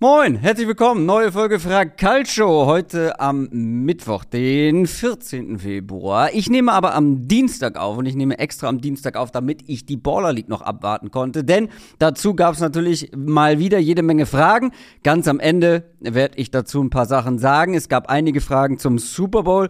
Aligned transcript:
Moin, 0.00 0.36
herzlich 0.36 0.68
willkommen. 0.68 1.06
Neue 1.06 1.32
Folge 1.32 1.58
Frag 1.58 1.96
Calcio. 1.96 2.66
Heute 2.66 3.18
am 3.18 3.48
Mittwoch, 3.50 4.22
den 4.22 4.86
14. 4.86 5.58
Februar. 5.58 6.32
Ich 6.32 6.48
nehme 6.48 6.72
aber 6.72 6.94
am 6.94 7.26
Dienstag 7.26 7.76
auf 7.76 7.98
und 7.98 8.06
ich 8.06 8.14
nehme 8.14 8.38
extra 8.38 8.68
am 8.68 8.80
Dienstag 8.80 9.16
auf, 9.16 9.32
damit 9.32 9.64
ich 9.66 9.86
die 9.86 9.96
Baller 9.96 10.32
League 10.32 10.48
noch 10.48 10.62
abwarten 10.62 11.10
konnte. 11.10 11.42
Denn 11.42 11.68
dazu 11.98 12.36
gab 12.36 12.54
es 12.54 12.60
natürlich 12.60 13.10
mal 13.16 13.58
wieder 13.58 13.80
jede 13.80 14.04
Menge 14.04 14.26
Fragen. 14.26 14.70
Ganz 15.02 15.26
am 15.26 15.40
Ende 15.40 15.90
werde 15.98 16.38
ich 16.38 16.52
dazu 16.52 16.80
ein 16.80 16.90
paar 16.90 17.06
Sachen 17.06 17.40
sagen. 17.40 17.74
Es 17.74 17.88
gab 17.88 18.08
einige 18.08 18.40
Fragen 18.40 18.78
zum 18.78 18.98
Super 18.98 19.42
Bowl 19.42 19.68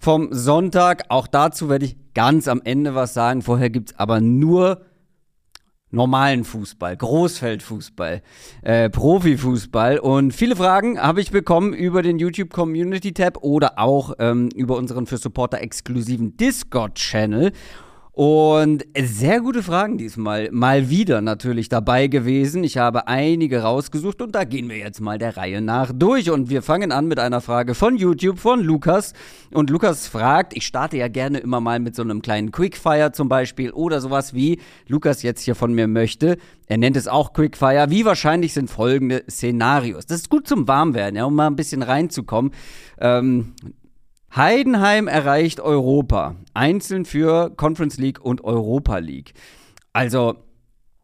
vom 0.00 0.32
Sonntag. 0.32 1.04
Auch 1.08 1.28
dazu 1.28 1.68
werde 1.68 1.84
ich 1.84 1.96
ganz 2.14 2.48
am 2.48 2.62
Ende 2.64 2.96
was 2.96 3.14
sagen. 3.14 3.42
Vorher 3.42 3.70
gibt 3.70 3.90
es 3.90 3.98
aber 4.00 4.20
nur 4.20 4.80
normalen 5.90 6.44
Fußball, 6.44 6.96
Großfeldfußball, 6.96 8.22
äh, 8.62 8.90
Profifußball. 8.90 9.98
Und 9.98 10.32
viele 10.32 10.56
Fragen 10.56 11.00
habe 11.00 11.20
ich 11.20 11.30
bekommen 11.30 11.72
über 11.72 12.02
den 12.02 12.18
YouTube 12.18 12.50
Community 12.50 13.12
Tab 13.12 13.38
oder 13.38 13.78
auch 13.78 14.14
ähm, 14.18 14.48
über 14.54 14.76
unseren 14.76 15.06
für 15.06 15.18
Supporter 15.18 15.60
exklusiven 15.60 16.36
Discord-Channel. 16.36 17.52
Und 18.18 18.84
sehr 19.00 19.40
gute 19.40 19.62
Fragen 19.62 19.96
diesmal. 19.96 20.48
Mal 20.50 20.90
wieder 20.90 21.20
natürlich 21.20 21.68
dabei 21.68 22.08
gewesen. 22.08 22.64
Ich 22.64 22.76
habe 22.76 23.06
einige 23.06 23.62
rausgesucht 23.62 24.20
und 24.20 24.34
da 24.34 24.42
gehen 24.42 24.68
wir 24.68 24.76
jetzt 24.76 25.00
mal 25.00 25.18
der 25.18 25.36
Reihe 25.36 25.60
nach 25.60 25.92
durch. 25.94 26.28
Und 26.28 26.50
wir 26.50 26.62
fangen 26.62 26.90
an 26.90 27.06
mit 27.06 27.20
einer 27.20 27.40
Frage 27.40 27.76
von 27.76 27.96
YouTube 27.96 28.40
von 28.40 28.60
Lukas. 28.60 29.12
Und 29.52 29.70
Lukas 29.70 30.08
fragt, 30.08 30.56
ich 30.56 30.66
starte 30.66 30.96
ja 30.96 31.06
gerne 31.06 31.38
immer 31.38 31.60
mal 31.60 31.78
mit 31.78 31.94
so 31.94 32.02
einem 32.02 32.20
kleinen 32.20 32.50
Quickfire 32.50 33.12
zum 33.12 33.28
Beispiel 33.28 33.70
oder 33.70 34.00
sowas 34.00 34.34
wie 34.34 34.58
Lukas 34.88 35.22
jetzt 35.22 35.42
hier 35.42 35.54
von 35.54 35.72
mir 35.72 35.86
möchte. 35.86 36.38
Er 36.66 36.76
nennt 36.76 36.96
es 36.96 37.06
auch 37.06 37.32
Quickfire. 37.32 37.86
Wie 37.88 38.04
wahrscheinlich 38.04 38.52
sind 38.52 38.68
folgende 38.68 39.22
Szenarios? 39.30 40.06
Das 40.06 40.22
ist 40.22 40.28
gut 40.28 40.48
zum 40.48 40.66
Warmwerden, 40.66 41.14
ja, 41.14 41.24
um 41.24 41.36
mal 41.36 41.46
ein 41.46 41.54
bisschen 41.54 41.82
reinzukommen. 41.82 42.50
Ähm, 43.00 43.54
Heidenheim 44.34 45.08
erreicht 45.08 45.60
Europa, 45.60 46.36
einzeln 46.54 47.04
für 47.04 47.50
Conference 47.50 47.98
League 47.98 48.20
und 48.20 48.44
Europa 48.44 48.98
League. 48.98 49.32
Also 49.92 50.36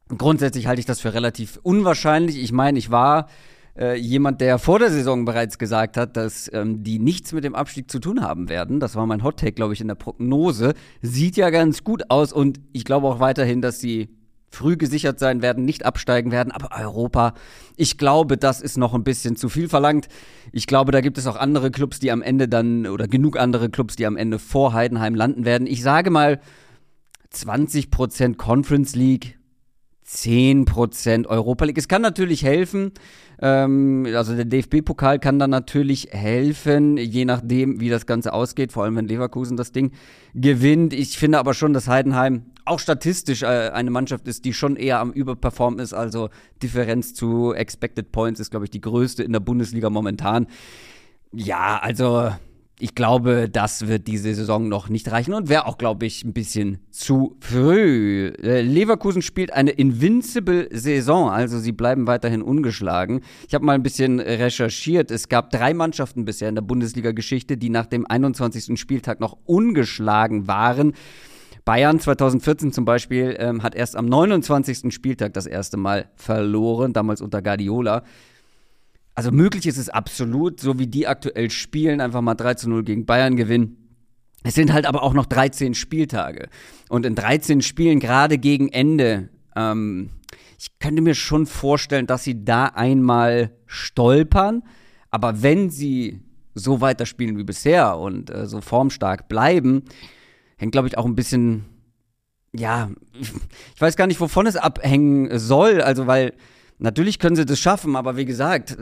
grundsätzlich 0.09 0.67
halte 0.67 0.81
ich 0.81 0.87
das 0.87 1.01
für 1.01 1.15
relativ 1.15 1.59
unwahrscheinlich. 1.63 2.43
Ich 2.43 2.53
meine, 2.53 2.79
ich 2.79 2.91
war 2.91 3.29
äh, 3.77 3.97
jemand, 3.99 4.41
der 4.41 4.59
vor 4.59 4.79
der 4.79 4.91
Saison 4.91 5.25
bereits 5.25 5.59
gesagt 5.59 5.97
hat, 5.97 6.17
dass 6.17 6.51
ähm, 6.53 6.83
die 6.83 6.99
nichts 6.99 7.33
mit 7.33 7.45
dem 7.45 7.55
Abstieg 7.55 7.91
zu 7.91 7.99
tun 7.99 8.23
haben 8.23 8.49
werden. 8.49 8.79
Das 8.79 8.95
war 8.95 9.07
mein 9.07 9.25
Hot 9.25 9.39
Take, 9.39 9.53
glaube 9.53 9.73
ich, 9.73 9.81
in 9.81 9.89
der 9.89 9.95
Prognose. 9.95 10.75
Sieht 11.03 11.37
ja 11.37 11.51
ganz 11.51 11.83
gut 11.83 12.11
aus 12.11 12.33
und 12.33 12.61
ich 12.73 12.85
glaube 12.85 13.09
auch 13.09 13.21
weiterhin, 13.21 13.63
dass 13.63 13.81
sie 13.81 14.11
früh 14.55 14.77
gesichert 14.77 15.19
sein 15.19 15.43
werden, 15.43 15.65
nicht 15.65 15.85
absteigen 15.85 16.31
werden. 16.31 16.53
Aber 16.53 16.71
Europa, 16.77 17.35
ich 17.77 17.99
glaube, 17.99 18.37
das 18.37 18.61
ist 18.61 18.79
noch 18.79 18.95
ein 18.95 19.05
bisschen 19.05 19.37
zu 19.37 19.49
viel 19.49 19.69
verlangt. 19.69 20.09
Ich 20.53 20.67
glaube, 20.67 20.93
da 20.93 21.01
gibt 21.01 21.19
es 21.19 21.27
auch 21.27 21.37
andere 21.37 21.71
Clubs, 21.71 21.99
die 21.99 22.11
am 22.11 22.23
Ende 22.23 22.49
dann, 22.49 22.87
oder 22.87 23.09
genug 23.09 23.39
andere 23.39 23.69
Clubs, 23.71 23.97
die 23.97 24.07
am 24.07 24.17
Ende 24.17 24.39
vor 24.39 24.73
Heidenheim 24.73 25.15
landen 25.15 25.45
werden. 25.45 25.67
Ich 25.67 25.83
sage 25.83 26.11
mal 26.11 26.41
20% 27.33 28.37
Conference 28.37 28.95
League, 28.95 29.39
10% 30.07 31.27
Europa 31.27 31.65
League. 31.65 31.79
Es 31.79 31.89
kann 31.89 32.03
natürlich 32.03 32.45
helfen, 32.45 32.93
ähm, 33.41 34.07
also 34.15 34.35
der 34.35 34.45
DFB-Pokal 34.45 35.19
kann 35.19 35.39
dann 35.39 35.51
natürlich 35.51 36.09
helfen, 36.11 36.97
je 36.97 37.25
nachdem, 37.25 37.81
wie 37.81 37.89
das 37.89 38.07
Ganze 38.07 38.33
ausgeht, 38.33 38.73
vor 38.73 38.85
allem 38.85 38.97
wenn 38.97 39.09
Leverkusen 39.09 39.57
das 39.57 39.73
Ding 39.73 39.93
gewinnt. 40.35 40.93
Ich 40.93 41.19
finde 41.19 41.39
aber 41.39 41.55
schon, 41.55 41.73
dass 41.73 41.89
Heidenheim 41.89 42.47
auch 42.65 42.79
statistisch 42.79 43.43
äh, 43.43 43.71
eine 43.71 43.91
Mannschaft 43.91 44.29
ist, 44.29 44.45
die 44.45 44.53
schon 44.53 44.77
eher 44.77 45.01
am 45.01 45.13
Überperformen 45.13 45.81
ist. 45.81 45.93
Also 45.93 46.31
Differenz 46.63 47.15
zu 47.15 47.53
Expected 47.53 48.13
Points 48.13 48.41
ist, 48.41 48.51
glaube 48.51 48.67
ich, 48.67 48.71
die 48.71 48.81
größte 48.81 49.23
in 49.23 49.33
der 49.33 49.41
Bundesliga 49.41 49.91
momentan. 49.91 50.47
Ja, 51.33 51.79
also 51.83 52.31
ich 52.81 52.97
glaube, 52.97 53.49
das 53.49 53.87
wird 53.87 54.09
diese 54.09 54.35
Saison 54.35 54.69
noch 54.69 54.89
nicht 54.89 55.11
reichen 55.11 55.33
und 55.33 55.49
wäre 55.49 55.67
auch, 55.67 55.79
glaube 55.79 56.07
ich, 56.07 56.25
ein 56.25 56.33
bisschen 56.33 56.81
zu 56.91 57.37
früh. 57.41 58.33
Äh, 58.43 58.63
Leverkusen 58.63 59.23
spielt 59.23 59.53
eine 59.53 59.71
invincible 59.71 60.69
Saison, 60.73 61.31
also 61.31 61.61
sie 61.61 61.71
bleiben 61.71 62.09
weiterhin 62.09 62.43
ungeschlagen. 62.43 63.21
Ich 63.47 63.55
habe 63.55 63.65
mal 63.65 63.75
ein 63.75 63.85
bisschen 63.85 64.19
recherchiert. 64.19 65.13
Es 65.13 65.29
gab 65.29 65.51
drei 65.51 65.73
Mannschaften 65.73 66.25
bisher 66.25 66.49
in 66.49 66.57
der 66.57 66.63
Bundesliga-Geschichte, 66.63 67.57
die 67.57 67.71
nach 67.71 67.87
dem 67.87 68.07
21. 68.07 68.79
Spieltag 68.79 69.21
noch 69.21 69.39
ungeschlagen 69.45 70.49
waren. 70.49 70.95
Bayern 71.65 72.01
2014 72.01 72.73
zum 72.73 72.85
Beispiel 72.85 73.37
ähm, 73.39 73.63
hat 73.63 73.77
erst 73.77 73.97
am 73.97 74.07
29. 74.07 74.93
Spieltag 74.93 75.33
das 75.33 75.47
erste 75.47 75.77
Mal 75.77 76.11
verloren, 76.17 76.93
damals 76.93 77.21
unter 77.23 77.41
Guardiola. 77.41 78.03
Also 79.15 79.31
möglich 79.31 79.67
ist 79.67 79.79
es 79.79 79.89
absolut, 79.89 80.61
so 80.61 80.79
wie 80.79 80.89
die 80.89 81.07
aktuell 81.07 81.51
spielen, 81.51 82.01
einfach 82.01 82.21
mal 82.21 82.35
3 82.35 82.55
zu 82.55 82.69
0 82.69 82.83
gegen 82.83 83.07
Bayern 83.07 83.37
gewinnen. 83.37 83.77
Es 84.43 84.55
sind 84.55 84.73
halt 84.73 84.87
aber 84.87 85.03
auch 85.03 85.15
noch 85.15 85.27
13 85.27 85.75
Spieltage. 85.75 86.49
Und 86.89 87.07
in 87.07 87.15
13 87.15 87.63
Spielen, 87.63 88.01
gerade 88.01 88.39
gegen 88.39 88.69
Ende, 88.69 89.31
ähm, 89.57 90.11
ich 90.59 90.79
könnte 90.79 91.03
mir 91.03 91.15
schon 91.15 91.47
vorstellen, 91.47 92.07
dass 92.07 92.25
sie 92.25 92.45
da 92.45 92.67
einmal 92.67 93.53
stolpern. 93.67 94.63
Aber 95.11 95.43
wenn 95.43 95.71
sie 95.71 96.21
so 96.55 96.81
weiterspielen 96.81 97.39
wie 97.39 97.45
bisher 97.45 97.99
und 97.99 98.31
äh, 98.31 98.47
so 98.47 98.61
formstark 98.61 99.29
bleiben, 99.29 99.85
hängt, 100.57 100.73
glaube 100.73 100.89
ich, 100.89 100.99
auch 100.99 101.07
ein 101.07 101.15
bisschen, 101.15 101.65
ja, 102.53 102.91
ich 103.75 103.81
weiß 103.81 103.97
gar 103.97 104.07
nicht, 104.07 104.21
wovon 104.21 104.47
es 104.47 104.57
abhängen 104.57 105.39
soll. 105.39 105.81
Also, 105.81 106.07
weil 106.07 106.35
Natürlich 106.79 107.21
können 107.21 107.37
sie 107.37 107.47
das 107.47 107.61
schaffen, 107.61 107.95
aber 107.95 108.17
wie 108.17 108.25
gesagt, 108.25 108.77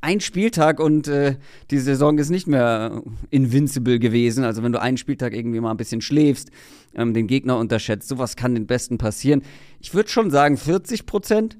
ein 0.00 0.20
Spieltag 0.20 0.80
und 0.80 1.06
äh, 1.06 1.36
die 1.70 1.78
Saison 1.78 2.18
ist 2.18 2.30
nicht 2.30 2.48
mehr 2.48 3.00
invincible 3.30 4.00
gewesen. 4.00 4.42
Also 4.42 4.64
wenn 4.64 4.72
du 4.72 4.80
einen 4.80 4.96
Spieltag 4.96 5.32
irgendwie 5.32 5.60
mal 5.60 5.70
ein 5.70 5.76
bisschen 5.76 6.00
schläfst, 6.00 6.50
ähm, 6.94 7.14
den 7.14 7.28
Gegner 7.28 7.58
unterschätzt, 7.58 8.08
sowas 8.08 8.34
kann 8.34 8.54
den 8.54 8.66
Besten 8.66 8.98
passieren. 8.98 9.42
Ich 9.80 9.94
würde 9.94 10.08
schon 10.08 10.30
sagen 10.30 10.56
40 10.56 11.06
Prozent. 11.06 11.56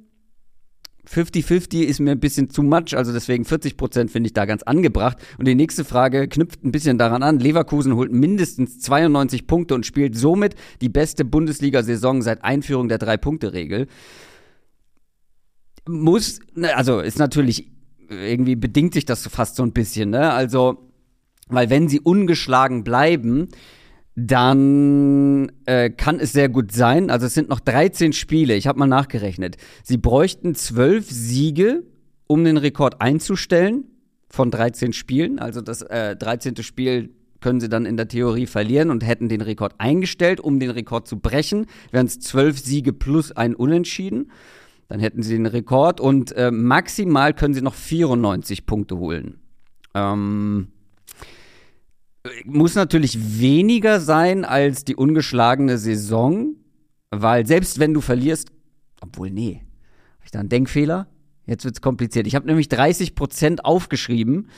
50-50 1.09 1.83
ist 1.83 2.01
mir 2.01 2.11
ein 2.11 2.19
bisschen 2.19 2.51
zu 2.51 2.65
much, 2.65 2.97
also 2.97 3.13
deswegen 3.13 3.45
40 3.45 3.77
Prozent 3.77 4.11
finde 4.11 4.27
ich 4.27 4.33
da 4.33 4.45
ganz 4.45 4.65
angebracht. 4.65 5.19
Und 5.39 5.47
die 5.47 5.55
nächste 5.55 5.85
Frage 5.85 6.27
knüpft 6.27 6.65
ein 6.65 6.73
bisschen 6.73 6.99
daran 6.99 7.23
an. 7.23 7.39
Leverkusen 7.39 7.95
holt 7.95 8.11
mindestens 8.11 8.81
92 8.81 9.47
Punkte 9.47 9.77
und 9.77 9.87
spielt 9.87 10.17
somit 10.17 10.57
die 10.81 10.89
beste 10.89 11.25
Bundesliga-Saison 11.25 12.23
seit 12.23 12.43
Einführung 12.43 12.89
der 12.89 12.99
Drei-Punkte-Regel 12.99 13.87
muss, 15.89 16.41
ne, 16.55 16.77
also 16.77 17.01
ist 17.01 17.19
natürlich, 17.19 17.71
irgendwie 18.09 18.57
bedingt 18.57 18.95
sich 18.95 19.05
das 19.05 19.27
fast 19.27 19.57
so 19.57 19.63
ein 19.63 19.73
bisschen, 19.73 20.11
ne? 20.11 20.33
Also, 20.33 20.91
weil 21.49 21.71
wenn 21.71 21.89
sie 21.89 22.01
ungeschlagen 22.01 22.85
bleiben, 22.85 23.49
dann 24.17 25.53
äh, 25.67 25.91
kann 25.91 26.19
es 26.19 26.33
sehr 26.33 26.49
gut 26.49 26.73
sein. 26.73 27.11
Also 27.11 27.27
es 27.27 27.35
sind 27.35 27.51
noch 27.51 27.61
13 27.61 28.15
Spiele, 28.15 28.55
ich 28.55 28.67
habe 28.67 28.79
mal 28.79 28.87
nachgerechnet. 28.87 29.59
Sie 29.85 29.99
bräuchten 29.99 30.55
12 30.55 31.11
Siege, 31.11 31.83
um 32.27 32.43
den 32.43 32.57
Rekord 32.57 33.03
einzustellen 33.03 33.85
von 34.29 34.51
13 34.51 34.95
Spielen. 34.95 35.39
Also 35.39 35.61
das 35.61 35.83
äh, 35.83 36.17
13. 36.17 36.57
Spiel 36.63 37.11
können 37.41 37.61
sie 37.61 37.69
dann 37.69 37.85
in 37.85 37.99
der 37.99 38.09
Theorie 38.09 38.47
verlieren 38.47 38.91
und 38.91 39.07
hätten 39.07 39.29
den 39.29 39.43
Rekord 39.43 39.75
eingestellt. 39.79 40.41
Um 40.41 40.59
den 40.59 40.71
Rekord 40.71 41.07
zu 41.07 41.19
brechen, 41.19 41.67
wären 41.93 42.07
es 42.07 42.19
12 42.19 42.59
Siege 42.59 42.93
plus 42.95 43.33
ein 43.33 43.55
Unentschieden. 43.55 44.31
Dann 44.89 45.01
hätten 45.01 45.23
sie 45.23 45.35
den 45.35 45.47
Rekord 45.47 46.01
und 46.01 46.33
äh, 46.33 46.51
maximal 46.51 47.35
können 47.35 47.55
sie 47.55 47.63
noch 47.63 47.75
94 47.75 48.67
Punkte 48.67 48.99
holen. 48.99 49.41
Ähm, 49.95 50.69
muss 52.45 52.75
natürlich 52.75 53.41
weniger 53.41 54.01
sein 54.01 54.45
als 54.45 54.85
die 54.85 54.97
ungeschlagene 54.97 55.79
Saison, 55.79 56.55
weil 57.11 57.47
selbst 57.47 57.79
wenn 57.79 57.95
du 57.95 58.01
verlierst, 58.01 58.51
obwohl, 59.01 59.31
nee, 59.31 59.63
habe 60.15 60.25
ich 60.25 60.31
da 60.31 60.41
einen 60.41 60.49
Denkfehler? 60.49 61.09
Jetzt 61.47 61.65
wird 61.65 61.77
es 61.77 61.81
kompliziert. 61.81 62.27
Ich 62.27 62.35
habe 62.35 62.47
nämlich 62.47 62.67
30% 62.67 63.61
aufgeschrieben, 63.61 64.49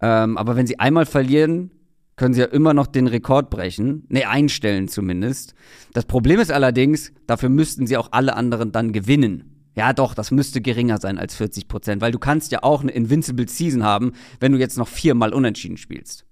ähm, 0.00 0.36
aber 0.36 0.56
wenn 0.56 0.66
sie 0.66 0.78
einmal 0.78 1.06
verlieren, 1.06 1.70
können 2.16 2.34
sie 2.34 2.40
ja 2.40 2.46
immer 2.46 2.74
noch 2.74 2.86
den 2.86 3.06
Rekord 3.06 3.50
brechen. 3.50 4.04
Ne, 4.08 4.28
einstellen 4.28 4.88
zumindest. 4.88 5.54
Das 5.94 6.04
Problem 6.04 6.38
ist 6.38 6.52
allerdings, 6.52 7.12
dafür 7.26 7.48
müssten 7.48 7.86
sie 7.86 7.96
auch 7.96 8.08
alle 8.12 8.36
anderen 8.36 8.72
dann 8.72 8.92
gewinnen. 8.92 9.53
Ja, 9.74 9.92
doch, 9.92 10.14
das 10.14 10.30
müsste 10.30 10.60
geringer 10.60 10.98
sein 10.98 11.18
als 11.18 11.34
40 11.34 11.66
Prozent, 11.66 12.00
weil 12.00 12.12
du 12.12 12.18
kannst 12.18 12.52
ja 12.52 12.62
auch 12.62 12.82
eine 12.82 12.92
Invincible 12.92 13.48
Season 13.48 13.82
haben, 13.82 14.12
wenn 14.38 14.52
du 14.52 14.58
jetzt 14.58 14.78
noch 14.78 14.88
viermal 14.88 15.32
unentschieden 15.32 15.76
spielst. 15.76 16.24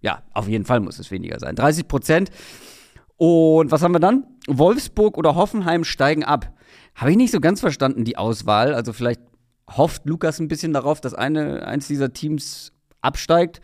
Ja, 0.00 0.22
auf 0.32 0.48
jeden 0.48 0.64
Fall 0.64 0.80
muss 0.80 0.98
es 0.98 1.10
weniger 1.10 1.38
sein. 1.38 1.54
30 1.54 1.86
Prozent. 1.86 2.30
Und 3.16 3.70
was 3.70 3.82
haben 3.82 3.92
wir 3.92 4.00
dann? 4.00 4.26
Wolfsburg 4.48 5.16
oder 5.16 5.36
Hoffenheim 5.36 5.84
steigen 5.84 6.24
ab. 6.24 6.52
Habe 6.96 7.12
ich 7.12 7.16
nicht 7.16 7.30
so 7.30 7.40
ganz 7.40 7.60
verstanden, 7.60 8.04
die 8.04 8.18
Auswahl. 8.18 8.74
Also 8.74 8.92
vielleicht 8.92 9.20
hofft 9.70 10.04
Lukas 10.06 10.40
ein 10.40 10.48
bisschen 10.48 10.72
darauf, 10.72 11.00
dass 11.00 11.14
eine, 11.14 11.64
eins 11.64 11.86
dieser 11.86 12.12
Teams 12.12 12.72
absteigt. 13.00 13.60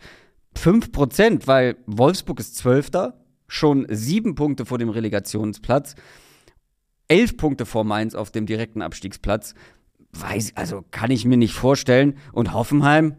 5 0.55 0.93
Prozent, 0.93 1.45
weil 1.45 1.75
Wolfsburg 1.85 2.39
ist 2.39 2.55
Zwölfter, 2.55 3.19
schon 3.47 3.85
sieben 3.89 4.35
Punkte 4.35 4.65
vor 4.65 4.77
dem 4.77 4.89
Relegationsplatz 4.89 5.95
elf 7.09 7.35
Punkte 7.35 7.65
vor 7.65 7.83
Mainz 7.83 8.15
auf 8.15 8.31
dem 8.31 8.45
direkten 8.45 8.81
Abstiegsplatz. 8.81 9.53
weiß, 10.13 10.53
also 10.55 10.83
kann 10.89 11.11
ich 11.11 11.25
mir 11.25 11.37
nicht 11.37 11.53
vorstellen. 11.53 12.17
Und 12.31 12.53
Hoffenheim 12.53 13.17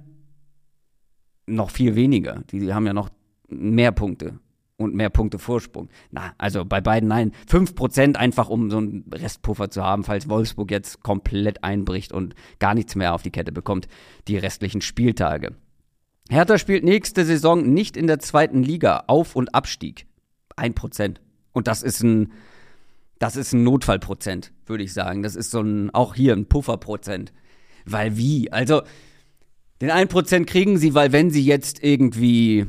noch 1.46 1.70
viel 1.70 1.94
weniger. 1.94 2.42
Die 2.50 2.72
haben 2.72 2.87
ja 2.87 2.94
noch 2.94 3.10
mehr 3.48 3.92
Punkte 3.92 4.38
und 4.81 4.94
mehr 4.94 5.10
Punkte 5.10 5.38
Vorsprung. 5.38 5.90
Na, 6.10 6.32
also 6.38 6.64
bei 6.64 6.81
beiden 6.81 7.08
nein. 7.08 7.32
5% 7.48 8.16
einfach, 8.16 8.48
um 8.48 8.70
so 8.70 8.78
einen 8.78 9.04
Restpuffer 9.12 9.70
zu 9.70 9.84
haben, 9.84 10.04
falls 10.04 10.28
Wolfsburg 10.28 10.70
jetzt 10.70 11.02
komplett 11.02 11.62
einbricht 11.62 12.12
und 12.12 12.34
gar 12.58 12.75
nichts 12.75 12.94
mehr 12.94 13.14
auf 13.14 13.22
die 13.22 13.31
Kette 13.31 13.52
bekommt, 13.52 13.88
die 14.26 14.38
restlichen 14.38 14.81
Spieltage. 14.81 15.54
Hertha 16.31 16.58
spielt 16.58 16.84
nächste 16.84 17.25
Saison 17.25 17.72
nicht 17.72 17.96
in 17.96 18.06
der 18.06 18.20
zweiten 18.20 18.62
Liga, 18.62 19.04
Auf- 19.08 19.37
und 19.37 19.54
Abstieg. 19.54 20.06
1%. 20.56 21.16
Und 21.52 21.66
das 21.66 21.82
ist 21.82 22.02
ein, 22.02 22.32
das 23.20 23.37
ist 23.37 23.52
ein 23.52 23.62
Notfallprozent, 23.62 24.50
würde 24.67 24.82
ich 24.82 24.93
sagen. 24.93 25.22
Das 25.22 25.37
ist 25.37 25.50
so 25.50 25.61
ein, 25.61 25.90
auch 25.94 26.14
hier 26.14 26.32
ein 26.32 26.46
Pufferprozent. 26.46 27.32
Weil 27.84 28.17
wie? 28.17 28.50
Also, 28.50 28.82
den 29.81 29.90
1% 29.90 30.46
kriegen 30.46 30.78
sie, 30.78 30.94
weil 30.94 31.12
wenn 31.12 31.31
sie 31.31 31.44
jetzt 31.44 31.84
irgendwie, 31.84 32.67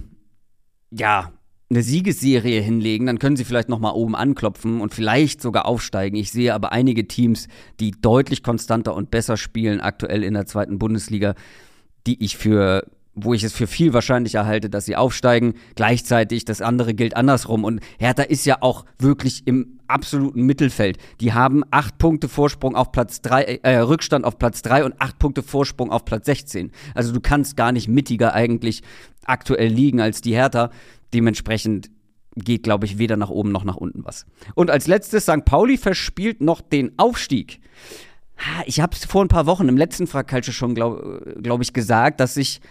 ja, 0.92 1.31
eine 1.69 1.83
Siegesserie 1.83 2.59
hinlegen, 2.59 3.06
dann 3.06 3.18
können 3.18 3.38
sie 3.38 3.45
vielleicht 3.45 3.69
noch 3.69 3.80
mal 3.80 3.92
oben 3.92 4.13
anklopfen 4.13 4.81
und 4.81 4.94
vielleicht 4.94 5.42
sogar 5.42 5.65
aufsteigen. 5.65 6.18
Ich 6.18 6.31
sehe 6.31 6.54
aber 6.54 6.74
einige 6.74 7.07
Teams, 7.07 7.47
die 7.80 7.92
deutlich 7.92 8.44
konstanter 8.44 8.94
und 8.94 9.09
besser 9.09 9.38
spielen 9.38 9.80
aktuell 9.80 10.21
in 10.21 10.33
der 10.33 10.47
zweiten 10.47 10.80
Bundesliga, 10.80 11.33
die 12.07 12.21
ich 12.21 12.36
für 12.36 12.86
wo 13.13 13.34
ich 13.34 13.44
es 13.44 13.54
für 13.54 13.68
viel 13.68 13.94
wahrscheinlicher 13.94 14.46
halte, 14.46 14.69
dass 14.69 14.86
sie 14.86 14.96
aufsteigen. 14.96 15.56
Gleichzeitig 15.75 16.46
das 16.46 16.62
andere 16.62 16.94
gilt 16.94 17.18
andersrum. 17.18 17.63
Und 17.63 17.81
Hertha 18.00 18.24
ist 18.24 18.46
ja 18.46 18.58
auch 18.62 18.86
wirklich 19.00 19.46
im 19.46 19.80
absoluten 19.88 20.44
Mittelfeld. 20.44 20.98
Die 21.19 21.34
haben 21.34 21.63
acht 21.72 21.98
Punkte 21.98 22.30
Vorsprung 22.30 22.75
auf 22.75 22.92
Platz 22.92 23.22
drei, 23.22 23.60
äh, 23.63 23.78
Rückstand 23.80 24.24
auf 24.24 24.40
Platz 24.40 24.62
drei 24.62 24.86
und 24.86 24.96
acht 25.00 25.19
Punkte 25.19 25.44
Vorsprung 25.44 25.92
auf 25.92 26.06
Platz 26.06 26.25
16. 26.25 26.72
Also 26.96 27.12
du 27.12 27.19
kannst 27.19 27.58
gar 27.58 27.74
nicht 27.74 27.90
mittiger 27.90 28.34
eigentlich 28.34 28.81
aktuell 29.25 29.68
liegen 29.68 30.00
als 30.00 30.22
die 30.22 30.34
Hertha. 30.34 30.69
Dementsprechend 31.14 31.92
geht, 32.36 32.64
glaube 32.64 32.86
ich, 32.86 32.98
weder 32.98 33.18
nach 33.18 33.30
oben 33.30 33.52
noch 33.52 33.66
nach 33.66 33.75
unten 33.75 34.06
was. 34.06 34.25
Und 34.56 34.69
als 34.72 34.88
letztes, 34.88 35.24
St. 35.24 35.44
Pauli 35.44 35.78
verspielt 35.78 36.40
noch 36.40 36.62
den 36.62 36.98
Aufstieg. 36.98 37.60
Ich 38.66 38.80
habe 38.80 38.96
es 38.96 39.06
vor 39.06 39.24
ein 39.24 39.28
paar 39.28 39.46
Wochen 39.46 39.68
im 39.68 39.78
letzten 39.78 40.07
Frakalsche 40.07 40.54
schon, 40.54 40.74
glaube 40.74 41.36
glaub 41.42 41.62
ich, 41.62 41.74
gesagt, 41.74 42.22
dass 42.22 42.38
ich 42.38 42.62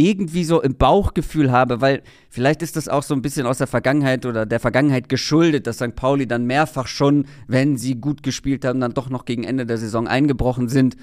irgendwie 0.00 0.44
so 0.44 0.62
im 0.62 0.76
Bauchgefühl 0.76 1.52
habe, 1.52 1.80
weil 1.80 2.02
vielleicht 2.28 2.62
ist 2.62 2.76
das 2.76 2.88
auch 2.88 3.02
so 3.02 3.14
ein 3.14 3.22
bisschen 3.22 3.46
aus 3.46 3.58
der 3.58 3.66
Vergangenheit 3.66 4.24
oder 4.24 4.46
der 4.46 4.60
Vergangenheit 4.60 5.08
geschuldet, 5.08 5.66
dass 5.66 5.76
St. 5.76 5.94
Pauli 5.94 6.26
dann 6.26 6.46
mehrfach 6.46 6.86
schon, 6.86 7.26
wenn 7.46 7.76
sie 7.76 8.00
gut 8.00 8.22
gespielt 8.22 8.64
haben, 8.64 8.80
dann 8.80 8.94
doch 8.94 9.10
noch 9.10 9.24
gegen 9.24 9.44
Ende 9.44 9.66
der 9.66 9.78
Saison 9.78 10.08
eingebrochen 10.08 10.68
sind. 10.68 10.96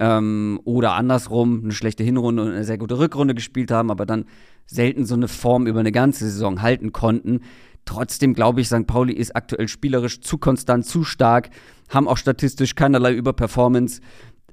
Ähm, 0.00 0.60
oder 0.64 0.94
andersrum 0.94 1.60
eine 1.62 1.72
schlechte 1.72 2.02
Hinrunde 2.02 2.42
und 2.42 2.50
eine 2.50 2.64
sehr 2.64 2.78
gute 2.78 2.98
Rückrunde 2.98 3.34
gespielt 3.34 3.70
haben, 3.70 3.92
aber 3.92 4.06
dann 4.06 4.24
selten 4.66 5.06
so 5.06 5.14
eine 5.14 5.28
Form 5.28 5.66
über 5.68 5.80
eine 5.80 5.92
ganze 5.92 6.24
Saison 6.24 6.62
halten 6.62 6.92
konnten. 6.92 7.40
Trotzdem 7.84 8.34
glaube 8.34 8.60
ich, 8.60 8.68
St. 8.68 8.86
Pauli 8.86 9.12
ist 9.12 9.36
aktuell 9.36 9.68
spielerisch 9.68 10.20
zu 10.20 10.38
konstant, 10.38 10.86
zu 10.86 11.04
stark, 11.04 11.50
haben 11.88 12.08
auch 12.08 12.16
statistisch 12.16 12.74
keinerlei 12.74 13.12
Überperformance, 13.12 14.00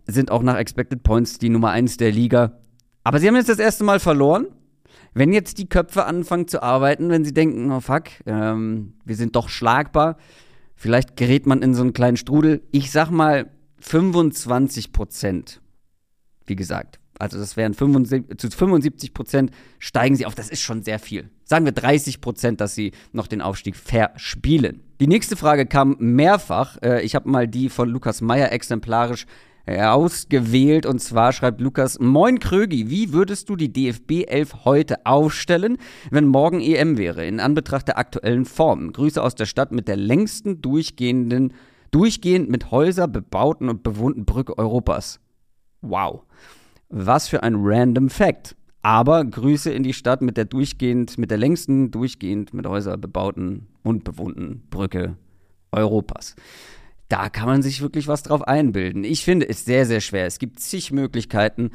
sind 0.06 0.30
auch 0.30 0.44
nach 0.44 0.58
Expected 0.58 1.02
Points 1.02 1.40
die 1.40 1.50
Nummer 1.50 1.72
1 1.72 1.98
der 1.98 2.12
Liga 2.12 2.62
aber 3.04 3.20
sie 3.20 3.28
haben 3.28 3.36
jetzt 3.36 3.50
das 3.50 3.60
erste 3.60 3.84
Mal 3.84 4.00
verloren. 4.00 4.48
Wenn 5.14 5.34
jetzt 5.34 5.58
die 5.58 5.68
Köpfe 5.68 6.06
anfangen 6.06 6.48
zu 6.48 6.64
arbeiten, 6.64 7.10
wenn 7.10 7.26
sie 7.26 7.34
denken, 7.34 7.72
oh 7.72 7.82
fuck, 7.82 8.06
ähm, 8.26 8.94
wir 9.04 9.16
sind 9.16 9.36
doch 9.36 9.50
schlagbar, 9.50 10.18
vielleicht 10.76 11.18
gerät 11.18 11.46
man 11.46 11.62
in 11.62 11.74
so 11.74 11.82
einen 11.82 11.94
kleinen 11.94 12.18
Strudel. 12.18 12.62
Ich 12.72 12.92
sag 12.92 13.10
mal 13.10 13.50
25 13.80 14.94
Prozent. 14.94 15.62
Wie 16.46 16.56
gesagt, 16.56 17.00
also 17.20 17.38
das 17.38 17.58
wären 17.58 17.74
75, 17.74 18.38
zu 18.38 18.50
75 18.50 19.14
Prozent 19.14 19.52
steigen 19.80 20.16
sie 20.16 20.26
auf. 20.26 20.34
Das 20.34 20.50
ist 20.50 20.62
schon 20.62 20.82
sehr 20.82 20.98
viel. 20.98 21.30
Sagen 21.44 21.66
wir 21.66 21.72
30 21.72 22.22
Prozent, 22.22 22.62
dass 22.62 22.74
sie 22.74 22.94
noch 23.12 23.28
den 23.28 23.42
Aufstieg 23.42 23.76
verspielen. 23.76 24.82
Die 25.00 25.08
nächste 25.08 25.36
Frage 25.36 25.66
kam 25.66 25.98
mehrfach. 26.00 26.78
Äh, 26.82 27.02
ich 27.02 27.16
habe 27.16 27.30
mal 27.30 27.48
die 27.48 27.70
von 27.70 27.90
Lukas 27.90 28.22
Meyer 28.22 28.52
exemplarisch 28.52 29.26
ausgewählt. 29.80 30.86
Und 30.86 31.00
zwar 31.00 31.34
schreibt 31.34 31.62
Lukas, 31.62 32.00
Moin 32.00 32.40
Krögi, 32.40 32.90
wie 32.90 33.14
würdest 33.14 33.50
du 33.50 33.56
die 33.56 33.72
DFB 33.72 34.24
11 34.28 34.66
heute 34.66 35.06
aufstellen, 35.06 35.78
wenn 36.10 36.26
morgen 36.28 36.62
EM 36.62 36.98
wäre, 36.98 37.26
in 37.26 37.40
Anbetracht 37.40 37.88
der 37.88 37.98
aktuellen 37.98 38.46
Form? 38.46 38.92
Grüße 38.92 39.22
aus 39.22 39.36
der 39.36 39.46
Stadt 39.46 39.72
mit 39.72 39.88
der 39.88 39.98
längsten 39.98 40.62
durchgehenden, 40.62 41.54
durchgehend 41.92 42.50
mit 42.50 42.72
Häuser 42.72 43.08
bebauten 43.08 43.70
und 43.70 43.84
bewohnten 43.84 44.26
Brücke 44.26 44.58
Europas. 44.58 45.20
Wow. 45.82 46.24
Was 46.90 47.28
für 47.28 47.44
ein 47.44 47.56
random 47.58 48.10
Fact. 48.10 48.56
Aber 48.82 49.24
Grüße 49.24 49.72
in 49.72 49.84
die 49.84 49.94
Stadt 49.94 50.22
mit 50.22 50.38
der 50.38 50.46
durchgehend, 50.46 51.18
mit 51.18 51.30
der 51.30 51.38
längsten 51.38 51.92
durchgehend 51.92 52.54
mit 52.54 52.66
Häuser 52.66 52.98
bebauten 52.98 53.68
und 53.84 54.04
bewohnten 54.04 54.64
Brücke 54.70 55.18
Europas 55.72 56.36
da 57.12 57.30
kann 57.30 57.48
man 57.48 57.62
sich 57.62 57.82
wirklich 57.82 58.08
was 58.08 58.24
drauf 58.24 58.48
einbilden. 58.48 59.04
Ich 59.04 59.26
finde 59.26 59.48
es 59.50 59.66
sehr, 59.66 59.86
sehr 59.86 60.00
schwer. 60.00 60.26
Es 60.26 60.40
gibt 60.40 60.60
zig 60.60 60.92
Möglichkeiten, 60.92 61.72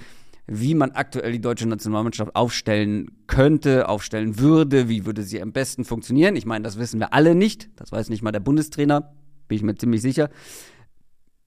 wie 0.47 0.75
man 0.75 0.93
aktuell 0.93 1.33
die 1.33 1.41
deutsche 1.41 1.69
Nationalmannschaft 1.69 2.35
aufstellen 2.35 3.11
könnte, 3.27 3.89
aufstellen 3.89 4.39
würde, 4.39 4.89
wie 4.89 5.05
würde 5.05 5.23
sie 5.23 5.43
am 5.43 5.53
besten 5.53 5.85
funktionieren. 5.85 6.37
Ich 6.37 6.47
meine, 6.47 6.63
das 6.63 6.79
wissen 6.79 7.01
wir 7.01 7.13
alle 7.13 7.35
nicht. 7.35 7.69
Das 7.77 7.93
weiß 7.93 8.09
nicht 8.09 8.23
mal 8.23 8.33
der 8.33 8.41
Bundestrainer, 8.41 9.13
bin 9.49 9.57
ich 9.57 9.63
mir 9.63 9.75
ziemlich 9.75 10.01
sicher. 10.01 10.31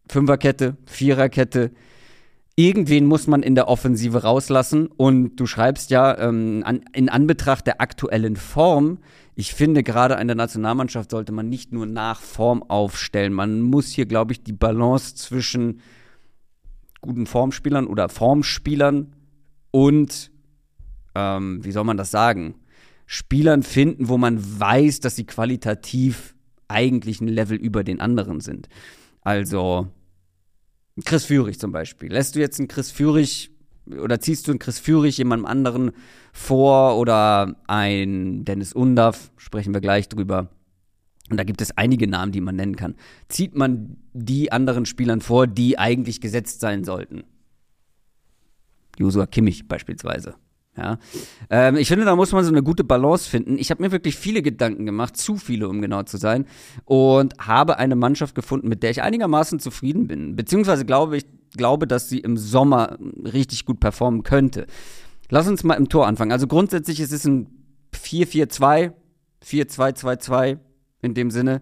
Fünferkette, 0.08 0.78
Viererkette. 0.86 1.72
Irgendwen 2.56 3.06
muss 3.06 3.26
man 3.26 3.42
in 3.42 3.56
der 3.56 3.70
Offensive 3.70 4.24
rauslassen. 4.24 4.88
Und 4.88 5.38
du 5.38 5.48
schreibst 5.48 5.90
ja, 5.92 6.18
ähm, 6.20 6.62
an, 6.66 6.82
in 6.94 7.10
Anbetracht 7.10 7.66
der 7.66 7.82
aktuellen 7.82 8.36
Form 8.36 9.00
ich 9.40 9.54
finde, 9.54 9.84
gerade 9.84 10.16
in 10.16 10.28
der 10.28 10.36
Nationalmannschaft 10.36 11.12
sollte 11.12 11.32
man 11.32 11.48
nicht 11.48 11.72
nur 11.72 11.86
nach 11.86 12.20
Form 12.20 12.62
aufstellen. 12.62 13.32
Man 13.32 13.62
muss 13.62 13.88
hier, 13.88 14.06
glaube 14.06 14.34
ich, 14.34 14.44
die 14.44 14.52
Balance 14.52 15.16
zwischen 15.16 15.80
guten 17.00 17.26
Formspielern 17.26 17.88
oder 17.88 18.10
Formspielern 18.10 19.16
und, 19.72 20.30
ähm, 21.16 21.64
wie 21.64 21.72
soll 21.72 21.86
man 21.86 21.96
das 21.96 22.12
sagen, 22.12 22.56
Spielern 23.06 23.64
finden, 23.64 24.10
wo 24.10 24.18
man 24.18 24.60
weiß, 24.60 25.00
dass 25.00 25.16
sie 25.16 25.26
qualitativ 25.26 26.36
eigentlich 26.68 27.22
ein 27.22 27.30
Level 27.30 27.58
über 27.58 27.86
den 27.86 28.02
anderen 28.02 28.42
sind. 28.42 28.68
Also 29.22 29.88
Chris 31.06 31.24
Führig 31.24 31.62
zum 31.62 31.72
Beispiel. 31.72 32.12
Lässt 32.12 32.36
du 32.36 32.42
jetzt 32.42 32.60
einen 32.60 32.68
Chris 32.68 32.92
Führig 32.92 33.52
oder 33.90 34.20
ziehst 34.20 34.48
du 34.48 34.52
einen 34.52 34.60
Chris 34.60 34.80
Führig 34.80 35.18
jemandem 35.18 35.46
anderen 35.46 35.92
vor 36.34 36.98
oder 36.98 37.56
ein 37.68 38.46
Dennis 38.46 38.74
Undaff, 38.74 39.32
sprechen 39.38 39.74
wir 39.74 39.82
gleich 39.82 40.10
drüber. 40.10 40.50
Und 41.30 41.38
da 41.38 41.44
gibt 41.44 41.62
es 41.62 41.78
einige 41.78 42.08
Namen, 42.08 42.32
die 42.32 42.42
man 42.42 42.56
nennen 42.56 42.76
kann. 42.76 42.96
Zieht 43.28 43.56
man 43.56 43.98
die 44.14 44.52
anderen 44.52 44.86
Spielern 44.86 45.22
vor, 45.22 45.46
die 45.46 45.78
eigentlich 45.78 46.22
gesetzt 46.22 46.60
sein 46.60 46.84
sollten? 46.84 47.24
Josua 48.98 49.28
Kimmich 49.28 49.68
beispielsweise. 49.68 50.36
Ja. 50.76 50.98
Ähm, 51.50 51.76
ich 51.76 51.88
finde, 51.88 52.06
da 52.06 52.16
muss 52.16 52.32
man 52.32 52.44
so 52.44 52.52
eine 52.52 52.64
gute 52.64 52.84
Balance 52.84 53.30
finden. 53.30 53.58
Ich 53.58 53.70
habe 53.70 53.84
mir 53.84 53.92
wirklich 53.92 54.16
viele 54.16 54.42
Gedanken 54.42 54.86
gemacht, 54.86 55.18
zu 55.18 55.36
viele, 55.36 55.68
um 55.68 55.82
genau 55.82 56.04
zu 56.04 56.18
sein, 56.18 56.46
und 56.86 57.34
habe 57.40 57.78
eine 57.78 57.96
Mannschaft 57.96 58.34
gefunden, 58.34 58.70
mit 58.70 58.82
der 58.82 58.92
ich 58.92 59.02
einigermaßen 59.02 59.60
zufrieden 59.60 60.08
bin. 60.08 60.36
Beziehungsweise 60.36 60.86
glaube 60.86 61.18
ich, 61.18 61.26
glaube, 61.52 61.88
dass 61.88 62.10
sie 62.10 62.20
im 62.20 62.38
Sommer 62.38 62.98
richtig 63.24 63.66
gut 63.66 63.80
performen 63.80 64.24
könnte. 64.24 64.68
Lass 65.30 65.48
uns 65.48 65.64
mal 65.64 65.76
im 65.76 65.90
Tor 65.90 66.08
anfangen. 66.08 66.32
Also 66.32 66.48
grundsätzlich 66.48 67.00
ist 67.00 67.12
es 67.12 67.26
ein 67.26 67.48
4-4-2, 67.94 68.94
4-2-2-2 69.46 70.60
in 71.02 71.14
dem 71.14 71.32
Sinne. 71.32 71.62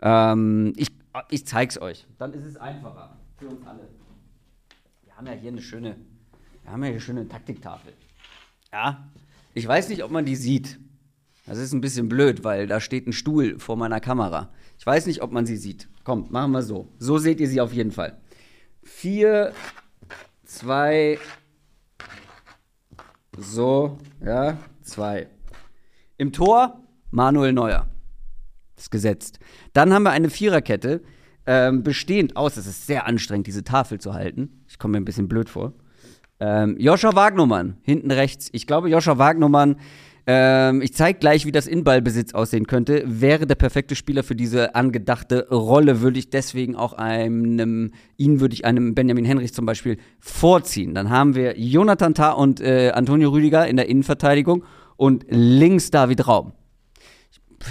Ähm, 0.00 0.72
ich, 0.76 0.88
ich 1.30 1.46
zeig's 1.46 1.80
euch. 1.80 2.06
Dann 2.18 2.32
ist 2.32 2.44
es 2.44 2.56
einfacher 2.56 3.16
für 3.36 3.48
uns 3.48 3.66
alle. 3.66 3.88
Wir 5.04 5.16
haben 5.16 5.26
ja 5.26 5.32
hier 5.32 5.50
eine 5.50 5.62
schöne, 5.62 5.96
wir 6.62 6.72
haben 6.72 6.80
ja 6.82 6.86
hier 6.86 6.94
eine 6.94 7.00
schöne 7.00 7.28
Taktiktafel. 7.28 7.92
Ja, 8.72 9.08
ich 9.54 9.66
weiß 9.66 9.88
nicht, 9.88 10.04
ob 10.04 10.10
man 10.10 10.24
die 10.24 10.36
sieht. 10.36 10.78
Das 11.46 11.58
ist 11.58 11.72
ein 11.72 11.80
bisschen 11.80 12.08
blöd, 12.08 12.44
weil 12.44 12.68
da 12.68 12.78
steht 12.78 13.08
ein 13.08 13.12
Stuhl 13.12 13.58
vor 13.58 13.76
meiner 13.76 13.98
Kamera. 13.98 14.50
Ich 14.78 14.86
weiß 14.86 15.06
nicht, 15.06 15.20
ob 15.20 15.32
man 15.32 15.46
sie 15.46 15.56
sieht. 15.56 15.88
Kommt, 16.04 16.30
machen 16.30 16.52
wir 16.52 16.62
so. 16.62 16.88
So 16.98 17.18
seht 17.18 17.40
ihr 17.40 17.48
sie 17.48 17.60
auf 17.60 17.72
jeden 17.72 17.90
Fall. 17.90 18.18
4, 18.82 19.52
2, 20.44 21.18
so, 23.38 23.98
ja, 24.24 24.58
2. 24.82 25.28
Im 26.16 26.32
Tor 26.32 26.80
Manuel 27.10 27.52
Neuer. 27.52 27.86
Das 28.76 28.84
ist 28.84 28.90
gesetzt. 28.90 29.38
Dann 29.72 29.92
haben 29.92 30.02
wir 30.02 30.10
eine 30.10 30.30
Viererkette, 30.30 31.02
ähm, 31.46 31.82
bestehend 31.82 32.36
aus, 32.36 32.56
es 32.56 32.66
ist 32.66 32.86
sehr 32.86 33.06
anstrengend, 33.06 33.46
diese 33.46 33.64
Tafel 33.64 34.00
zu 34.00 34.14
halten. 34.14 34.64
Ich 34.68 34.78
komme 34.78 34.92
mir 34.92 34.98
ein 34.98 35.04
bisschen 35.04 35.28
blöd 35.28 35.48
vor. 35.48 35.72
Ähm, 36.38 36.76
Joscha 36.78 37.14
Wagnumann, 37.14 37.76
hinten 37.82 38.10
rechts. 38.10 38.48
Ich 38.52 38.66
glaube, 38.66 38.88
Joscha 38.88 39.18
Wagnumann 39.18 39.76
Ähm, 40.32 40.80
ich 40.80 40.94
zeige 40.94 41.18
gleich, 41.18 41.44
wie 41.44 41.50
das 41.50 41.66
Inballbesitz 41.66 42.34
aussehen 42.34 42.68
könnte. 42.68 43.02
Wäre 43.04 43.48
der 43.48 43.56
perfekte 43.56 43.96
Spieler 43.96 44.22
für 44.22 44.36
diese 44.36 44.76
angedachte 44.76 45.48
Rolle, 45.50 46.02
würde 46.02 46.20
ich 46.20 46.30
deswegen 46.30 46.76
auch 46.76 46.92
einem, 46.92 47.90
ihn 48.16 48.38
würde 48.38 48.54
ich 48.54 48.64
einem 48.64 48.94
Benjamin 48.94 49.24
Henrich 49.24 49.52
zum 49.52 49.66
Beispiel 49.66 49.96
vorziehen. 50.20 50.94
Dann 50.94 51.10
haben 51.10 51.34
wir 51.34 51.58
Jonathan 51.58 52.14
Tah 52.14 52.30
und 52.30 52.60
äh, 52.60 52.92
Antonio 52.94 53.30
Rüdiger 53.30 53.66
in 53.66 53.76
der 53.76 53.88
Innenverteidigung 53.88 54.62
und 54.96 55.24
links 55.30 55.90
David 55.90 56.28
Raum 56.28 56.52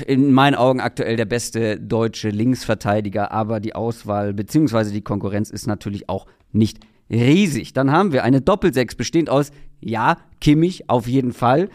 in 0.06 0.34
meinen 0.34 0.56
Augen 0.56 0.82
aktuell 0.82 1.16
der 1.16 1.26
beste 1.26 1.80
deutsche 1.80 2.30
Linksverteidiger, 2.30 3.32
aber 3.32 3.62
die 3.62 3.74
Auswahl 3.74 4.34
bzw. 4.34 4.92
die 4.92 5.02
Konkurrenz 5.02 5.50
ist 5.50 5.66
natürlich 5.66 6.10
auch 6.10 6.28
nicht 6.52 6.80
riesig. 7.10 7.74
Dann 7.74 7.92
haben 7.92 8.12
wir 8.12 8.24
eine 8.24 8.42
Doppelsechs 8.42 8.96
bestehend 8.96 9.30
aus, 9.30 9.52
ja, 9.80 10.18
Kimmich 10.42 10.90
auf 10.90 11.08
jeden 11.08 11.32
Fall. 11.32 11.70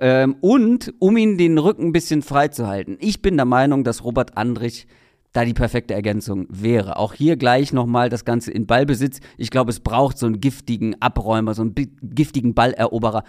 Ähm, 0.00 0.36
und 0.40 0.94
um 0.98 1.16
ihn 1.16 1.38
den 1.38 1.58
Rücken 1.58 1.86
ein 1.86 1.92
bisschen 1.92 2.22
frei 2.22 2.48
zu 2.48 2.66
halten. 2.66 2.96
Ich 3.00 3.20
bin 3.22 3.36
der 3.36 3.46
Meinung, 3.46 3.84
dass 3.84 4.04
Robert 4.04 4.36
Andrich 4.36 4.86
da 5.32 5.44
die 5.44 5.54
perfekte 5.54 5.94
Ergänzung 5.94 6.46
wäre. 6.48 6.96
Auch 6.96 7.14
hier 7.14 7.36
gleich 7.36 7.72
nochmal 7.72 8.08
das 8.08 8.24
Ganze 8.24 8.50
in 8.50 8.66
Ballbesitz. 8.66 9.20
Ich 9.36 9.50
glaube, 9.50 9.70
es 9.70 9.80
braucht 9.80 10.18
so 10.18 10.26
einen 10.26 10.40
giftigen 10.40 11.00
Abräumer, 11.00 11.54
so 11.54 11.62
einen 11.62 11.74
giftigen 12.02 12.54
Balleroberer, 12.54 13.24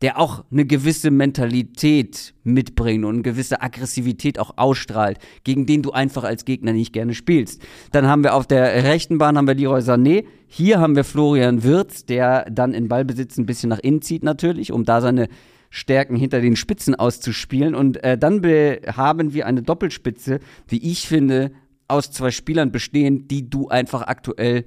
der 0.00 0.18
auch 0.18 0.44
eine 0.50 0.64
gewisse 0.64 1.10
Mentalität 1.10 2.34
mitbringt 2.44 3.04
und 3.04 3.14
eine 3.14 3.22
gewisse 3.22 3.60
Aggressivität 3.62 4.38
auch 4.38 4.52
ausstrahlt, 4.56 5.18
gegen 5.44 5.66
den 5.66 5.82
du 5.82 5.90
einfach 5.90 6.24
als 6.24 6.44
Gegner 6.44 6.72
nicht 6.72 6.92
gerne 6.92 7.14
spielst. 7.14 7.62
Dann 7.92 8.06
haben 8.06 8.22
wir 8.22 8.34
auf 8.34 8.46
der 8.46 8.84
rechten 8.84 9.18
Bahn 9.18 9.36
haben 9.36 9.48
wir 9.48 9.54
Leroy 9.54 9.80
Sané. 9.80 10.24
Hier 10.46 10.80
haben 10.80 10.96
wir 10.96 11.04
Florian 11.04 11.62
Wirz, 11.62 12.04
der 12.04 12.48
dann 12.50 12.74
in 12.74 12.88
Ballbesitz 12.88 13.38
ein 13.38 13.46
bisschen 13.46 13.70
nach 13.70 13.80
innen 13.80 14.02
zieht 14.02 14.22
natürlich, 14.22 14.72
um 14.72 14.84
da 14.84 15.00
seine 15.00 15.28
Stärken 15.70 16.16
hinter 16.16 16.40
den 16.40 16.56
Spitzen 16.56 16.94
auszuspielen. 16.94 17.74
Und 17.74 18.02
äh, 18.02 18.16
dann 18.18 18.42
haben 18.42 19.32
wir 19.34 19.46
eine 19.46 19.62
Doppelspitze, 19.62 20.40
wie 20.66 20.90
ich 20.90 21.06
finde, 21.08 21.52
aus 21.88 22.10
zwei 22.10 22.30
Spielern 22.30 22.70
bestehend, 22.72 23.30
die 23.30 23.48
du 23.48 23.68
einfach 23.68 24.02
aktuell 24.02 24.64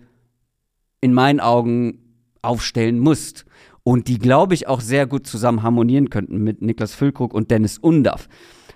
in 1.01 1.13
meinen 1.13 1.39
Augen 1.39 1.99
aufstellen 2.41 2.99
musst 2.99 3.45
und 3.83 4.07
die, 4.07 4.19
glaube 4.19 4.53
ich, 4.53 4.67
auch 4.67 4.81
sehr 4.81 5.07
gut 5.07 5.27
zusammen 5.27 5.63
harmonieren 5.63 6.09
könnten 6.09 6.43
mit 6.43 6.61
Niklas 6.61 6.93
Füllkrug 6.93 7.33
und 7.33 7.51
Dennis 7.51 7.77
Undaff. 7.77 8.27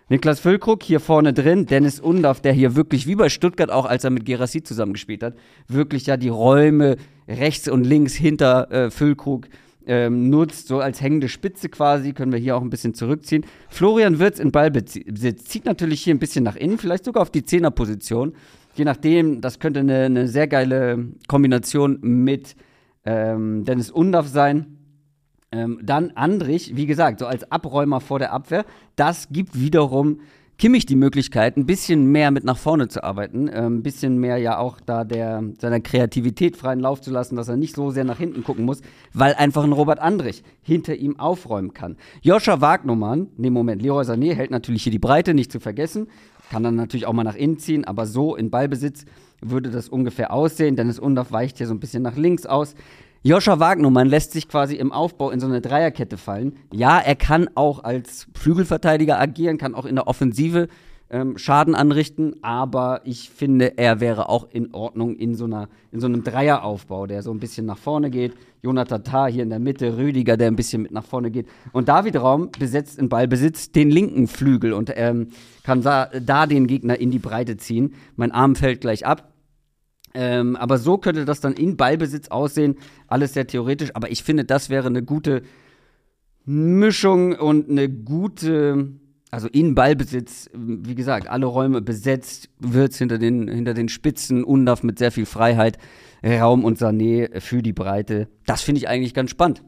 Niklas 0.07 0.39
Füllkrug 0.39 0.83
hier 0.83 0.99
vorne 0.99 1.33
drin, 1.33 1.65
Dennis 1.65 1.99
Undaff, 1.99 2.39
der 2.39 2.53
hier 2.53 2.75
wirklich 2.75 3.07
wie 3.07 3.15
bei 3.15 3.29
Stuttgart 3.29 3.71
auch, 3.71 3.85
als 3.85 4.03
er 4.03 4.11
mit 4.11 4.25
Gerassi 4.25 4.61
zusammengespielt 4.61 5.23
hat, 5.23 5.35
wirklich 5.67 6.05
ja 6.05 6.15
die 6.15 6.29
Räume 6.29 6.97
rechts 7.27 7.67
und 7.67 7.83
links 7.83 8.13
hinter 8.13 8.71
äh, 8.71 8.91
Füllkrug 8.91 9.47
ähm, 9.87 10.29
nutzt, 10.29 10.67
so 10.67 10.79
als 10.79 11.01
hängende 11.01 11.29
Spitze 11.29 11.69
quasi, 11.69 12.13
können 12.13 12.31
wir 12.31 12.39
hier 12.39 12.55
auch 12.57 12.61
ein 12.61 12.69
bisschen 12.69 12.93
zurückziehen. 12.93 13.45
Florian 13.69 14.19
Wirtz 14.19 14.39
in 14.39 14.51
Ballbesitz 14.51 15.45
zieht 15.45 15.65
natürlich 15.65 16.01
hier 16.01 16.13
ein 16.15 16.19
bisschen 16.19 16.43
nach 16.43 16.55
innen, 16.55 16.77
vielleicht 16.77 17.05
sogar 17.05 17.21
auf 17.21 17.29
die 17.29 17.45
Zehnerposition. 17.45 18.33
Je 18.75 18.85
nachdem, 18.85 19.41
das 19.41 19.59
könnte 19.59 19.79
eine, 19.79 20.03
eine 20.03 20.27
sehr 20.27 20.47
geile 20.47 21.07
Kombination 21.27 21.99
mit 22.01 22.55
ähm, 23.05 23.63
Dennis 23.63 23.89
Undaff 23.89 24.27
sein. 24.27 24.77
Ähm, 25.51 25.79
dann 25.81 26.11
Andrich, 26.11 26.75
wie 26.75 26.85
gesagt, 26.85 27.19
so 27.19 27.27
als 27.27 27.49
Abräumer 27.51 28.01
vor 28.01 28.19
der 28.19 28.33
Abwehr. 28.33 28.65
Das 28.95 29.29
gibt 29.29 29.57
wiederum 29.59 30.19
Kimmich 30.57 30.85
die 30.85 30.95
Möglichkeit, 30.95 31.57
ein 31.57 31.65
bisschen 31.65 32.11
mehr 32.13 32.31
mit 32.31 32.45
nach 32.45 32.57
vorne 32.57 32.87
zu 32.87 33.03
arbeiten, 33.03 33.49
äh, 33.49 33.65
ein 33.65 33.83
bisschen 33.83 34.19
mehr 34.19 34.37
ja 34.37 34.57
auch 34.57 34.79
da 34.79 35.03
der, 35.03 35.43
seiner 35.59 35.81
Kreativität 35.81 36.55
freien 36.55 36.79
Lauf 36.79 37.01
zu 37.01 37.11
lassen, 37.11 37.35
dass 37.35 37.49
er 37.49 37.57
nicht 37.57 37.75
so 37.75 37.91
sehr 37.91 38.05
nach 38.05 38.19
hinten 38.19 38.43
gucken 38.43 38.63
muss, 38.63 38.81
weil 39.11 39.33
einfach 39.33 39.65
ein 39.65 39.73
Robert 39.73 39.99
Andrich 39.99 40.43
hinter 40.61 40.95
ihm 40.95 41.19
aufräumen 41.19 41.73
kann. 41.73 41.97
Joscha 42.21 42.61
Wagnumann, 42.61 43.27
ne 43.35 43.49
Moment, 43.49 43.81
Leroy 43.81 44.03
Sané 44.03 44.33
hält 44.33 44.51
natürlich 44.51 44.83
hier 44.83 44.93
die 44.93 44.99
Breite, 44.99 45.33
nicht 45.33 45.51
zu 45.51 45.59
vergessen, 45.59 46.07
kann 46.49 46.63
dann 46.63 46.75
natürlich 46.75 47.05
auch 47.05 47.13
mal 47.13 47.23
nach 47.23 47.35
innen 47.35 47.59
ziehen, 47.59 47.83
aber 47.83 48.05
so 48.05 48.35
in 48.35 48.49
Ballbesitz 48.49 49.05
würde 49.41 49.69
das 49.69 49.89
ungefähr 49.89 50.31
aussehen. 50.31 50.75
Dennis 50.75 50.99
Undorf 50.99 51.31
weicht 51.31 51.57
hier 51.57 51.67
so 51.67 51.73
ein 51.73 51.79
bisschen 51.79 52.03
nach 52.03 52.15
links 52.15 52.45
aus. 52.45 52.75
Joscha 53.27 53.59
Wagnumann 53.59 54.07
lässt 54.07 54.33
sich 54.33 54.47
quasi 54.47 54.75
im 54.75 54.91
Aufbau 54.91 55.31
in 55.31 55.39
so 55.39 55.47
eine 55.47 55.59
Dreierkette 55.59 56.15
fallen. 56.15 56.57
Ja, 56.71 56.99
er 56.99 57.15
kann 57.15 57.49
auch 57.55 57.83
als 57.83 58.27
Flügelverteidiger 58.35 59.19
agieren, 59.19 59.57
kann 59.57 59.73
auch 59.73 59.85
in 59.85 59.95
der 59.95 60.05
Offensive 60.05 60.67
ähm, 61.09 61.35
Schaden 61.35 61.73
anrichten, 61.73 62.35
aber 62.43 63.01
ich 63.03 63.31
finde, 63.31 63.79
er 63.79 63.99
wäre 63.99 64.29
auch 64.29 64.47
in 64.51 64.75
Ordnung 64.75 65.15
in 65.15 65.33
so, 65.33 65.45
einer, 65.45 65.69
in 65.91 66.01
so 66.01 66.05
einem 66.05 66.23
Dreieraufbau, 66.23 67.07
der 67.07 67.23
so 67.23 67.31
ein 67.31 67.39
bisschen 67.39 67.65
nach 67.65 67.79
vorne 67.79 68.11
geht. 68.11 68.35
Jonathan 68.61 69.03
Tah 69.03 69.25
hier 69.25 69.41
in 69.41 69.49
der 69.49 69.57
Mitte, 69.57 69.97
Rüdiger, 69.97 70.37
der 70.37 70.45
ein 70.49 70.55
bisschen 70.55 70.83
mit 70.83 70.91
nach 70.91 71.03
vorne 71.03 71.31
geht. 71.31 71.47
Und 71.71 71.89
David 71.89 72.17
Raum 72.17 72.51
besetzt 72.59 72.99
in 72.99 73.09
Ballbesitz 73.09 73.71
den 73.71 73.89
linken 73.89 74.27
Flügel 74.27 74.71
und 74.71 74.91
ähm, 74.95 75.29
kann 75.63 75.81
da, 75.81 76.11
da 76.21 76.45
den 76.45 76.67
Gegner 76.67 76.99
in 76.99 77.09
die 77.09 77.17
Breite 77.17 77.57
ziehen. 77.57 77.95
Mein 78.17 78.31
Arm 78.31 78.55
fällt 78.55 78.81
gleich 78.81 79.03
ab. 79.03 79.34
Ähm, 80.15 80.55
aber 80.55 80.77
so 80.77 80.97
könnte 80.97 81.25
das 81.25 81.41
dann 81.41 81.53
in 81.53 81.75
Ballbesitz 81.75 82.29
aussehen. 82.29 82.77
Alles 83.07 83.33
sehr 83.33 83.45
theoretisch, 83.45 83.91
aber 83.93 84.09
ich 84.09 84.23
finde, 84.23 84.45
das 84.45 84.69
wäre 84.69 84.87
eine 84.87 85.03
gute 85.03 85.41
Mischung 86.45 87.33
und 87.33 87.69
eine 87.69 87.89
gute, 87.89 88.93
also 89.29 89.49
in 89.49 89.75
Ballbesitz, 89.75 90.49
wie 90.53 90.95
gesagt, 90.95 91.27
alle 91.27 91.47
Räume 91.47 91.81
besetzt, 91.81 92.49
Wirtz 92.59 92.97
hinter 92.97 93.17
den, 93.17 93.49
hinter 93.49 93.73
den 93.73 93.89
Spitzen, 93.89 94.45
Undaf 94.45 94.83
mit 94.83 94.99
sehr 94.99 95.11
viel 95.11 95.25
Freiheit, 95.25 95.77
Raum 96.23 96.63
und 96.63 96.79
Sané 96.79 97.41
für 97.41 97.61
die 97.61 97.73
Breite. 97.73 98.29
Das 98.45 98.61
finde 98.61 98.79
ich 98.79 98.87
eigentlich 98.87 99.13
ganz 99.13 99.31
spannend. 99.31 99.63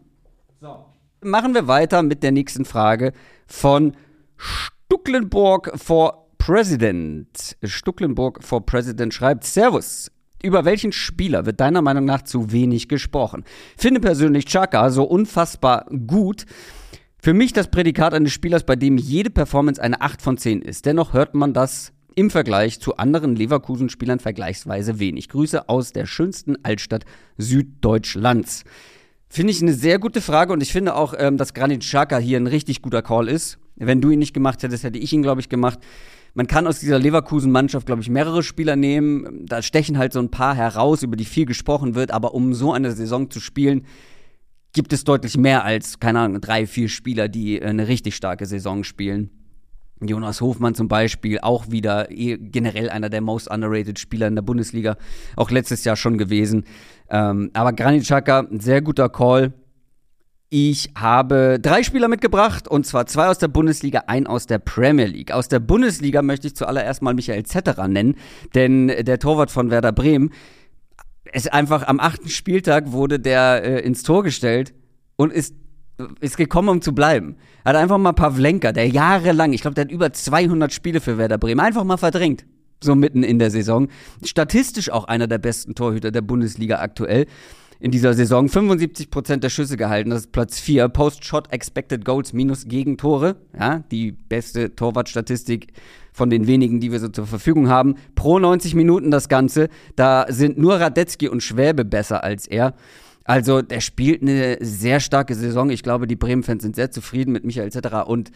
So. 0.61 0.85
Machen 1.21 1.53
wir 1.55 1.67
weiter 1.67 2.03
mit 2.03 2.23
der 2.23 2.31
nächsten 2.31 2.63
Frage 2.63 3.11
von 3.47 3.97
Stucklenburg 4.37 5.71
for 5.75 6.29
President. 6.37 7.57
Stucklenburg 7.63 8.43
for 8.43 8.65
President 8.65 9.13
schreibt: 9.13 9.43
Servus, 9.43 10.11
über 10.43 10.65
welchen 10.65 10.91
Spieler 10.91 11.45
wird 11.45 11.59
deiner 11.59 11.81
Meinung 11.81 12.05
nach 12.05 12.21
zu 12.21 12.51
wenig 12.51 12.87
gesprochen? 12.87 13.43
Finde 13.75 13.99
persönlich 13.99 14.45
Chaka 14.45 14.89
so 14.89 15.03
unfassbar 15.03 15.85
gut. 16.07 16.45
Für 17.19 17.33
mich 17.33 17.53
das 17.53 17.69
Prädikat 17.69 18.13
eines 18.13 18.31
Spielers, 18.31 18.63
bei 18.63 18.75
dem 18.75 18.97
jede 18.97 19.29
Performance 19.29 19.81
eine 19.81 20.01
8 20.01 20.21
von 20.21 20.37
10 20.37 20.61
ist. 20.61 20.85
Dennoch 20.85 21.13
hört 21.13 21.33
man 21.33 21.53
das 21.53 21.91
im 22.15 22.29
Vergleich 22.29 22.79
zu 22.79 22.97
anderen 22.97 23.35
Leverkusen-Spielern 23.35 24.19
vergleichsweise 24.19 24.99
wenig. 24.99 25.29
Grüße 25.29 25.69
aus 25.69 25.93
der 25.93 26.05
schönsten 26.05 26.63
Altstadt 26.63 27.05
Süddeutschlands. 27.37 28.63
Finde 29.29 29.51
ich 29.51 29.61
eine 29.61 29.73
sehr 29.73 29.99
gute 29.99 30.21
Frage 30.21 30.53
und 30.53 30.63
ich 30.63 30.71
finde 30.71 30.95
auch, 30.95 31.13
ähm, 31.17 31.37
dass 31.37 31.53
Granit 31.53 31.81
Xhaka 31.81 32.17
hier 32.17 32.39
ein 32.39 32.47
richtig 32.47 32.81
guter 32.81 33.01
Call 33.01 33.27
ist. 33.27 33.59
Wenn 33.75 34.01
du 34.01 34.09
ihn 34.09 34.19
nicht 34.19 34.33
gemacht 34.33 34.63
hättest, 34.63 34.83
hätte 34.83 34.97
ich 34.97 35.11
ihn, 35.13 35.21
glaube 35.21 35.41
ich, 35.41 35.49
gemacht 35.49 35.79
man 36.33 36.47
kann 36.47 36.67
aus 36.67 36.79
dieser 36.79 36.99
Leverkusen-Mannschaft, 36.99 37.85
glaube 37.85 38.01
ich, 38.01 38.09
mehrere 38.09 38.43
Spieler 38.43 38.75
nehmen. 38.75 39.45
Da 39.45 39.61
stechen 39.61 39.97
halt 39.97 40.13
so 40.13 40.19
ein 40.19 40.29
paar 40.29 40.55
heraus, 40.55 41.03
über 41.03 41.15
die 41.15 41.25
viel 41.25 41.45
gesprochen 41.45 41.95
wird. 41.95 42.11
Aber 42.11 42.33
um 42.33 42.53
so 42.53 42.73
eine 42.73 42.91
Saison 42.91 43.29
zu 43.29 43.39
spielen, 43.39 43.85
gibt 44.73 44.93
es 44.93 45.03
deutlich 45.03 45.37
mehr 45.37 45.63
als, 45.63 45.99
keine 45.99 46.19
Ahnung, 46.19 46.41
drei, 46.41 46.67
vier 46.67 46.89
Spieler, 46.89 47.27
die 47.27 47.61
eine 47.61 47.87
richtig 47.87 48.15
starke 48.15 48.45
Saison 48.45 48.83
spielen. 48.83 49.31
Jonas 49.99 50.41
Hofmann 50.41 50.75
zum 50.75 50.87
Beispiel, 50.87 51.39
auch 51.39 51.71
wieder 51.71 52.11
eh 52.11 52.37
generell 52.37 52.89
einer 52.89 53.09
der 53.09 53.21
most 53.21 53.49
underrated 53.49 53.97
Spieler 53.97 54.27
in 54.27 54.35
der 54.35 54.43
Bundesliga, 54.43 54.95
auch 55.35 55.49
letztes 55.49 55.83
Jahr 55.83 55.95
schon 55.95 56.17
gewesen. 56.17 56.65
Ähm, 57.09 57.49
aber 57.53 57.73
Granit 57.73 58.03
Xhaka, 58.03 58.47
sehr 58.51 58.81
guter 58.81 59.09
Call. 59.09 59.53
Ich 60.49 60.91
habe 60.97 61.59
drei 61.61 61.83
Spieler 61.83 62.07
mitgebracht 62.07 62.69
und 62.69 62.85
zwar 62.85 63.05
zwei 63.05 63.27
aus 63.27 63.37
der 63.37 63.49
Bundesliga, 63.49 64.03
ein 64.07 64.27
aus 64.27 64.45
der 64.45 64.59
Premier 64.59 65.05
League. 65.05 65.33
Aus 65.33 65.49
der 65.49 65.59
Bundesliga 65.59 66.21
möchte 66.21 66.47
ich 66.47 66.55
zuallererst 66.55 67.01
mal 67.01 67.13
Michael 67.13 67.43
Zetterer 67.45 67.89
nennen, 67.89 68.15
denn 68.55 68.87
der 68.87 69.19
Torwart 69.19 69.51
von 69.51 69.71
Werder 69.71 69.91
Bremen 69.91 70.31
ist 71.33 71.51
einfach 71.51 71.85
am 71.85 71.99
achten 71.99 72.29
Spieltag 72.29 72.93
wurde 72.93 73.19
der 73.19 73.61
äh, 73.61 73.79
ins 73.81 74.03
Tor 74.03 74.23
gestellt 74.23 74.73
und 75.17 75.33
ist 75.33 75.53
ist 76.21 76.37
gekommen, 76.37 76.69
um 76.69 76.81
zu 76.81 76.93
bleiben. 76.93 77.37
Hat 77.65 77.75
einfach 77.75 77.97
mal 77.97 78.13
Pavlenka, 78.13 78.71
der 78.71 78.87
jahrelang, 78.87 79.51
ich 79.51 79.61
glaube, 79.61 79.73
der 79.73 79.85
hat 79.85 79.91
über 79.91 80.13
200 80.13 80.71
Spiele 80.71 81.01
für 81.01 81.17
Werder 81.17 81.39
Bremen, 81.39 81.59
einfach 81.59 81.83
mal 81.83 81.97
verdrängt. 81.97 82.45
So 82.83 82.93
mitten 82.93 83.23
in 83.23 83.39
der 83.39 83.49
Saison. 83.49 83.87
Statistisch 84.23 84.91
auch 84.91 85.05
einer 85.05 85.25
der 85.25 85.39
besten 85.39 85.73
Torhüter 85.73 86.11
der 86.11 86.21
Bundesliga 86.21 86.79
aktuell 86.79 87.25
in 87.79 87.91
dieser 87.91 88.13
Saison. 88.13 88.47
75% 88.47 89.37
der 89.37 89.49
Schüsse 89.49 89.77
gehalten, 89.77 90.09
das 90.09 90.21
ist 90.21 90.31
Platz 90.31 90.59
4. 90.59 90.89
Post-Shot 90.89 91.51
Expected 91.51 92.05
Goals 92.05 92.33
minus 92.33 92.67
Gegentore. 92.67 93.37
Ja, 93.57 93.83
die 93.91 94.11
beste 94.11 94.75
Torwartstatistik 94.75 95.67
von 96.11 96.29
den 96.29 96.47
wenigen, 96.47 96.79
die 96.79 96.91
wir 96.91 96.99
so 96.99 97.09
zur 97.09 97.27
Verfügung 97.27 97.69
haben. 97.69 97.95
Pro 98.15 98.39
90 98.39 98.75
Minuten 98.75 99.11
das 99.11 99.29
Ganze. 99.29 99.69
Da 99.95 100.25
sind 100.29 100.57
nur 100.57 100.79
Radetzky 100.79 101.27
und 101.29 101.43
Schwäbe 101.43 101.85
besser 101.85 102.23
als 102.23 102.47
er. 102.47 102.73
Also, 103.23 103.61
der 103.61 103.81
spielt 103.81 104.21
eine 104.21 104.57
sehr 104.61 104.99
starke 104.99 105.35
Saison. 105.35 105.69
Ich 105.69 105.83
glaube, 105.83 106.07
die 106.07 106.15
Bremen-Fans 106.15 106.63
sind 106.63 106.75
sehr 106.75 106.91
zufrieden 106.91 107.33
mit 107.33 107.43
Michael 107.43 107.67
etc. 107.67 108.07
Und 108.07 108.31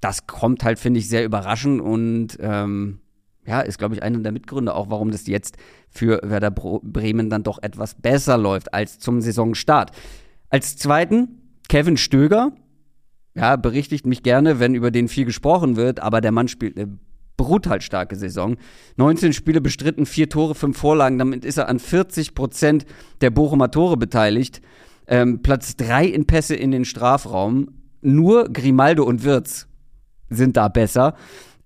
das 0.00 0.26
kommt 0.26 0.64
halt, 0.64 0.78
finde 0.78 0.98
ich, 0.98 1.08
sehr 1.08 1.24
überraschend 1.24 1.80
und 1.80 2.38
ähm, 2.40 3.00
ja, 3.46 3.60
ist, 3.60 3.78
glaube 3.78 3.94
ich, 3.94 4.02
einer 4.02 4.18
der 4.18 4.32
Mitgründe 4.32 4.74
auch, 4.74 4.90
warum 4.90 5.10
das 5.10 5.26
jetzt 5.26 5.56
für 5.88 6.20
Werder 6.22 6.50
Bremen 6.50 7.30
dann 7.30 7.42
doch 7.42 7.62
etwas 7.62 7.94
besser 7.94 8.36
läuft 8.36 8.74
als 8.74 8.98
zum 8.98 9.20
Saisonstart. 9.20 9.92
Als 10.50 10.76
zweiten 10.76 11.40
Kevin 11.68 11.96
Stöger. 11.96 12.52
Ja, 13.34 13.56
berichtigt 13.56 14.06
mich 14.06 14.22
gerne, 14.22 14.58
wenn 14.58 14.74
über 14.74 14.90
den 14.90 15.08
viel 15.08 15.24
gesprochen 15.24 15.76
wird, 15.76 16.00
aber 16.00 16.20
der 16.20 16.32
Mann 16.32 16.48
spielt 16.48 16.76
eine 16.76 16.98
brutal 17.36 17.80
starke 17.80 18.16
Saison. 18.16 18.56
19 18.96 19.32
Spiele 19.32 19.60
bestritten, 19.60 20.04
vier 20.04 20.28
Tore, 20.28 20.54
fünf 20.54 20.76
Vorlagen. 20.76 21.16
Damit 21.16 21.44
ist 21.44 21.56
er 21.56 21.68
an 21.68 21.78
40 21.78 22.34
Prozent 22.34 22.84
der 23.22 23.30
Bochumer 23.30 23.70
Tore 23.70 23.96
beteiligt. 23.96 24.60
Ähm, 25.06 25.40
Platz 25.42 25.76
drei 25.76 26.04
in 26.06 26.26
Pässe 26.26 26.54
in 26.54 26.70
den 26.70 26.84
Strafraum. 26.84 27.68
Nur 28.02 28.52
Grimaldo 28.52 29.04
und 29.04 29.24
Wirz 29.24 29.68
sind 30.28 30.56
da 30.56 30.68
besser. 30.68 31.14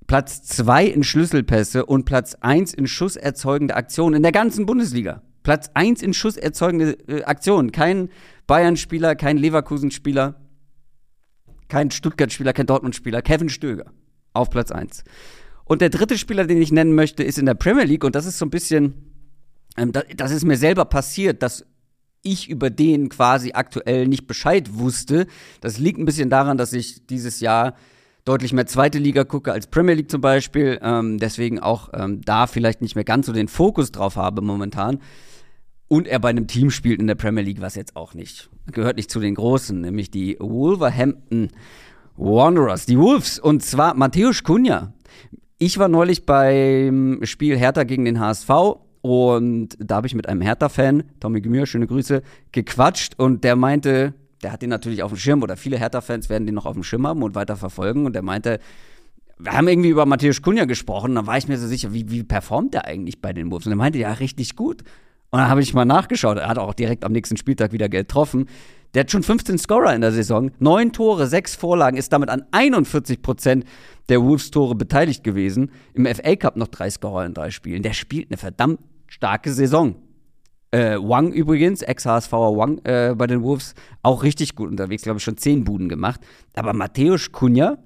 Platz 0.06 0.42
zwei 0.42 0.84
in 0.86 1.02
Schlüsselpässe 1.02 1.86
und 1.86 2.04
Platz 2.04 2.36
eins 2.40 2.74
in 2.74 2.86
schusserzeugende 2.86 3.74
Aktionen 3.74 4.16
in 4.16 4.22
der 4.22 4.32
ganzen 4.32 4.66
Bundesliga. 4.66 5.22
Platz 5.42 5.70
eins 5.74 6.02
in 6.02 6.14
schusserzeugende 6.14 6.92
äh, 7.08 7.24
Aktionen. 7.24 7.72
Kein 7.72 8.10
Bayern-Spieler, 8.46 9.14
kein 9.14 9.36
Leverkusen-Spieler, 9.36 10.40
kein 11.68 11.90
Stuttgart-Spieler, 11.90 12.52
kein 12.52 12.66
Dortmund-Spieler. 12.66 13.22
Kevin 13.22 13.48
Stöger 13.48 13.86
auf 14.32 14.50
Platz 14.50 14.70
eins. 14.70 15.04
Und 15.64 15.80
der 15.80 15.90
dritte 15.90 16.18
Spieler, 16.18 16.46
den 16.46 16.60
ich 16.60 16.72
nennen 16.72 16.94
möchte, 16.94 17.22
ist 17.22 17.38
in 17.38 17.46
der 17.46 17.54
Premier 17.54 17.84
League 17.84 18.04
und 18.04 18.14
das 18.14 18.26
ist 18.26 18.38
so 18.38 18.44
ein 18.44 18.50
bisschen, 18.50 18.94
ähm, 19.76 19.92
das, 19.92 20.04
das 20.16 20.30
ist 20.32 20.44
mir 20.44 20.56
selber 20.56 20.84
passiert, 20.84 21.42
dass 21.42 21.64
ich 22.22 22.48
über 22.48 22.70
den 22.70 23.10
quasi 23.10 23.52
aktuell 23.52 24.08
nicht 24.08 24.26
Bescheid 24.26 24.74
wusste. 24.74 25.26
Das 25.60 25.78
liegt 25.78 25.98
ein 25.98 26.06
bisschen 26.06 26.30
daran, 26.30 26.56
dass 26.56 26.72
ich 26.72 27.06
dieses 27.06 27.40
Jahr 27.40 27.76
deutlich 28.24 28.52
mehr 28.52 28.66
zweite 28.66 28.98
Liga 28.98 29.24
gucke 29.24 29.52
als 29.52 29.66
Premier 29.66 29.94
League 29.94 30.10
zum 30.10 30.20
Beispiel. 30.20 30.78
Ähm, 30.82 31.18
deswegen 31.18 31.60
auch 31.60 31.90
ähm, 31.92 32.20
da 32.22 32.46
vielleicht 32.46 32.80
nicht 32.80 32.94
mehr 32.94 33.04
ganz 33.04 33.26
so 33.26 33.32
den 33.32 33.48
Fokus 33.48 33.92
drauf 33.92 34.16
habe 34.16 34.42
momentan. 34.42 35.00
Und 35.88 36.08
er 36.08 36.18
bei 36.18 36.30
einem 36.30 36.46
Team 36.46 36.70
spielt 36.70 37.00
in 37.00 37.06
der 37.06 37.14
Premier 37.14 37.42
League, 37.42 37.60
was 37.60 37.74
jetzt 37.74 37.94
auch 37.96 38.14
nicht 38.14 38.48
gehört 38.72 38.96
nicht 38.96 39.10
zu 39.10 39.20
den 39.20 39.34
Großen, 39.34 39.78
nämlich 39.80 40.10
die 40.10 40.36
Wolverhampton 40.40 41.48
Wanderers, 42.16 42.86
die 42.86 42.98
Wolves. 42.98 43.38
Und 43.38 43.62
zwar 43.62 43.94
Matthäus 43.94 44.42
Kunja. 44.42 44.92
Ich 45.58 45.78
war 45.78 45.88
neulich 45.88 46.26
beim 46.26 47.20
Spiel 47.24 47.58
Hertha 47.58 47.84
gegen 47.84 48.04
den 48.04 48.20
HSV 48.20 48.50
und 49.02 49.76
da 49.78 49.96
habe 49.96 50.06
ich 50.06 50.14
mit 50.14 50.28
einem 50.28 50.40
Hertha-Fan, 50.40 51.04
Tommy 51.20 51.40
Gemür, 51.40 51.66
schöne 51.66 51.86
Grüße, 51.86 52.22
gequatscht 52.52 53.18
und 53.18 53.44
der 53.44 53.54
meinte, 53.56 54.14
der 54.44 54.52
hat 54.52 54.62
den 54.62 54.70
natürlich 54.70 55.02
auf 55.02 55.10
dem 55.10 55.16
Schirm 55.16 55.42
oder 55.42 55.56
viele 55.56 55.78
Hertha-Fans 55.78 56.28
werden 56.28 56.46
den 56.46 56.54
noch 56.54 56.66
auf 56.66 56.74
dem 56.74 56.84
Schirm 56.84 57.06
haben 57.06 57.22
und 57.22 57.34
weiter 57.34 57.56
verfolgen. 57.56 58.06
Und 58.06 58.12
der 58.12 58.22
meinte, 58.22 58.60
wir 59.38 59.52
haben 59.52 59.66
irgendwie 59.66 59.88
über 59.88 60.06
Matthäus 60.06 60.42
Kunja 60.42 60.66
gesprochen, 60.66 61.14
da 61.14 61.26
war 61.26 61.36
ich 61.38 61.48
mir 61.48 61.58
so 61.58 61.66
sicher, 61.66 61.92
wie, 61.92 62.10
wie 62.10 62.22
performt 62.22 62.74
der 62.74 62.84
eigentlich 62.84 63.20
bei 63.20 63.32
den 63.32 63.50
Wolves? 63.50 63.66
Und 63.66 63.72
er 63.72 63.76
meinte, 63.76 63.98
ja, 63.98 64.12
richtig 64.12 64.54
gut. 64.54 64.82
Und 65.30 65.40
dann 65.40 65.48
habe 65.48 65.62
ich 65.62 65.74
mal 65.74 65.84
nachgeschaut, 65.84 66.36
er 66.38 66.48
hat 66.48 66.58
auch 66.58 66.74
direkt 66.74 67.04
am 67.04 67.12
nächsten 67.12 67.36
Spieltag 67.36 67.72
wieder 67.72 67.88
getroffen. 67.88 68.46
Der 68.92 69.00
hat 69.00 69.10
schon 69.10 69.24
15 69.24 69.58
Scorer 69.58 69.94
in 69.94 70.02
der 70.02 70.12
Saison, 70.12 70.52
9 70.60 70.92
Tore, 70.92 71.26
6 71.26 71.56
Vorlagen, 71.56 71.96
ist 71.96 72.12
damit 72.12 72.28
an 72.28 72.44
41 72.52 73.22
Prozent 73.22 73.64
der 74.08 74.22
Wolves-Tore 74.22 74.76
beteiligt 74.76 75.24
gewesen. 75.24 75.72
Im 75.94 76.06
FA 76.06 76.36
Cup 76.36 76.56
noch 76.56 76.68
3 76.68 76.90
Scorer 76.90 77.26
in 77.26 77.34
drei 77.34 77.50
Spielen. 77.50 77.82
Der 77.82 77.94
spielt 77.94 78.30
eine 78.30 78.36
verdammt 78.36 78.78
starke 79.08 79.52
Saison. 79.52 79.96
Äh, 80.74 80.98
Wang 80.98 81.32
übrigens, 81.32 81.82
Ex-HSVer 81.82 82.56
Wang 82.56 82.80
äh, 82.82 83.14
bei 83.16 83.28
den 83.28 83.44
Wolves, 83.44 83.74
auch 84.02 84.24
richtig 84.24 84.56
gut 84.56 84.68
unterwegs, 84.68 85.04
glaube 85.04 85.18
ich, 85.18 85.22
schon 85.22 85.36
10 85.36 85.62
Buden 85.62 85.88
gemacht. 85.88 86.20
Aber 86.56 86.72
Matthäus 86.72 87.30
Kunja, 87.30 87.78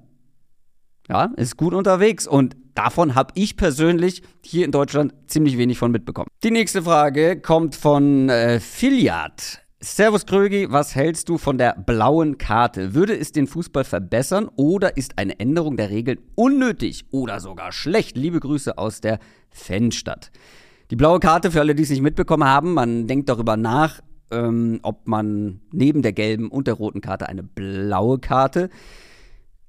ja, 1.07 1.25
ist 1.35 1.55
gut 1.55 1.75
unterwegs 1.75 2.25
und 2.25 2.57
davon 2.73 3.13
habe 3.13 3.31
ich 3.35 3.57
persönlich 3.57 4.23
hier 4.43 4.65
in 4.65 4.71
Deutschland 4.71 5.13
ziemlich 5.27 5.59
wenig 5.59 5.77
von 5.77 5.91
mitbekommen. 5.91 6.29
Die 6.41 6.49
nächste 6.49 6.81
Frage 6.81 7.39
kommt 7.39 7.75
von 7.75 8.27
äh, 8.29 8.59
Filiat. 8.59 9.61
Servus 9.81 10.25
Krögi, 10.25 10.71
was 10.71 10.95
hältst 10.95 11.29
du 11.29 11.37
von 11.37 11.59
der 11.59 11.73
blauen 11.73 12.39
Karte? 12.39 12.95
Würde 12.95 13.15
es 13.15 13.31
den 13.31 13.45
Fußball 13.45 13.83
verbessern 13.83 14.49
oder 14.55 14.97
ist 14.97 15.19
eine 15.19 15.39
Änderung 15.39 15.77
der 15.77 15.91
Regeln 15.91 16.17
unnötig 16.33 17.05
oder 17.11 17.39
sogar 17.39 17.71
schlecht? 17.71 18.17
Liebe 18.17 18.39
Grüße 18.39 18.79
aus 18.79 18.99
der 18.99 19.19
Fanstadt. 19.51 20.31
Die 20.91 20.95
blaue 20.95 21.19
Karte, 21.19 21.51
für 21.51 21.59
alle, 21.59 21.75
die 21.75 21.83
es 21.83 21.91
nicht 21.91 22.01
mitbekommen 22.01 22.45
haben, 22.45 22.73
man 22.73 23.05
denkt 23.05 23.29
darüber 23.29 23.57
nach, 23.57 24.01
ähm, 24.31 24.79
ob 24.81 25.07
man 25.07 25.61
neben 25.71 26.01
der 26.01 26.13
gelben 26.13 26.49
und 26.49 26.65
der 26.65 26.73
roten 26.73 27.01
Karte 27.01 27.29
eine 27.29 27.43
blaue 27.43 28.17
Karte 28.17 28.69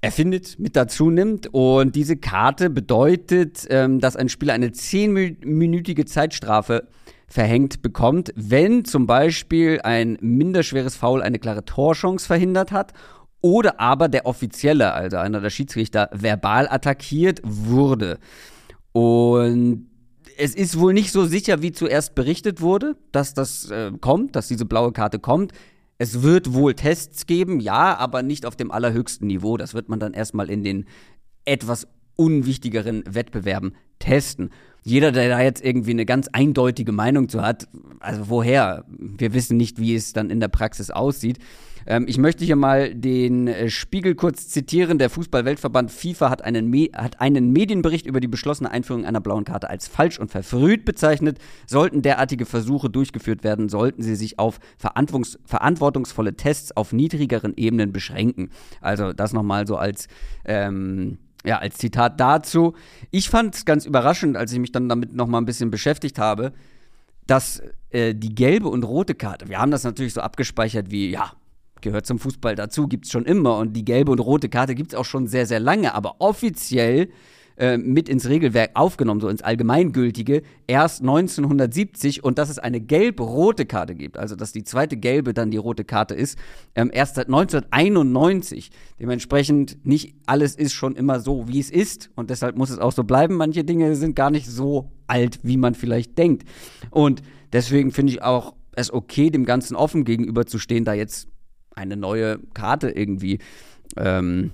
erfindet, 0.01 0.57
mit 0.57 0.75
dazu 0.75 1.11
nimmt. 1.11 1.47
Und 1.53 1.95
diese 1.95 2.17
Karte 2.17 2.71
bedeutet, 2.71 3.67
ähm, 3.69 3.99
dass 3.99 4.15
ein 4.15 4.29
Spieler 4.29 4.53
eine 4.53 4.71
zehnminütige 4.71 6.05
Zeitstrafe 6.05 6.87
verhängt 7.27 7.83
bekommt, 7.83 8.33
wenn 8.35 8.83
zum 8.83 9.05
Beispiel 9.05 9.79
ein 9.83 10.17
minderschweres 10.21 10.95
Foul 10.95 11.21
eine 11.21 11.37
klare 11.37 11.63
Torchance 11.63 12.25
verhindert 12.25 12.71
hat 12.71 12.93
oder 13.41 13.79
aber 13.79 14.09
der 14.09 14.25
Offizielle, 14.25 14.93
also 14.93 15.17
einer 15.17 15.39
der 15.39 15.51
Schiedsrichter, 15.51 16.09
verbal 16.11 16.67
attackiert 16.67 17.41
wurde. 17.43 18.17
Und 18.91 19.90
es 20.41 20.55
ist 20.55 20.79
wohl 20.79 20.93
nicht 20.93 21.11
so 21.11 21.25
sicher, 21.25 21.61
wie 21.61 21.71
zuerst 21.71 22.15
berichtet 22.15 22.61
wurde, 22.61 22.95
dass 23.11 23.33
das 23.33 23.69
äh, 23.69 23.91
kommt, 24.01 24.35
dass 24.35 24.47
diese 24.47 24.65
blaue 24.65 24.91
Karte 24.91 25.19
kommt. 25.19 25.51
Es 25.99 26.23
wird 26.23 26.53
wohl 26.53 26.73
Tests 26.73 27.27
geben, 27.27 27.59
ja, 27.59 27.95
aber 27.97 28.23
nicht 28.23 28.47
auf 28.47 28.55
dem 28.55 28.71
allerhöchsten 28.71 29.27
Niveau. 29.27 29.55
Das 29.57 29.75
wird 29.75 29.87
man 29.87 29.99
dann 29.99 30.13
erstmal 30.13 30.49
in 30.49 30.63
den 30.63 30.85
etwas 31.45 31.87
unwichtigeren 32.15 33.03
Wettbewerben 33.07 33.75
testen 33.99 34.49
jeder, 34.83 35.11
der 35.11 35.29
da 35.29 35.41
jetzt 35.41 35.63
irgendwie 35.63 35.91
eine 35.91 36.05
ganz 36.05 36.27
eindeutige 36.31 36.91
Meinung 36.91 37.29
zu 37.29 37.41
hat, 37.41 37.67
also 37.99 38.29
woher? 38.29 38.85
Wir 38.87 39.33
wissen 39.33 39.57
nicht, 39.57 39.79
wie 39.79 39.95
es 39.95 40.13
dann 40.13 40.29
in 40.29 40.39
der 40.39 40.47
Praxis 40.47 40.89
aussieht. 40.89 41.37
Ähm, 41.85 42.05
ich 42.07 42.17
möchte 42.17 42.45
hier 42.45 42.55
mal 42.55 42.93
den 42.93 43.47
äh, 43.47 43.69
Spiegel 43.69 44.15
kurz 44.15 44.47
zitieren. 44.47 44.97
Der 44.97 45.09
Fußballweltverband 45.09 45.91
FIFA 45.91 46.29
hat 46.29 46.43
einen, 46.43 46.71
hat 46.93 47.21
einen 47.21 47.51
Medienbericht 47.51 48.05
über 48.05 48.19
die 48.19 48.27
beschlossene 48.27 48.71
Einführung 48.71 49.05
einer 49.05 49.21
blauen 49.21 49.45
Karte 49.45 49.69
als 49.69 49.87
falsch 49.87 50.19
und 50.19 50.31
verfrüht 50.31 50.85
bezeichnet. 50.85 51.39
Sollten 51.65 52.01
derartige 52.01 52.45
Versuche 52.45 52.89
durchgeführt 52.89 53.43
werden, 53.43 53.69
sollten 53.69 54.01
sie 54.01 54.15
sich 54.15 54.39
auf 54.39 54.59
verantwortungsvolle 54.77 56.35
Tests 56.35 56.75
auf 56.75 56.93
niedrigeren 56.93 57.53
Ebenen 57.57 57.91
beschränken. 57.91 58.49
Also 58.81 59.13
das 59.13 59.33
nochmal 59.33 59.67
so 59.67 59.77
als 59.77 60.07
ähm, 60.45 61.17
ja, 61.43 61.57
als 61.57 61.77
Zitat 61.77 62.19
dazu. 62.19 62.75
Ich 63.09 63.29
fand 63.29 63.55
es 63.55 63.65
ganz 63.65 63.85
überraschend, 63.85 64.37
als 64.37 64.53
ich 64.53 64.59
mich 64.59 64.71
dann 64.71 64.87
damit 64.89 65.15
noch 65.15 65.27
mal 65.27 65.39
ein 65.39 65.45
bisschen 65.45 65.71
beschäftigt 65.71 66.19
habe, 66.19 66.53
dass 67.25 67.63
äh, 67.89 68.13
die 68.13 68.35
gelbe 68.35 68.67
und 68.67 68.83
rote 68.83 69.15
Karte, 69.15 69.49
wir 69.49 69.59
haben 69.59 69.71
das 69.71 69.83
natürlich 69.83 70.13
so 70.13 70.21
abgespeichert 70.21 70.91
wie, 70.91 71.09
ja, 71.09 71.31
gehört 71.81 72.05
zum 72.05 72.19
Fußball 72.19 72.55
dazu, 72.55 72.87
gibt 72.87 73.05
es 73.05 73.11
schon 73.11 73.25
immer 73.25 73.57
und 73.57 73.73
die 73.73 73.85
gelbe 73.85 74.11
und 74.11 74.19
rote 74.19 74.49
Karte 74.49 74.75
gibt 74.75 74.93
es 74.93 74.99
auch 74.99 75.05
schon 75.05 75.27
sehr, 75.27 75.45
sehr 75.45 75.59
lange, 75.59 75.93
aber 75.93 76.15
offiziell 76.19 77.09
äh, 77.61 77.77
mit 77.77 78.09
ins 78.09 78.27
Regelwerk 78.27 78.71
aufgenommen, 78.73 79.19
so 79.21 79.27
ins 79.27 79.43
Allgemeingültige, 79.43 80.41
erst 80.65 81.01
1970 81.01 82.23
und 82.23 82.39
dass 82.39 82.49
es 82.49 82.57
eine 82.57 82.81
gelb-rote 82.81 83.65
Karte 83.65 83.93
gibt, 83.93 84.17
also 84.17 84.35
dass 84.35 84.51
die 84.51 84.63
zweite 84.63 84.97
gelbe 84.97 85.33
dann 85.33 85.51
die 85.51 85.57
rote 85.57 85.83
Karte 85.83 86.15
ist, 86.15 86.39
ähm, 86.73 86.89
erst 86.91 87.15
seit 87.15 87.27
1991. 87.27 88.71
Dementsprechend 88.99 89.85
nicht 89.85 90.15
alles 90.25 90.55
ist 90.55 90.73
schon 90.73 90.95
immer 90.95 91.19
so, 91.19 91.47
wie 91.47 91.59
es 91.59 91.69
ist 91.69 92.09
und 92.15 92.31
deshalb 92.31 92.57
muss 92.57 92.71
es 92.71 92.79
auch 92.79 92.93
so 92.93 93.03
bleiben. 93.03 93.35
Manche 93.35 93.63
Dinge 93.63 93.95
sind 93.95 94.15
gar 94.15 94.31
nicht 94.31 94.47
so 94.47 94.89
alt, 95.05 95.39
wie 95.43 95.57
man 95.57 95.75
vielleicht 95.75 96.17
denkt. 96.17 96.47
Und 96.89 97.21
deswegen 97.53 97.91
finde 97.91 98.13
ich 98.13 98.23
auch 98.23 98.55
es 98.71 98.91
okay, 98.91 99.29
dem 99.29 99.45
Ganzen 99.45 99.75
offen 99.75 100.05
gegenüberzustehen, 100.05 100.85
da 100.85 100.93
jetzt 100.93 101.27
eine 101.75 101.97
neue 101.97 102.39
Karte 102.53 102.89
irgendwie 102.89 103.39
ähm, 103.97 104.51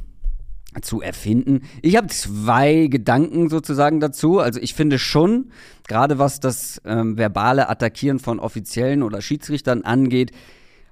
zu 0.82 1.02
erfinden. 1.02 1.62
Ich 1.82 1.96
habe 1.96 2.08
zwei 2.08 2.88
Gedanken 2.88 3.50
sozusagen 3.50 4.00
dazu. 4.00 4.40
Also 4.40 4.60
ich 4.60 4.74
finde 4.74 5.00
schon, 5.00 5.52
gerade 5.88 6.20
was 6.20 6.40
das 6.40 6.82
ähm, 6.86 7.18
verbale 7.18 7.70
Attackieren 7.70 8.20
von 8.20 8.40
Offiziellen 8.40 9.04
oder 9.04 9.22
Schiedsrichtern 9.22 9.84
angeht, 9.84 10.32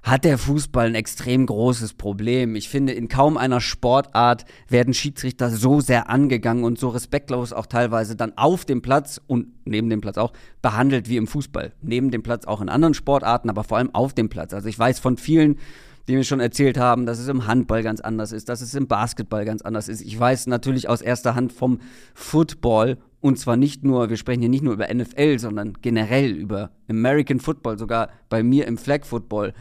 hat 0.06 0.24
der 0.24 0.38
Fußball 0.38 0.86
ein 0.86 0.94
extrem 0.94 1.46
großes 1.46 1.94
Problem. 1.94 2.54
Ich 2.54 2.68
finde, 2.68 2.92
in 2.92 3.08
kaum 3.08 3.36
einer 3.36 3.60
Sportart 3.60 4.44
werden 4.68 4.94
Schiedsrichter 4.94 5.50
so 5.50 5.80
sehr 5.80 6.08
angegangen 6.08 6.62
und 6.62 6.78
so 6.78 6.90
respektlos 6.90 7.52
auch 7.52 7.66
teilweise 7.66 8.14
dann 8.14 8.38
auf 8.38 8.64
dem 8.64 8.82
Platz 8.82 9.20
und 9.26 9.48
neben 9.64 9.90
dem 9.90 10.00
Platz 10.00 10.16
auch 10.16 10.32
behandelt 10.62 11.08
wie 11.08 11.16
im 11.16 11.26
Fußball. 11.26 11.72
Neben 11.82 12.12
dem 12.12 12.22
Platz 12.22 12.44
auch 12.44 12.60
in 12.60 12.68
anderen 12.68 12.94
Sportarten, 12.94 13.50
aber 13.50 13.64
vor 13.64 13.78
allem 13.78 13.92
auf 13.96 14.14
dem 14.14 14.28
Platz. 14.28 14.54
Also 14.54 14.68
ich 14.68 14.78
weiß 14.78 15.00
von 15.00 15.16
vielen 15.16 15.58
die 16.08 16.16
mir 16.16 16.24
schon 16.24 16.40
erzählt 16.40 16.78
haben, 16.78 17.06
dass 17.06 17.18
es 17.18 17.28
im 17.28 17.46
Handball 17.46 17.82
ganz 17.82 18.00
anders 18.00 18.32
ist, 18.32 18.48
dass 18.48 18.60
es 18.60 18.74
im 18.74 18.86
Basketball 18.86 19.44
ganz 19.44 19.62
anders 19.62 19.88
ist. 19.88 20.02
Ich 20.02 20.18
weiß 20.18 20.46
natürlich 20.46 20.88
aus 20.88 21.02
erster 21.02 21.34
Hand 21.34 21.52
vom 21.52 21.80
Football 22.14 22.98
und 23.20 23.38
zwar 23.38 23.56
nicht 23.56 23.82
nur, 23.82 24.08
wir 24.08 24.16
sprechen 24.16 24.40
hier 24.40 24.48
nicht 24.48 24.62
nur 24.62 24.74
über 24.74 24.92
NFL, 24.92 25.38
sondern 25.38 25.74
generell 25.82 26.30
über 26.30 26.70
American 26.88 27.40
Football, 27.40 27.78
sogar 27.78 28.10
bei 28.28 28.42
mir 28.42 28.66
im 28.66 28.78
Flag 28.78 29.04
Football 29.04 29.52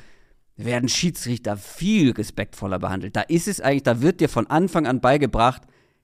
werden 0.58 0.88
Schiedsrichter 0.88 1.58
viel 1.58 2.12
respektvoller 2.12 2.80
behandelt. 2.80 3.16
Da 3.16 3.22
ist 3.22 3.48
es 3.48 3.62
eigentlich, 3.62 3.84
da 3.84 4.02
wird 4.02 4.22
dir 4.22 4.30
von 4.30 4.48
Anfang 4.48 4.86
an 4.86 5.02
beigebracht, 5.02 5.64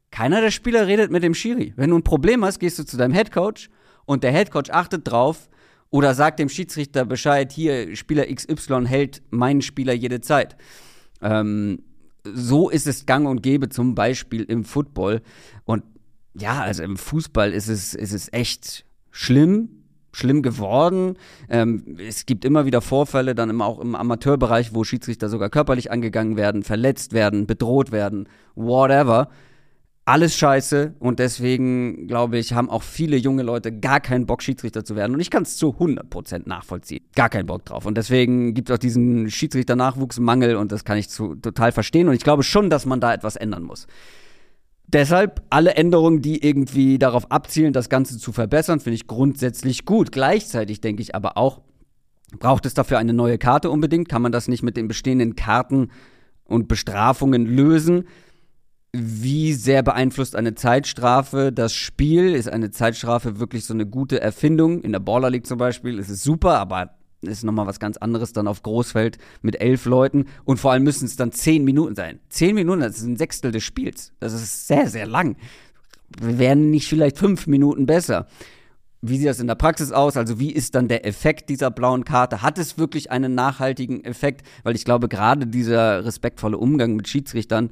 keiner 0.09 0.41
der 0.41 0.51
Spieler 0.51 0.87
redet 0.87 1.11
mit 1.11 1.23
dem 1.23 1.33
Schiri. 1.33 1.73
Wenn 1.77 1.89
du 1.89 1.97
ein 1.97 2.03
Problem 2.03 2.43
hast, 2.43 2.59
gehst 2.59 2.79
du 2.79 2.83
zu 2.83 2.97
deinem 2.97 3.13
Headcoach 3.13 3.69
und 4.05 4.23
der 4.23 4.31
Headcoach 4.31 4.71
achtet 4.71 5.09
drauf, 5.09 5.49
oder 5.91 6.15
sagt 6.15 6.39
dem 6.39 6.49
Schiedsrichter 6.49 7.05
Bescheid, 7.05 7.51
hier, 7.51 7.95
Spieler 7.95 8.25
XY 8.33 8.85
hält 8.87 9.21
meinen 9.29 9.61
Spieler 9.61 9.93
jede 9.93 10.21
Zeit. 10.21 10.55
Ähm, 11.21 11.83
so 12.23 12.69
ist 12.69 12.87
es 12.87 13.05
gang 13.05 13.27
und 13.27 13.43
gäbe, 13.43 13.69
zum 13.69 13.93
Beispiel 13.93 14.43
im 14.43 14.63
Football. 14.63 15.21
Und 15.65 15.83
ja, 16.33 16.61
also 16.61 16.81
im 16.83 16.97
Fußball 16.97 17.51
ist 17.51 17.67
es, 17.67 17.93
ist 17.93 18.13
es 18.13 18.31
echt 18.31 18.85
schlimm, 19.11 19.83
schlimm 20.13 20.41
geworden. 20.41 21.17
Ähm, 21.49 21.97
es 21.99 22.25
gibt 22.25 22.45
immer 22.45 22.65
wieder 22.65 22.81
Vorfälle, 22.81 23.35
dann 23.35 23.49
immer 23.49 23.65
auch 23.65 23.79
im 23.79 23.95
Amateurbereich, 23.95 24.73
wo 24.73 24.85
Schiedsrichter 24.85 25.27
sogar 25.27 25.49
körperlich 25.49 25.91
angegangen 25.91 26.37
werden, 26.37 26.63
verletzt 26.63 27.11
werden, 27.11 27.47
bedroht 27.47 27.91
werden, 27.91 28.29
whatever 28.55 29.29
alles 30.05 30.35
scheiße 30.35 30.95
und 30.99 31.19
deswegen, 31.19 32.07
glaube 32.07 32.37
ich, 32.37 32.53
haben 32.53 32.69
auch 32.69 32.81
viele 32.81 33.17
junge 33.17 33.43
Leute 33.43 33.71
gar 33.71 33.99
keinen 33.99 34.25
Bock, 34.25 34.41
Schiedsrichter 34.41 34.83
zu 34.83 34.95
werden. 34.95 35.13
Und 35.13 35.19
ich 35.19 35.29
kann 35.29 35.43
es 35.43 35.57
zu 35.57 35.75
100% 35.79 36.47
nachvollziehen. 36.47 37.05
Gar 37.15 37.29
keinen 37.29 37.45
Bock 37.45 37.65
drauf. 37.65 37.85
Und 37.85 37.97
deswegen 37.97 38.53
gibt 38.53 38.69
es 38.69 38.75
auch 38.75 38.79
diesen 38.79 39.29
Schiedsrichter-Nachwuchsmangel 39.29 40.55
und 40.55 40.71
das 40.71 40.85
kann 40.85 40.97
ich 40.97 41.09
zu, 41.09 41.35
total 41.35 41.71
verstehen. 41.71 42.07
Und 42.07 42.15
ich 42.15 42.23
glaube 42.23 42.43
schon, 42.43 42.69
dass 42.69 42.85
man 42.85 42.99
da 42.99 43.13
etwas 43.13 43.35
ändern 43.35 43.63
muss. 43.63 43.85
Deshalb 44.87 45.43
alle 45.49 45.75
Änderungen, 45.75 46.21
die 46.21 46.43
irgendwie 46.43 46.97
darauf 46.97 47.31
abzielen, 47.31 47.71
das 47.71 47.87
Ganze 47.87 48.17
zu 48.17 48.33
verbessern, 48.33 48.79
finde 48.79 48.95
ich 48.95 49.07
grundsätzlich 49.07 49.85
gut. 49.85 50.11
Gleichzeitig 50.11 50.81
denke 50.81 51.01
ich 51.01 51.15
aber 51.15 51.37
auch, 51.37 51.61
braucht 52.39 52.65
es 52.65 52.73
dafür 52.73 52.97
eine 52.97 53.13
neue 53.13 53.37
Karte 53.37 53.69
unbedingt? 53.69 54.09
Kann 54.09 54.21
man 54.21 54.31
das 54.31 54.47
nicht 54.47 54.63
mit 54.63 54.77
den 54.77 54.87
bestehenden 54.87 55.35
Karten 55.35 55.91
und 56.43 56.67
Bestrafungen 56.67 57.45
lösen? 57.45 58.05
Wie 58.93 59.53
sehr 59.53 59.83
beeinflusst 59.83 60.35
eine 60.35 60.53
Zeitstrafe 60.55 61.51
das 61.51 61.73
Spiel? 61.73 62.35
Ist 62.35 62.49
eine 62.49 62.71
Zeitstrafe 62.71 63.39
wirklich 63.39 63.65
so 63.65 63.73
eine 63.73 63.85
gute 63.85 64.19
Erfindung? 64.19 64.81
In 64.81 64.91
der 64.91 64.99
Baller 64.99 65.29
League 65.29 65.47
zum 65.47 65.57
Beispiel 65.57 65.97
ist 65.97 66.09
es 66.09 66.23
super, 66.23 66.59
aber 66.59 66.95
ist 67.21 67.43
nochmal 67.43 67.67
was 67.67 67.79
ganz 67.79 67.97
anderes 67.97 68.33
dann 68.33 68.47
auf 68.47 68.63
Großfeld 68.63 69.17
mit 69.41 69.61
elf 69.61 69.85
Leuten. 69.85 70.25
Und 70.43 70.59
vor 70.59 70.71
allem 70.71 70.83
müssen 70.83 71.05
es 71.05 71.15
dann 71.15 71.31
zehn 71.31 71.63
Minuten 71.63 71.95
sein. 71.95 72.19
Zehn 72.29 72.55
Minuten, 72.55 72.81
das 72.81 72.97
ist 72.97 73.05
ein 73.05 73.15
Sechstel 73.15 73.51
des 73.51 73.63
Spiels. 73.63 74.11
Das 74.19 74.33
ist 74.33 74.67
sehr, 74.67 74.89
sehr 74.89 75.05
lang. 75.05 75.37
Wir 76.19 76.39
wären 76.39 76.71
nicht 76.71 76.89
vielleicht 76.89 77.17
fünf 77.17 77.47
Minuten 77.47 77.85
besser. 77.85 78.27
Wie 79.01 79.17
sieht 79.17 79.29
das 79.29 79.39
in 79.39 79.47
der 79.47 79.55
Praxis 79.55 79.91
aus? 79.91 80.17
Also 80.17 80.39
wie 80.39 80.51
ist 80.51 80.75
dann 80.75 80.87
der 80.87 81.05
Effekt 81.05 81.49
dieser 81.49 81.71
blauen 81.71 82.03
Karte? 82.03 82.41
Hat 82.41 82.57
es 82.57 82.77
wirklich 82.77 83.09
einen 83.09 83.35
nachhaltigen 83.35 84.03
Effekt? 84.03 84.45
Weil 84.63 84.75
ich 84.75 84.83
glaube, 84.83 85.07
gerade 85.07 85.47
dieser 85.47 86.03
respektvolle 86.03 86.57
Umgang 86.57 86.95
mit 86.95 87.07
Schiedsrichtern, 87.07 87.71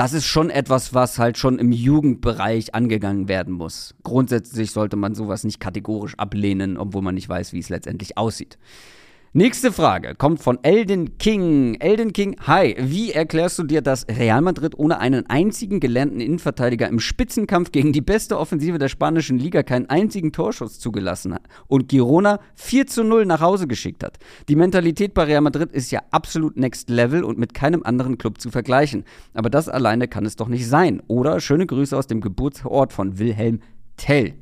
das 0.00 0.14
ist 0.14 0.24
schon 0.24 0.48
etwas, 0.48 0.94
was 0.94 1.18
halt 1.18 1.36
schon 1.36 1.58
im 1.58 1.72
Jugendbereich 1.72 2.74
angegangen 2.74 3.28
werden 3.28 3.52
muss. 3.52 3.94
Grundsätzlich 4.02 4.70
sollte 4.70 4.96
man 4.96 5.14
sowas 5.14 5.44
nicht 5.44 5.60
kategorisch 5.60 6.14
ablehnen, 6.16 6.78
obwohl 6.78 7.02
man 7.02 7.16
nicht 7.16 7.28
weiß, 7.28 7.52
wie 7.52 7.58
es 7.58 7.68
letztendlich 7.68 8.16
aussieht. 8.16 8.56
Nächste 9.32 9.70
Frage 9.70 10.16
kommt 10.16 10.42
von 10.42 10.58
Elden 10.64 11.16
King. 11.16 11.76
Elden 11.76 12.12
King, 12.12 12.34
hi, 12.48 12.74
wie 12.80 13.12
erklärst 13.12 13.60
du 13.60 13.62
dir, 13.62 13.80
dass 13.80 14.04
Real 14.08 14.40
Madrid 14.40 14.76
ohne 14.76 14.98
einen 14.98 15.24
einzigen 15.26 15.78
gelernten 15.78 16.18
Innenverteidiger 16.18 16.88
im 16.88 16.98
Spitzenkampf 16.98 17.70
gegen 17.70 17.92
die 17.92 18.00
beste 18.00 18.36
Offensive 18.36 18.78
der 18.78 18.88
spanischen 18.88 19.38
Liga 19.38 19.62
keinen 19.62 19.88
einzigen 19.88 20.32
Torschuss 20.32 20.80
zugelassen 20.80 21.32
hat 21.32 21.42
und 21.68 21.88
Girona 21.88 22.40
4 22.56 22.88
zu 22.88 23.04
0 23.04 23.24
nach 23.24 23.40
Hause 23.40 23.68
geschickt 23.68 24.02
hat? 24.02 24.18
Die 24.48 24.56
Mentalität 24.56 25.14
bei 25.14 25.22
Real 25.22 25.42
Madrid 25.42 25.70
ist 25.70 25.92
ja 25.92 26.00
absolut 26.10 26.56
next 26.56 26.90
level 26.90 27.22
und 27.22 27.38
mit 27.38 27.54
keinem 27.54 27.84
anderen 27.84 28.18
Club 28.18 28.40
zu 28.40 28.50
vergleichen. 28.50 29.04
Aber 29.32 29.48
das 29.48 29.68
alleine 29.68 30.08
kann 30.08 30.26
es 30.26 30.34
doch 30.34 30.48
nicht 30.48 30.66
sein. 30.66 31.04
Oder 31.06 31.38
schöne 31.38 31.66
Grüße 31.66 31.96
aus 31.96 32.08
dem 32.08 32.20
Geburtsort 32.20 32.92
von 32.92 33.20
Wilhelm 33.20 33.60
Tell. 33.96 34.34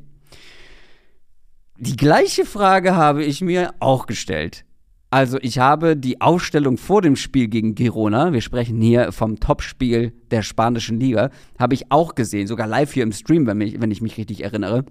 Die 1.76 1.96
gleiche 1.96 2.46
Frage 2.46 2.96
habe 2.96 3.22
ich 3.22 3.42
mir 3.42 3.74
auch 3.80 4.06
gestellt. 4.06 4.64
Also 5.10 5.38
ich 5.40 5.58
habe 5.58 5.96
die 5.96 6.20
Aufstellung 6.20 6.76
vor 6.76 7.00
dem 7.00 7.16
Spiel 7.16 7.48
gegen 7.48 7.74
Girona, 7.74 8.32
wir 8.34 8.42
sprechen 8.42 8.80
hier 8.80 9.10
vom 9.10 9.40
Topspiel 9.40 10.12
der 10.30 10.42
spanischen 10.42 11.00
Liga, 11.00 11.30
habe 11.58 11.74
ich 11.74 11.90
auch 11.90 12.14
gesehen, 12.14 12.46
sogar 12.46 12.66
live 12.66 12.92
hier 12.92 13.04
im 13.04 13.12
Stream, 13.12 13.46
wenn, 13.46 13.56
mich, 13.56 13.80
wenn 13.80 13.90
ich 13.90 14.02
mich 14.02 14.18
richtig 14.18 14.44
erinnere. 14.44 14.84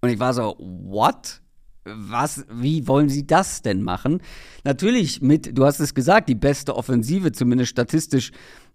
Und 0.00 0.08
ich 0.08 0.18
war 0.18 0.34
so, 0.34 0.56
what? 0.58 1.40
Was, 1.84 2.46
wie 2.50 2.88
wollen 2.88 3.08
sie 3.10 3.26
das 3.26 3.62
denn 3.62 3.82
machen? 3.82 4.20
Natürlich 4.64 5.20
mit, 5.20 5.56
du 5.56 5.64
hast 5.64 5.80
es 5.80 5.94
gesagt, 5.94 6.28
die 6.28 6.34
beste 6.34 6.74
Offensive, 6.74 7.30
zumindest 7.32 7.70
statistisch 7.70 8.32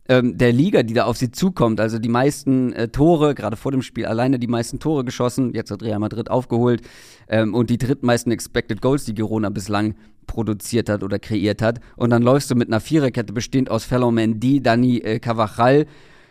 ähm, 0.08 0.38
der 0.38 0.54
Liga, 0.54 0.84
die 0.84 0.94
da 0.94 1.06
auf 1.06 1.18
sie 1.18 1.32
zukommt. 1.32 1.80
Also 1.80 2.00
die 2.00 2.10
meisten 2.10 2.72
äh, 2.74 2.88
Tore, 2.88 3.36
gerade 3.36 3.58
vor 3.58 3.72
dem 3.72 3.82
Spiel 3.82 4.06
alleine 4.06 4.40
die 4.40 4.48
meisten 4.48 4.80
Tore 4.80 5.04
geschossen. 5.04 5.54
Jetzt 5.54 5.72
hat 5.72 5.84
Real 5.84 6.00
Madrid 6.00 6.30
aufgeholt. 6.32 6.82
Ähm, 7.28 7.54
und 7.54 7.70
die 7.70 7.78
drittmeisten 7.78 8.32
Expected 8.32 8.82
Goals, 8.82 9.06
die 9.06 9.14
Girona 9.14 9.50
bislang 9.50 9.96
produziert 10.30 10.90
hat 10.90 11.04
oder 11.04 11.20
kreiert 11.20 11.62
hat. 11.62 11.80
Und 11.96 12.12
dann 12.12 12.22
läufst 12.22 12.50
du 12.52 12.56
mit 12.56 12.70
einer 12.70 12.80
Viererkette 12.80 13.34
bestehend 13.34 13.70
aus 13.70 13.84
Ferland 13.84 14.16
Mendy, 14.16 14.62
Dani 14.62 15.00
äh, 15.00 15.20
Cavachal, 15.20 15.86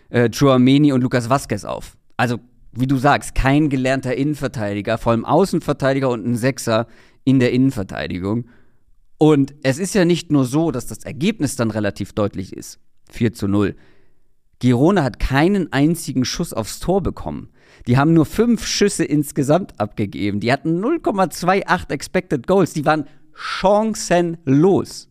äh, 0.09 0.31
Chouameni 0.31 0.93
und 0.93 1.03
Lucas 1.03 1.29
Vazquez 1.29 1.65
auf. 1.65 1.97
Also, 2.17 2.39
wie 2.73 2.87
du 2.87 2.97
sagst, 2.97 3.35
kein 3.35 3.69
gelernter 3.69 4.15
Innenverteidiger, 4.15 4.99
vor 4.99 5.13
allem 5.13 5.25
Außenverteidiger 5.25 6.09
und 6.09 6.27
ein 6.27 6.37
Sechser 6.37 6.87
in 7.25 7.41
der 7.41 7.53
Innenverteidigung. 7.53 8.47
Und 9.19 9.55
es 9.63 9.79
ist 9.79 9.95
ja 9.95 10.05
nicht 10.05 10.31
nur 10.31 10.45
so, 10.45 10.71
dass 10.71 10.87
das 10.87 10.99
Ergebnis 10.99 11.57
dann 11.57 11.71
relativ 11.71 12.13
deutlich 12.13 12.53
ist. 12.53 12.79
4 13.11 13.33
zu 13.33 13.49
0. 13.49 13.75
Girona 14.61 15.03
hat 15.03 15.19
keinen 15.19 15.73
einzigen 15.73 16.25
Schuss 16.25 16.53
aufs 16.53 16.81
Tor 16.81 17.03
bekommen. 17.03 17.51
Die 17.87 17.97
haben 17.97 18.13
nur 18.13 18.27
fünf 18.27 18.67
Schüsse 18.67 19.05
insgesamt 19.05 19.79
abgegeben. 19.81 20.41
Die 20.41 20.53
hatten 20.53 20.83
0,28 20.85 21.91
Expected 21.91 22.47
Goals. 22.47 22.73
Die 22.73 22.85
waren 22.85 23.05
chancenlos. 23.39 25.09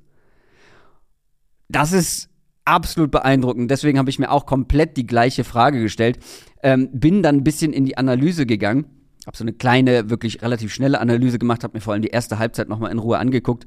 Das 1.69 1.93
ist 1.93 2.29
absolut 2.65 3.09
beeindruckend. 3.09 3.71
Deswegen 3.71 3.97
habe 3.97 4.09
ich 4.09 4.19
mir 4.19 4.29
auch 4.29 4.45
komplett 4.45 4.97
die 4.97 5.07
gleiche 5.07 5.43
Frage 5.43 5.81
gestellt. 5.81 6.19
Ähm, 6.61 6.89
bin 6.91 7.23
dann 7.23 7.37
ein 7.37 7.43
bisschen 7.43 7.71
in 7.71 7.85
die 7.85 7.97
Analyse 7.97 8.45
gegangen. 8.45 8.85
Habe 9.25 9.37
so 9.37 9.43
eine 9.43 9.53
kleine, 9.53 10.09
wirklich 10.09 10.41
relativ 10.41 10.73
schnelle 10.73 10.99
Analyse 10.99 11.39
gemacht, 11.39 11.63
habe 11.63 11.77
mir 11.77 11.81
vor 11.81 11.93
allem 11.93 12.01
die 12.01 12.09
erste 12.09 12.39
Halbzeit 12.39 12.69
nochmal 12.69 12.91
in 12.91 12.99
Ruhe 12.99 13.17
angeguckt. 13.17 13.65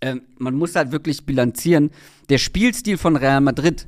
Ähm, 0.00 0.22
man 0.38 0.54
muss 0.54 0.76
halt 0.76 0.92
wirklich 0.92 1.26
bilanzieren. 1.26 1.90
Der 2.28 2.38
Spielstil 2.38 2.96
von 2.96 3.16
Real 3.16 3.40
Madrid 3.40 3.86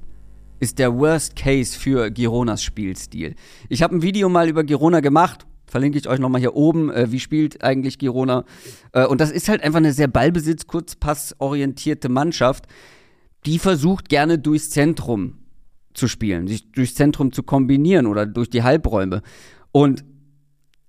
ist 0.61 0.79
der 0.79 0.97
Worst 0.97 1.35
Case 1.35 1.77
für 1.77 2.11
Gironas 2.11 2.63
Spielstil. 2.63 3.35
Ich 3.69 3.83
habe 3.83 3.97
ein 3.97 4.03
Video 4.03 4.29
mal 4.29 4.49
über 4.49 4.63
Girona 4.63 5.01
gemacht, 5.01 5.47
Verlinke 5.73 5.99
ich 5.99 6.07
euch 6.07 6.19
nochmal 6.19 6.43
hier 6.43 6.55
oben. 6.55 6.91
Äh, 6.91 7.11
wie 7.11 7.19
spielt 7.19 7.65
eigentlich 7.65 7.99
Girona? 7.99 8.45
Äh, 8.93 9.07
und 9.07 9.23
das 9.23 9.31
ist 9.31 9.49
halt 9.49 9.63
einfach 9.63 9.79
eine 9.79 9.95
sehr 9.95 10.07
Ballbesitz, 10.07 10.67
Kurzpass-orientierte 10.67 12.11
Mannschaft, 12.11 12.67
die 13.47 13.59
versucht 13.59 14.11
gerne 14.11 14.39
durchs 14.39 14.69
Zentrum 14.69 15.39
zu 15.95 16.09
spielen, 16.09 16.47
sich 16.47 16.71
durchs 16.73 16.95
Zentrum 16.95 17.33
zu 17.33 17.43
kombinieren 17.43 18.07
oder 18.07 18.27
durch 18.27 18.51
die 18.51 18.63
Halbräume. 18.63 19.23
Und 19.73 20.05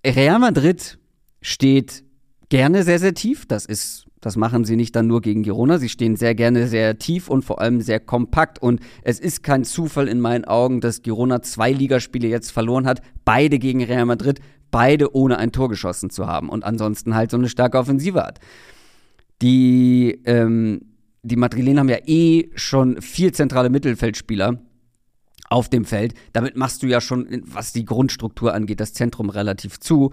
Real 0.05 0.39
Madrid 0.39 0.99
steht 1.41 2.03
gerne 2.49 2.83
sehr, 2.83 2.99
sehr 2.99 3.13
tief. 3.13 3.45
Das 3.45 3.65
ist 3.65 4.07
das 4.23 4.37
machen 4.37 4.63
sie 4.63 4.77
nicht 4.77 4.95
dann 4.95 5.07
nur 5.07 5.19
gegen 5.19 5.43
Girona. 5.43 5.79
Sie 5.79 5.89
stehen 5.89 6.15
sehr 6.15 6.33
gerne 6.33 6.67
sehr 6.67 6.97
tief 6.97 7.27
und 7.27 7.43
vor 7.43 7.59
allem 7.59 7.81
sehr 7.81 7.99
kompakt. 7.99 8.57
Und 8.57 8.79
es 9.01 9.19
ist 9.19 9.43
kein 9.43 9.65
Zufall 9.65 10.07
in 10.07 10.21
meinen 10.21 10.45
Augen, 10.45 10.79
dass 10.79 11.01
Girona 11.01 11.41
zwei 11.41 11.73
Ligaspiele 11.73 12.29
jetzt 12.29 12.51
verloren 12.51 12.87
hat. 12.87 13.01
Beide 13.25 13.59
gegen 13.59 13.83
Real 13.83 14.05
Madrid 14.05 14.39
beide 14.73 15.15
ohne 15.15 15.37
ein 15.37 15.51
Tor 15.51 15.69
geschossen 15.69 16.09
zu 16.09 16.25
haben 16.25 16.49
und 16.49 16.65
ansonsten 16.65 17.13
halt 17.15 17.29
so 17.29 17.37
eine 17.37 17.47
starke 17.47 17.77
Offensive 17.77 18.21
hat. 18.21 18.39
Die, 19.41 20.19
ähm, 20.25 20.81
die 21.21 21.35
Madrilen 21.35 21.79
haben 21.79 21.89
ja 21.89 21.99
eh 22.05 22.49
schon 22.55 22.99
vier 23.01 23.31
zentrale 23.33 23.69
Mittelfeldspieler 23.69 24.59
auf 25.49 25.69
dem 25.69 25.85
Feld. 25.85 26.15
Damit 26.33 26.57
machst 26.57 26.81
du 26.81 26.87
ja 26.87 27.01
schon, 27.01 27.43
was 27.45 27.71
die 27.71 27.85
Grundstruktur 27.85 28.53
angeht, 28.53 28.79
das 28.79 28.93
Zentrum 28.93 29.29
relativ 29.29 29.79
zu. 29.79 30.11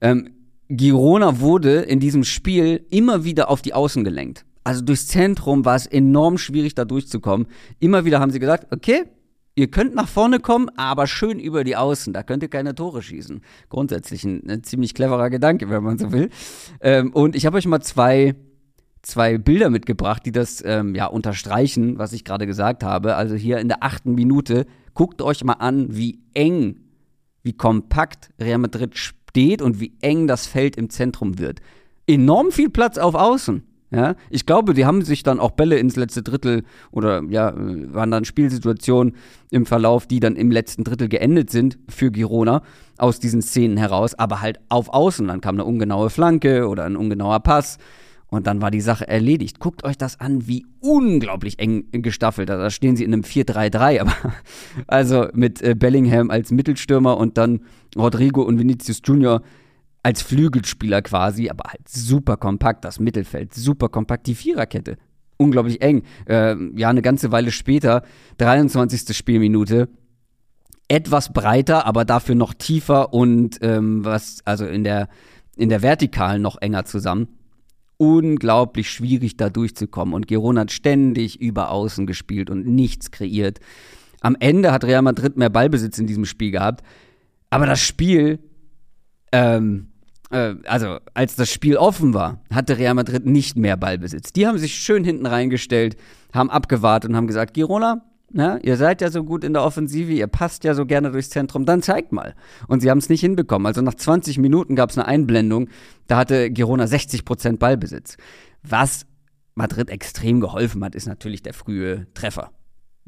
Ähm, 0.00 0.30
Girona 0.68 1.40
wurde 1.40 1.80
in 1.80 1.98
diesem 1.98 2.22
Spiel 2.22 2.86
immer 2.90 3.24
wieder 3.24 3.50
auf 3.50 3.60
die 3.60 3.74
Außen 3.74 4.04
gelenkt. 4.04 4.46
Also 4.62 4.82
durchs 4.82 5.08
Zentrum 5.08 5.64
war 5.64 5.74
es 5.74 5.86
enorm 5.86 6.38
schwierig, 6.38 6.76
da 6.76 6.84
durchzukommen. 6.84 7.48
Immer 7.80 8.04
wieder 8.04 8.20
haben 8.20 8.30
sie 8.30 8.38
gesagt, 8.38 8.72
okay, 8.72 9.02
Ihr 9.58 9.70
könnt 9.70 9.94
nach 9.94 10.06
vorne 10.06 10.38
kommen, 10.38 10.68
aber 10.76 11.06
schön 11.06 11.40
über 11.40 11.64
die 11.64 11.76
Außen. 11.76 12.12
Da 12.12 12.22
könnt 12.22 12.42
ihr 12.42 12.50
keine 12.50 12.74
Tore 12.74 13.02
schießen. 13.02 13.40
Grundsätzlich 13.70 14.22
ein, 14.22 14.42
ein 14.50 14.62
ziemlich 14.62 14.92
cleverer 14.92 15.30
Gedanke, 15.30 15.70
wenn 15.70 15.82
man 15.82 15.96
so 15.96 16.12
will. 16.12 16.28
Ähm, 16.82 17.10
und 17.14 17.34
ich 17.34 17.46
habe 17.46 17.56
euch 17.56 17.66
mal 17.66 17.80
zwei, 17.80 18.34
zwei 19.00 19.38
Bilder 19.38 19.70
mitgebracht, 19.70 20.26
die 20.26 20.32
das 20.32 20.62
ähm, 20.62 20.94
ja 20.94 21.06
unterstreichen, 21.06 21.96
was 21.96 22.12
ich 22.12 22.22
gerade 22.22 22.46
gesagt 22.46 22.84
habe. 22.84 23.16
Also 23.16 23.34
hier 23.34 23.58
in 23.58 23.68
der 23.68 23.82
achten 23.82 24.14
Minute. 24.14 24.66
Guckt 24.92 25.22
euch 25.22 25.42
mal 25.42 25.54
an, 25.54 25.96
wie 25.96 26.20
eng, 26.34 26.80
wie 27.42 27.54
kompakt 27.54 28.30
Real 28.38 28.58
Madrid 28.58 28.98
steht 28.98 29.62
und 29.62 29.80
wie 29.80 29.96
eng 30.02 30.26
das 30.26 30.46
Feld 30.46 30.76
im 30.76 30.90
Zentrum 30.90 31.38
wird. 31.38 31.60
Enorm 32.06 32.52
viel 32.52 32.68
Platz 32.68 32.98
auf 32.98 33.14
Außen. 33.14 33.65
Ja, 33.90 34.16
ich 34.30 34.46
glaube, 34.46 34.74
die 34.74 34.84
haben 34.84 35.02
sich 35.02 35.22
dann 35.22 35.38
auch 35.38 35.52
Bälle 35.52 35.78
ins 35.78 35.94
letzte 35.94 36.24
Drittel 36.24 36.64
oder 36.90 37.22
ja, 37.28 37.54
waren 37.56 38.10
dann 38.10 38.24
Spielsituationen 38.24 39.14
im 39.52 39.64
Verlauf, 39.64 40.08
die 40.08 40.18
dann 40.18 40.34
im 40.34 40.50
letzten 40.50 40.82
Drittel 40.82 41.08
geendet 41.08 41.50
sind 41.50 41.78
für 41.88 42.10
Girona 42.10 42.62
aus 42.98 43.20
diesen 43.20 43.42
Szenen 43.42 43.76
heraus, 43.76 44.14
aber 44.14 44.40
halt 44.40 44.58
auf 44.70 44.88
Außen. 44.88 45.28
Dann 45.28 45.40
kam 45.40 45.54
eine 45.54 45.64
ungenaue 45.64 46.10
Flanke 46.10 46.66
oder 46.66 46.84
ein 46.84 46.96
ungenauer 46.96 47.38
Pass 47.40 47.78
Und 48.28 48.48
dann 48.48 48.60
war 48.60 48.72
die 48.72 48.80
Sache 48.80 49.06
erledigt. 49.06 49.60
Guckt 49.60 49.84
euch 49.84 49.96
das 49.96 50.18
an, 50.18 50.48
wie 50.48 50.66
unglaublich 50.80 51.60
eng 51.60 51.86
gestaffelt. 51.92 52.48
Da 52.48 52.70
stehen 52.70 52.96
sie 52.96 53.04
in 53.04 53.12
einem 53.12 53.22
4-3-3, 53.22 54.00
aber 54.00 54.14
also 54.88 55.28
mit 55.32 55.62
äh, 55.62 55.76
Bellingham 55.76 56.30
als 56.30 56.50
Mittelstürmer 56.50 57.16
und 57.18 57.38
dann 57.38 57.60
Rodrigo 57.96 58.42
und 58.42 58.58
Vinicius 58.58 59.00
Junior 59.04 59.42
als 60.06 60.22
Flügelspieler 60.22 61.02
quasi, 61.02 61.50
aber 61.50 61.64
halt 61.68 61.88
super 61.88 62.36
kompakt, 62.36 62.84
das 62.84 63.00
Mittelfeld, 63.00 63.52
super 63.52 63.88
kompakt, 63.88 64.28
die 64.28 64.36
Viererkette, 64.36 64.98
unglaublich 65.36 65.82
eng. 65.82 66.04
Äh, 66.28 66.54
ja, 66.76 66.90
eine 66.90 67.02
ganze 67.02 67.32
Weile 67.32 67.50
später, 67.50 68.04
23. 68.38 69.16
Spielminute, 69.16 69.88
etwas 70.86 71.32
breiter, 71.32 71.86
aber 71.86 72.04
dafür 72.04 72.36
noch 72.36 72.54
tiefer 72.54 73.12
und 73.12 73.58
ähm, 73.62 74.04
was, 74.04 74.42
also 74.44 74.64
in 74.64 74.84
der, 74.84 75.08
in 75.56 75.70
der 75.70 75.82
Vertikalen 75.82 76.40
noch 76.40 76.56
enger 76.60 76.84
zusammen 76.84 77.26
unglaublich 77.98 78.90
schwierig, 78.90 79.38
da 79.38 79.48
durchzukommen. 79.48 80.14
Und 80.14 80.28
Giron 80.28 80.58
hat 80.58 80.70
ständig 80.70 81.40
über 81.40 81.70
Außen 81.70 82.06
gespielt 82.06 82.50
und 82.50 82.66
nichts 82.66 83.10
kreiert. 83.10 83.58
Am 84.20 84.36
Ende 84.38 84.70
hat 84.70 84.84
Real 84.84 85.00
Madrid 85.00 85.38
mehr 85.38 85.48
Ballbesitz 85.48 85.98
in 85.98 86.06
diesem 86.06 86.26
Spiel 86.26 86.50
gehabt. 86.50 86.84
Aber 87.48 87.64
das 87.64 87.80
Spiel, 87.80 88.38
ähm, 89.32 89.88
äh, 89.88 89.95
also 90.30 90.98
als 91.14 91.36
das 91.36 91.50
Spiel 91.50 91.76
offen 91.76 92.12
war, 92.12 92.40
hatte 92.52 92.78
Real 92.78 92.94
Madrid 92.94 93.26
nicht 93.26 93.56
mehr 93.56 93.76
Ballbesitz. 93.76 94.32
Die 94.32 94.46
haben 94.46 94.58
sich 94.58 94.74
schön 94.74 95.04
hinten 95.04 95.26
reingestellt, 95.26 95.96
haben 96.32 96.50
abgewartet 96.50 97.10
und 97.10 97.16
haben 97.16 97.28
gesagt, 97.28 97.54
Girona, 97.54 98.02
na, 98.32 98.58
ihr 98.58 98.76
seid 98.76 99.00
ja 99.00 99.10
so 99.10 99.22
gut 99.22 99.44
in 99.44 99.52
der 99.52 99.62
Offensive, 99.62 100.12
ihr 100.12 100.26
passt 100.26 100.64
ja 100.64 100.74
so 100.74 100.84
gerne 100.84 101.12
durchs 101.12 101.30
Zentrum, 101.30 101.64
dann 101.64 101.80
zeigt 101.80 102.12
mal. 102.12 102.34
Und 102.66 102.80
sie 102.80 102.90
haben 102.90 102.98
es 102.98 103.08
nicht 103.08 103.20
hinbekommen. 103.20 103.66
Also 103.66 103.82
nach 103.82 103.94
20 103.94 104.38
Minuten 104.38 104.74
gab 104.74 104.90
es 104.90 104.98
eine 104.98 105.06
Einblendung, 105.06 105.68
da 106.08 106.18
hatte 106.18 106.50
Girona 106.50 106.84
60% 106.84 107.58
Ballbesitz. 107.58 108.16
Was 108.62 109.06
Madrid 109.54 109.90
extrem 109.90 110.40
geholfen 110.40 110.84
hat, 110.84 110.94
ist 110.94 111.06
natürlich 111.06 111.42
der 111.42 111.54
frühe 111.54 112.06
Treffer. 112.14 112.50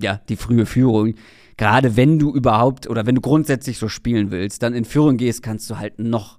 Ja, 0.00 0.20
die 0.28 0.36
frühe 0.36 0.64
Führung. 0.64 1.14
Gerade 1.56 1.96
wenn 1.96 2.20
du 2.20 2.32
überhaupt 2.32 2.88
oder 2.88 3.04
wenn 3.04 3.16
du 3.16 3.20
grundsätzlich 3.20 3.78
so 3.78 3.88
spielen 3.88 4.30
willst, 4.30 4.62
dann 4.62 4.72
in 4.72 4.84
Führung 4.84 5.16
gehst, 5.16 5.42
kannst 5.42 5.68
du 5.68 5.78
halt 5.78 5.98
noch 5.98 6.37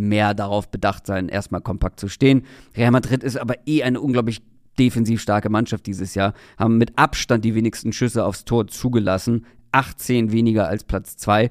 mehr 0.00 0.34
darauf 0.34 0.70
bedacht 0.70 1.06
sein, 1.06 1.28
erstmal 1.28 1.60
kompakt 1.60 2.00
zu 2.00 2.08
stehen. 2.08 2.44
Real 2.76 2.90
Madrid 2.90 3.22
ist 3.22 3.36
aber 3.36 3.54
eh 3.66 3.82
eine 3.82 4.00
unglaublich 4.00 4.42
defensiv 4.78 5.20
starke 5.20 5.50
Mannschaft 5.50 5.86
dieses 5.86 6.14
Jahr, 6.14 6.34
haben 6.58 6.78
mit 6.78 6.98
Abstand 6.98 7.44
die 7.44 7.54
wenigsten 7.54 7.92
Schüsse 7.92 8.24
aufs 8.24 8.44
Tor 8.44 8.66
zugelassen, 8.66 9.46
18 9.72 10.32
weniger 10.32 10.66
als 10.66 10.84
Platz 10.84 11.16
2. 11.16 11.50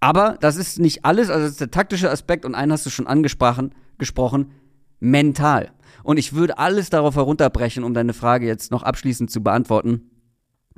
Aber 0.00 0.36
das 0.40 0.56
ist 0.56 0.80
nicht 0.80 1.04
alles, 1.04 1.30
also 1.30 1.42
das 1.42 1.52
ist 1.52 1.60
der 1.60 1.70
taktische 1.70 2.10
Aspekt 2.10 2.44
und 2.44 2.54
einen 2.54 2.72
hast 2.72 2.84
du 2.84 2.90
schon 2.90 3.06
angesprochen, 3.06 3.72
gesprochen, 3.98 4.50
mental. 4.98 5.70
Und 6.02 6.18
ich 6.18 6.32
würde 6.32 6.58
alles 6.58 6.90
darauf 6.90 7.14
herunterbrechen, 7.14 7.84
um 7.84 7.94
deine 7.94 8.12
Frage 8.12 8.46
jetzt 8.46 8.72
noch 8.72 8.82
abschließend 8.82 9.30
zu 9.30 9.42
beantworten. 9.42 10.10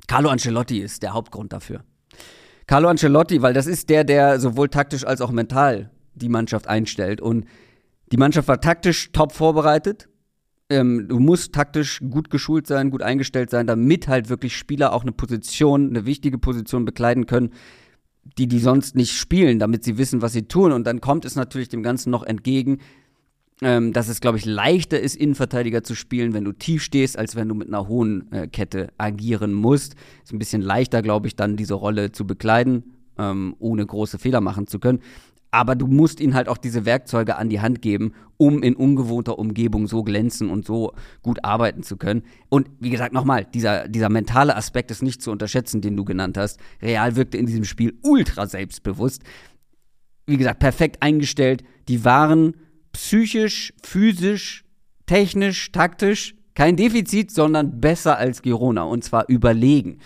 Carlo 0.06 0.28
Ancelotti 0.28 0.80
ist 0.80 1.02
der 1.02 1.14
Hauptgrund 1.14 1.52
dafür. 1.54 1.84
Carlo 2.66 2.88
Ancelotti, 2.88 3.40
weil 3.40 3.54
das 3.54 3.66
ist 3.66 3.88
der, 3.88 4.04
der 4.04 4.40
sowohl 4.40 4.68
taktisch 4.68 5.06
als 5.06 5.20
auch 5.20 5.30
mental 5.30 5.90
die 6.14 6.28
Mannschaft 6.28 6.68
einstellt. 6.68 7.20
Und 7.20 7.46
die 8.12 8.16
Mannschaft 8.16 8.48
war 8.48 8.60
taktisch 8.60 9.10
top 9.12 9.32
vorbereitet, 9.32 10.08
ähm, 10.70 11.06
du 11.08 11.18
musst 11.18 11.52
taktisch 11.52 12.00
gut 12.10 12.30
geschult 12.30 12.66
sein, 12.66 12.90
gut 12.90 13.02
eingestellt 13.02 13.50
sein, 13.50 13.66
damit 13.66 14.08
halt 14.08 14.28
wirklich 14.28 14.56
Spieler 14.56 14.92
auch 14.92 15.02
eine 15.02 15.12
Position, 15.12 15.90
eine 15.90 16.06
wichtige 16.06 16.38
Position 16.38 16.84
bekleiden 16.84 17.26
können, 17.26 17.50
die 18.38 18.46
die 18.46 18.58
sonst 18.58 18.94
nicht 18.94 19.12
spielen, 19.12 19.58
damit 19.58 19.84
sie 19.84 19.98
wissen, 19.98 20.22
was 20.22 20.32
sie 20.32 20.48
tun. 20.48 20.72
Und 20.72 20.86
dann 20.86 21.00
kommt 21.02 21.26
es 21.26 21.36
natürlich 21.36 21.68
dem 21.68 21.82
Ganzen 21.82 22.10
noch 22.10 22.22
entgegen, 22.22 22.78
ähm, 23.60 23.92
dass 23.92 24.08
es, 24.08 24.22
glaube 24.22 24.38
ich, 24.38 24.46
leichter 24.46 24.98
ist, 24.98 25.16
Innenverteidiger 25.16 25.82
zu 25.82 25.94
spielen, 25.94 26.32
wenn 26.32 26.44
du 26.44 26.52
tief 26.52 26.82
stehst, 26.82 27.18
als 27.18 27.36
wenn 27.36 27.48
du 27.48 27.54
mit 27.54 27.68
einer 27.68 27.86
hohen 27.86 28.32
äh, 28.32 28.48
Kette 28.48 28.88
agieren 28.96 29.52
musst. 29.52 29.94
Ist 30.24 30.32
ein 30.32 30.38
bisschen 30.38 30.62
leichter, 30.62 31.02
glaube 31.02 31.26
ich, 31.26 31.36
dann 31.36 31.56
diese 31.56 31.74
Rolle 31.74 32.10
zu 32.10 32.26
bekleiden, 32.26 32.94
ähm, 33.18 33.54
ohne 33.58 33.84
große 33.84 34.18
Fehler 34.18 34.40
machen 34.40 34.66
zu 34.66 34.78
können 34.78 35.00
aber 35.54 35.76
du 35.76 35.86
musst 35.86 36.18
ihnen 36.18 36.34
halt 36.34 36.48
auch 36.48 36.58
diese 36.58 36.84
Werkzeuge 36.84 37.36
an 37.36 37.48
die 37.48 37.60
Hand 37.60 37.80
geben, 37.80 38.12
um 38.36 38.60
in 38.64 38.74
ungewohnter 38.74 39.38
Umgebung 39.38 39.86
so 39.86 40.02
glänzen 40.02 40.50
und 40.50 40.66
so 40.66 40.94
gut 41.22 41.44
arbeiten 41.44 41.84
zu 41.84 41.96
können. 41.96 42.24
Und 42.48 42.68
wie 42.80 42.90
gesagt, 42.90 43.12
nochmal, 43.12 43.44
dieser, 43.44 43.86
dieser 43.86 44.08
mentale 44.08 44.56
Aspekt 44.56 44.90
ist 44.90 45.00
nicht 45.00 45.22
zu 45.22 45.30
unterschätzen, 45.30 45.80
den 45.80 45.96
du 45.96 46.04
genannt 46.04 46.36
hast. 46.36 46.58
Real 46.82 47.14
wirkte 47.14 47.38
in 47.38 47.46
diesem 47.46 47.62
Spiel 47.62 47.96
ultra 48.02 48.48
selbstbewusst. 48.48 49.22
Wie 50.26 50.38
gesagt, 50.38 50.58
perfekt 50.58 51.04
eingestellt. 51.04 51.62
Die 51.86 52.04
waren 52.04 52.56
psychisch, 52.90 53.74
physisch, 53.80 54.64
technisch, 55.06 55.70
taktisch 55.70 56.34
kein 56.56 56.74
Defizit, 56.76 57.30
sondern 57.30 57.80
besser 57.80 58.18
als 58.18 58.42
Girona 58.42 58.82
und 58.82 59.04
zwar 59.04 59.28
überlegen. 59.28 60.00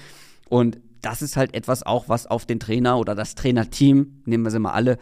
Und 0.50 0.78
das 1.00 1.22
ist 1.22 1.38
halt 1.38 1.54
etwas 1.54 1.84
auch, 1.84 2.10
was 2.10 2.26
auf 2.26 2.44
den 2.44 2.60
Trainer 2.60 2.98
oder 2.98 3.14
das 3.14 3.34
Trainerteam, 3.34 4.20
nehmen 4.26 4.44
wir 4.44 4.50
sie 4.50 4.58
mal 4.58 4.72
alle, 4.72 4.98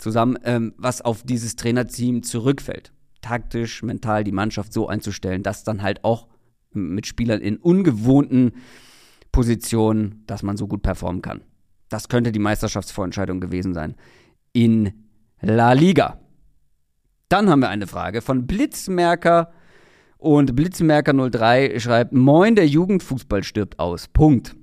zusammen, 0.00 0.38
ähm, 0.44 0.74
was 0.76 1.02
auf 1.02 1.22
dieses 1.22 1.56
Trainerteam 1.56 2.22
zurückfällt. 2.22 2.92
Taktisch, 3.20 3.82
mental 3.82 4.24
die 4.24 4.32
Mannschaft 4.32 4.72
so 4.72 4.88
einzustellen, 4.88 5.42
dass 5.42 5.64
dann 5.64 5.82
halt 5.82 6.04
auch 6.04 6.28
mit 6.72 7.06
Spielern 7.06 7.40
in 7.40 7.56
ungewohnten 7.56 8.52
Positionen, 9.32 10.22
dass 10.26 10.42
man 10.42 10.56
so 10.56 10.66
gut 10.66 10.82
performen 10.82 11.22
kann. 11.22 11.42
Das 11.88 12.08
könnte 12.08 12.32
die 12.32 12.38
Meisterschaftsvorentscheidung 12.38 13.40
gewesen 13.40 13.74
sein. 13.74 13.96
In 14.52 14.92
La 15.40 15.72
Liga. 15.72 16.20
Dann 17.28 17.48
haben 17.48 17.60
wir 17.60 17.68
eine 17.68 17.86
Frage 17.86 18.22
von 18.22 18.46
Blitzmerker 18.46 19.52
und 20.18 20.54
Blitzmerker 20.54 21.12
03 21.30 21.78
schreibt: 21.78 22.12
Moin, 22.12 22.54
der 22.54 22.66
Jugendfußball 22.66 23.42
stirbt 23.42 23.78
aus. 23.78 24.08
Punkt. 24.08 24.56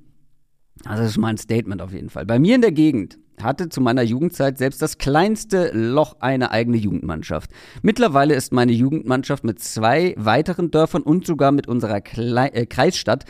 Also 0.86 1.04
das 1.04 1.12
ist 1.12 1.18
mein 1.18 1.38
Statement 1.38 1.82
auf 1.82 1.94
jeden 1.94 2.10
Fall. 2.10 2.26
Bei 2.26 2.40
mir 2.40 2.56
in 2.56 2.62
der 2.62 2.72
Gegend 2.72 3.18
hatte 3.42 3.70
zu 3.70 3.82
meiner 3.82 4.02
Jugendzeit 4.02 4.58
selbst 4.58 4.82
das 4.82 4.98
kleinste 4.98 5.72
Loch 5.74 6.16
eine 6.20 6.52
eigene 6.52 6.78
Jugendmannschaft. 6.78 7.52
Mittlerweile 7.82 8.34
ist 8.34 8.52
meine 8.52 8.72
Jugendmannschaft 8.72 9.44
mit 9.44 9.60
zwei 9.60 10.14
weiteren 10.18 10.72
Dörfern 10.72 11.04
und 11.04 11.26
sogar 11.26 11.52
mit 11.52 11.68
unserer 11.68 12.02
Kle 12.02 12.52
äh, 12.54 12.66
Kreisstadt 12.66 13.26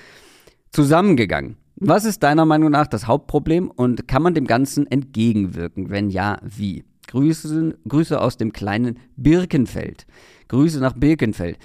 zusammengegangen. 0.72 1.58
Was 1.76 2.06
ist 2.06 2.24
deiner 2.24 2.46
Meinung 2.46 2.72
nach 2.72 2.88
das 2.88 3.06
Hauptproblem 3.06 3.70
und 3.70 4.08
kann 4.08 4.24
man 4.24 4.34
dem 4.34 4.48
Ganzen 4.48 4.88
entgegenwirken? 4.88 5.90
Wenn 5.90 6.10
ja, 6.10 6.40
wie? 6.44 6.84
Grüße, 7.08 7.78
Grüße 7.88 8.20
aus 8.20 8.38
dem 8.38 8.52
kleinen 8.52 9.00
Birkenfeld. 9.16 10.08
Grüße 10.48 10.80
nach 10.80 10.94
Birkenfeld. 10.94 11.58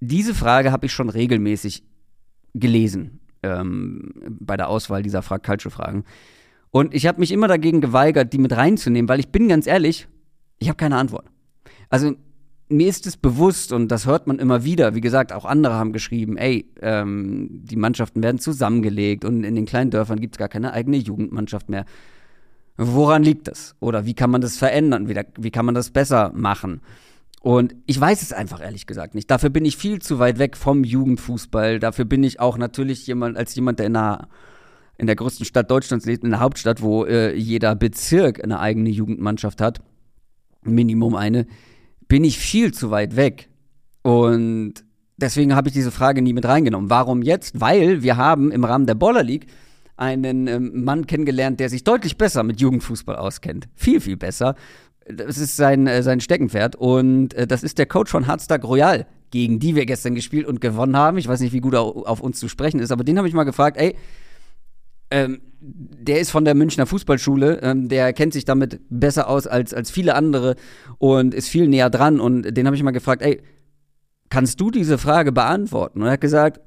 Diese 0.00 0.34
Frage 0.34 0.72
habe 0.72 0.86
ich 0.86 0.92
schon 0.92 1.08
regelmäßig 1.08 1.84
gelesen 2.54 3.20
ähm, 3.42 4.12
bei 4.28 4.56
der 4.56 4.68
Auswahl 4.68 5.02
dieser 5.02 5.22
Frag-Calcio-Fragen. 5.22 6.04
Und 6.74 6.92
ich 6.92 7.06
habe 7.06 7.20
mich 7.20 7.30
immer 7.30 7.46
dagegen 7.46 7.80
geweigert, 7.80 8.32
die 8.32 8.38
mit 8.38 8.50
reinzunehmen, 8.50 9.08
weil 9.08 9.20
ich 9.20 9.28
bin 9.28 9.46
ganz 9.46 9.68
ehrlich, 9.68 10.08
ich 10.58 10.66
habe 10.66 10.76
keine 10.76 10.96
Antwort. 10.96 11.24
Also 11.88 12.16
mir 12.68 12.88
ist 12.88 13.06
es 13.06 13.16
bewusst 13.16 13.70
und 13.70 13.86
das 13.92 14.06
hört 14.06 14.26
man 14.26 14.40
immer 14.40 14.64
wieder. 14.64 14.96
Wie 14.96 15.00
gesagt, 15.00 15.32
auch 15.32 15.44
andere 15.44 15.74
haben 15.74 15.92
geschrieben, 15.92 16.36
ey, 16.36 16.68
ähm, 16.82 17.48
die 17.62 17.76
Mannschaften 17.76 18.24
werden 18.24 18.40
zusammengelegt 18.40 19.24
und 19.24 19.44
in 19.44 19.54
den 19.54 19.66
kleinen 19.66 19.92
Dörfern 19.92 20.18
gibt 20.18 20.34
es 20.34 20.38
gar 20.40 20.48
keine 20.48 20.72
eigene 20.72 20.96
Jugendmannschaft 20.96 21.68
mehr. 21.68 21.84
Woran 22.76 23.22
liegt 23.22 23.46
das? 23.46 23.76
Oder 23.78 24.04
wie 24.04 24.14
kann 24.14 24.30
man 24.30 24.40
das 24.40 24.56
verändern? 24.56 25.08
Wie, 25.08 25.14
wie 25.38 25.52
kann 25.52 25.66
man 25.66 25.76
das 25.76 25.90
besser 25.90 26.32
machen? 26.34 26.80
Und 27.40 27.76
ich 27.86 28.00
weiß 28.00 28.20
es 28.20 28.32
einfach 28.32 28.60
ehrlich 28.60 28.88
gesagt 28.88 29.14
nicht. 29.14 29.30
Dafür 29.30 29.50
bin 29.50 29.64
ich 29.64 29.76
viel 29.76 30.02
zu 30.02 30.18
weit 30.18 30.40
weg 30.40 30.56
vom 30.56 30.82
Jugendfußball. 30.82 31.78
Dafür 31.78 32.04
bin 32.04 32.24
ich 32.24 32.40
auch 32.40 32.58
natürlich 32.58 33.06
jemand, 33.06 33.36
als 33.36 33.54
jemand, 33.54 33.78
der 33.78 33.86
in 33.86 33.94
einer 33.94 34.28
in 34.96 35.06
der 35.06 35.16
größten 35.16 35.44
Stadt 35.44 35.70
Deutschlands 35.70 36.06
lebt, 36.06 36.24
in 36.24 36.30
der 36.30 36.40
Hauptstadt, 36.40 36.82
wo 36.82 37.04
äh, 37.04 37.34
jeder 37.34 37.74
Bezirk 37.74 38.42
eine 38.42 38.60
eigene 38.60 38.90
Jugendmannschaft 38.90 39.60
hat, 39.60 39.80
Minimum 40.62 41.14
eine, 41.14 41.46
bin 42.08 42.24
ich 42.24 42.38
viel 42.38 42.72
zu 42.72 42.90
weit 42.90 43.16
weg. 43.16 43.48
Und 44.02 44.74
deswegen 45.16 45.54
habe 45.54 45.68
ich 45.68 45.74
diese 45.74 45.90
Frage 45.90 46.22
nie 46.22 46.32
mit 46.32 46.44
reingenommen. 46.44 46.90
Warum 46.90 47.22
jetzt? 47.22 47.60
Weil 47.60 48.02
wir 48.02 48.16
haben 48.16 48.52
im 48.52 48.64
Rahmen 48.64 48.86
der 48.86 48.94
Baller 48.94 49.22
League 49.22 49.46
einen 49.96 50.46
ähm, 50.46 50.84
Mann 50.84 51.06
kennengelernt, 51.06 51.60
der 51.60 51.68
sich 51.68 51.84
deutlich 51.84 52.16
besser 52.16 52.42
mit 52.42 52.60
Jugendfußball 52.60 53.16
auskennt. 53.16 53.68
Viel, 53.74 54.00
viel 54.00 54.16
besser. 54.16 54.54
Das 55.06 55.38
ist 55.38 55.56
sein, 55.56 55.86
äh, 55.86 56.02
sein 56.02 56.20
Steckenpferd. 56.20 56.76
Und 56.76 57.34
äh, 57.34 57.46
das 57.46 57.62
ist 57.62 57.78
der 57.78 57.86
Coach 57.86 58.10
von 58.10 58.26
Hardstack 58.26 58.64
Royal, 58.64 59.06
gegen 59.30 59.60
die 59.60 59.74
wir 59.74 59.86
gestern 59.86 60.14
gespielt 60.14 60.46
und 60.46 60.60
gewonnen 60.60 60.96
haben. 60.96 61.18
Ich 61.18 61.28
weiß 61.28 61.40
nicht, 61.40 61.52
wie 61.52 61.60
gut 61.60 61.74
er 61.74 61.82
auf 61.82 62.20
uns 62.20 62.38
zu 62.38 62.48
sprechen 62.48 62.80
ist, 62.80 62.90
aber 62.90 63.04
den 63.04 63.18
habe 63.18 63.28
ich 63.28 63.34
mal 63.34 63.44
gefragt, 63.44 63.76
ey, 63.76 63.94
ähm, 65.14 65.40
der 65.60 66.20
ist 66.20 66.30
von 66.30 66.44
der 66.44 66.54
Münchner 66.54 66.86
Fußballschule, 66.86 67.60
ähm, 67.62 67.88
der 67.88 68.12
kennt 68.12 68.32
sich 68.32 68.44
damit 68.44 68.80
besser 68.90 69.28
aus 69.28 69.46
als, 69.46 69.72
als 69.72 69.90
viele 69.90 70.16
andere 70.16 70.56
und 70.98 71.34
ist 71.34 71.48
viel 71.48 71.68
näher 71.68 71.88
dran. 71.88 72.18
Und 72.18 72.56
den 72.56 72.66
habe 72.66 72.74
ich 72.74 72.82
mal 72.82 72.90
gefragt, 72.90 73.22
ey, 73.22 73.40
kannst 74.28 74.60
du 74.60 74.72
diese 74.72 74.98
Frage 74.98 75.30
beantworten? 75.30 76.00
Und 76.00 76.08
er 76.08 76.14
hat 76.14 76.20
gesagt, 76.20 76.60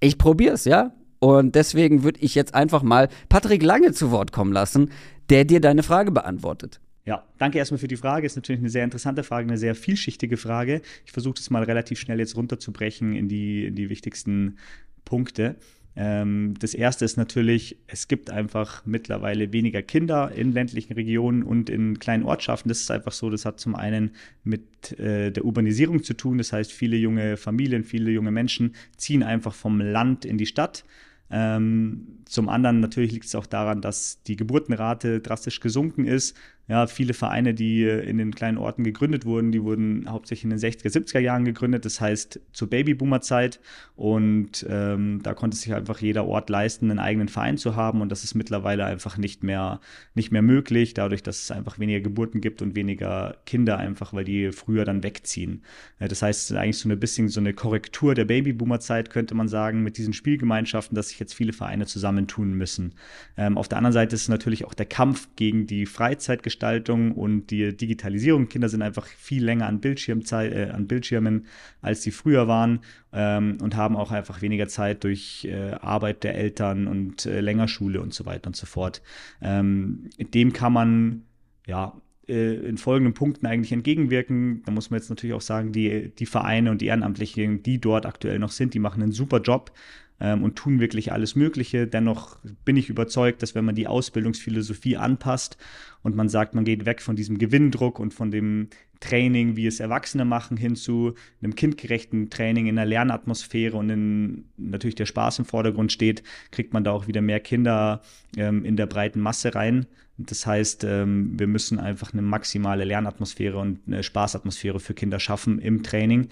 ich 0.00 0.16
probier's, 0.16 0.64
ja. 0.64 0.94
Und 1.18 1.56
deswegen 1.56 2.04
würde 2.04 2.20
ich 2.20 2.36
jetzt 2.36 2.54
einfach 2.54 2.84
mal 2.84 3.08
Patrick 3.28 3.64
Lange 3.64 3.92
zu 3.92 4.12
Wort 4.12 4.30
kommen 4.30 4.52
lassen, 4.52 4.92
der 5.28 5.44
dir 5.44 5.60
deine 5.60 5.82
Frage 5.82 6.12
beantwortet. 6.12 6.80
Ja, 7.04 7.24
danke 7.38 7.58
erstmal 7.58 7.78
für 7.78 7.88
die 7.88 7.96
Frage. 7.96 8.26
Ist 8.26 8.36
natürlich 8.36 8.60
eine 8.60 8.70
sehr 8.70 8.84
interessante 8.84 9.24
Frage, 9.24 9.48
eine 9.48 9.58
sehr 9.58 9.74
vielschichtige 9.74 10.36
Frage. 10.36 10.82
Ich 11.04 11.10
versuche 11.10 11.34
das 11.34 11.50
mal 11.50 11.64
relativ 11.64 11.98
schnell 11.98 12.20
jetzt 12.20 12.36
runterzubrechen 12.36 13.16
in 13.16 13.28
die, 13.28 13.66
in 13.66 13.74
die 13.74 13.90
wichtigsten 13.90 14.58
Punkte. 15.04 15.56
Ähm, 16.00 16.54
das 16.60 16.74
erste 16.74 17.04
ist 17.04 17.16
natürlich, 17.16 17.76
es 17.88 18.06
gibt 18.06 18.30
einfach 18.30 18.86
mittlerweile 18.86 19.52
weniger 19.52 19.82
Kinder 19.82 20.30
in 20.30 20.52
ländlichen 20.52 20.92
Regionen 20.92 21.42
und 21.42 21.68
in 21.68 21.98
kleinen 21.98 22.22
Ortschaften. 22.22 22.68
Das 22.68 22.78
ist 22.78 22.90
einfach 22.92 23.10
so. 23.10 23.30
Das 23.30 23.44
hat 23.44 23.58
zum 23.58 23.74
einen 23.74 24.12
mit 24.44 24.96
äh, 25.00 25.32
der 25.32 25.44
Urbanisierung 25.44 26.04
zu 26.04 26.14
tun. 26.14 26.38
Das 26.38 26.52
heißt, 26.52 26.72
viele 26.72 26.96
junge 26.96 27.36
Familien, 27.36 27.82
viele 27.82 28.12
junge 28.12 28.30
Menschen 28.30 28.76
ziehen 28.96 29.24
einfach 29.24 29.54
vom 29.54 29.80
Land 29.80 30.24
in 30.24 30.38
die 30.38 30.46
Stadt. 30.46 30.84
Ähm, 31.32 32.20
zum 32.26 32.48
anderen 32.48 32.78
natürlich 32.78 33.10
liegt 33.10 33.26
es 33.26 33.34
auch 33.34 33.46
daran, 33.46 33.82
dass 33.82 34.22
die 34.22 34.36
Geburtenrate 34.36 35.18
drastisch 35.18 35.58
gesunken 35.58 36.06
ist 36.06 36.36
ja, 36.68 36.86
viele 36.86 37.14
Vereine, 37.14 37.54
die 37.54 37.84
in 37.84 38.18
den 38.18 38.34
kleinen 38.34 38.58
Orten 38.58 38.84
gegründet 38.84 39.24
wurden, 39.24 39.52
die 39.52 39.62
wurden 39.62 40.04
hauptsächlich 40.08 40.44
in 40.44 40.50
den 40.50 40.58
60er, 40.58 40.90
70er 40.90 41.18
Jahren 41.18 41.46
gegründet, 41.46 41.86
das 41.86 41.98
heißt 41.98 42.40
zur 42.52 42.68
Babyboomer-Zeit. 42.68 43.58
Und 43.96 44.66
ähm, 44.68 45.20
da 45.22 45.32
konnte 45.32 45.56
sich 45.56 45.72
einfach 45.72 46.00
jeder 46.00 46.26
Ort 46.26 46.50
leisten, 46.50 46.90
einen 46.90 46.98
eigenen 46.98 47.28
Verein 47.28 47.56
zu 47.56 47.74
haben. 47.74 48.02
Und 48.02 48.12
das 48.12 48.22
ist 48.22 48.34
mittlerweile 48.34 48.84
einfach 48.84 49.16
nicht 49.16 49.42
mehr, 49.42 49.80
nicht 50.14 50.30
mehr 50.30 50.42
möglich, 50.42 50.92
dadurch, 50.92 51.22
dass 51.22 51.42
es 51.42 51.50
einfach 51.50 51.78
weniger 51.78 52.00
Geburten 52.00 52.42
gibt 52.42 52.60
und 52.60 52.76
weniger 52.76 53.38
Kinder 53.46 53.78
einfach, 53.78 54.12
weil 54.12 54.24
die 54.24 54.52
früher 54.52 54.84
dann 54.84 55.02
wegziehen. 55.02 55.62
Das 55.98 56.20
heißt, 56.20 56.52
eigentlich 56.52 56.76
so 56.76 56.90
ein 56.90 57.00
bisschen 57.00 57.28
so 57.28 57.40
eine 57.40 57.54
Korrektur 57.54 58.14
der 58.14 58.26
Babyboomer-Zeit, 58.26 59.08
könnte 59.08 59.34
man 59.34 59.48
sagen, 59.48 59.82
mit 59.82 59.96
diesen 59.96 60.12
Spielgemeinschaften, 60.12 60.94
dass 60.94 61.08
sich 61.08 61.18
jetzt 61.18 61.32
viele 61.32 61.54
Vereine 61.54 61.86
zusammentun 61.86 62.52
müssen. 62.52 62.94
Ähm, 63.38 63.56
auf 63.56 63.68
der 63.68 63.78
anderen 63.78 63.94
Seite 63.94 64.14
ist 64.14 64.28
natürlich 64.28 64.66
auch 64.66 64.74
der 64.74 64.86
Kampf 64.86 65.28
gegen 65.34 65.66
die 65.66 65.86
Freizeit 65.86 66.42
Gestaltung 66.58 67.12
und 67.12 67.52
die 67.52 67.76
Digitalisierung. 67.76 68.48
Kinder 68.48 68.68
sind 68.68 68.82
einfach 68.82 69.06
viel 69.06 69.44
länger 69.44 69.66
an, 69.66 69.80
Bildschirmzeit, 69.80 70.52
äh, 70.52 70.70
an 70.70 70.88
Bildschirmen, 70.88 71.46
als 71.82 72.02
sie 72.02 72.10
früher 72.10 72.48
waren 72.48 72.80
ähm, 73.12 73.58
und 73.62 73.76
haben 73.76 73.96
auch 73.96 74.10
einfach 74.10 74.42
weniger 74.42 74.66
Zeit 74.66 75.04
durch 75.04 75.44
äh, 75.44 75.70
Arbeit 75.80 76.24
der 76.24 76.34
Eltern 76.34 76.88
und 76.88 77.26
äh, 77.26 77.40
länger 77.40 77.68
Schule 77.68 78.00
und 78.00 78.12
so 78.12 78.26
weiter 78.26 78.48
und 78.48 78.56
so 78.56 78.66
fort. 78.66 79.02
Ähm, 79.40 80.10
dem 80.18 80.52
kann 80.52 80.72
man 80.72 81.22
ja 81.68 81.92
äh, 82.28 82.54
in 82.54 82.76
folgenden 82.76 83.14
Punkten 83.14 83.46
eigentlich 83.46 83.70
entgegenwirken. 83.70 84.62
Da 84.66 84.72
muss 84.72 84.90
man 84.90 84.98
jetzt 84.98 85.10
natürlich 85.10 85.34
auch 85.34 85.40
sagen, 85.40 85.70
die, 85.70 86.10
die 86.18 86.26
Vereine 86.26 86.72
und 86.72 86.80
die 86.80 86.86
Ehrenamtlichen, 86.86 87.62
die 87.62 87.80
dort 87.80 88.04
aktuell 88.04 88.40
noch 88.40 88.50
sind, 88.50 88.74
die 88.74 88.80
machen 88.80 89.00
einen 89.00 89.12
super 89.12 89.40
Job 89.40 89.70
ähm, 90.20 90.42
und 90.42 90.56
tun 90.56 90.80
wirklich 90.80 91.12
alles 91.12 91.36
Mögliche. 91.36 91.86
Dennoch 91.86 92.38
bin 92.64 92.76
ich 92.76 92.88
überzeugt, 92.88 93.42
dass 93.42 93.54
wenn 93.54 93.64
man 93.64 93.74
die 93.74 93.86
Ausbildungsphilosophie 93.86 94.96
anpasst 94.96 95.56
und 96.02 96.16
man 96.16 96.28
sagt, 96.28 96.54
man 96.54 96.64
geht 96.64 96.86
weg 96.86 97.02
von 97.02 97.16
diesem 97.16 97.38
Gewinndruck 97.38 97.98
und 97.98 98.14
von 98.14 98.30
dem 98.30 98.68
Training, 99.00 99.54
wie 99.56 99.66
es 99.66 99.78
Erwachsene 99.78 100.24
machen, 100.24 100.56
hin 100.56 100.74
zu 100.74 101.14
einem 101.40 101.54
kindgerechten 101.54 102.30
Training 102.30 102.66
in 102.66 102.78
einer 102.78 102.86
Lernatmosphäre 102.86 103.76
und 103.76 103.90
in, 103.90 104.44
natürlich 104.56 104.96
der 104.96 105.06
Spaß 105.06 105.38
im 105.38 105.44
Vordergrund 105.44 105.92
steht, 105.92 106.22
kriegt 106.50 106.72
man 106.72 106.82
da 106.82 106.90
auch 106.90 107.06
wieder 107.06 107.20
mehr 107.20 107.40
Kinder 107.40 108.02
ähm, 108.36 108.64
in 108.64 108.76
der 108.76 108.86
breiten 108.86 109.20
Masse 109.20 109.54
rein. 109.54 109.86
Das 110.16 110.46
heißt, 110.46 110.82
ähm, 110.82 111.38
wir 111.38 111.46
müssen 111.46 111.78
einfach 111.78 112.12
eine 112.12 112.22
maximale 112.22 112.82
Lernatmosphäre 112.82 113.56
und 113.56 113.78
eine 113.86 114.02
Spaßatmosphäre 114.02 114.80
für 114.80 114.94
Kinder 114.94 115.20
schaffen 115.20 115.60
im 115.60 115.84
Training. 115.84 116.28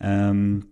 Ähm, 0.00 0.64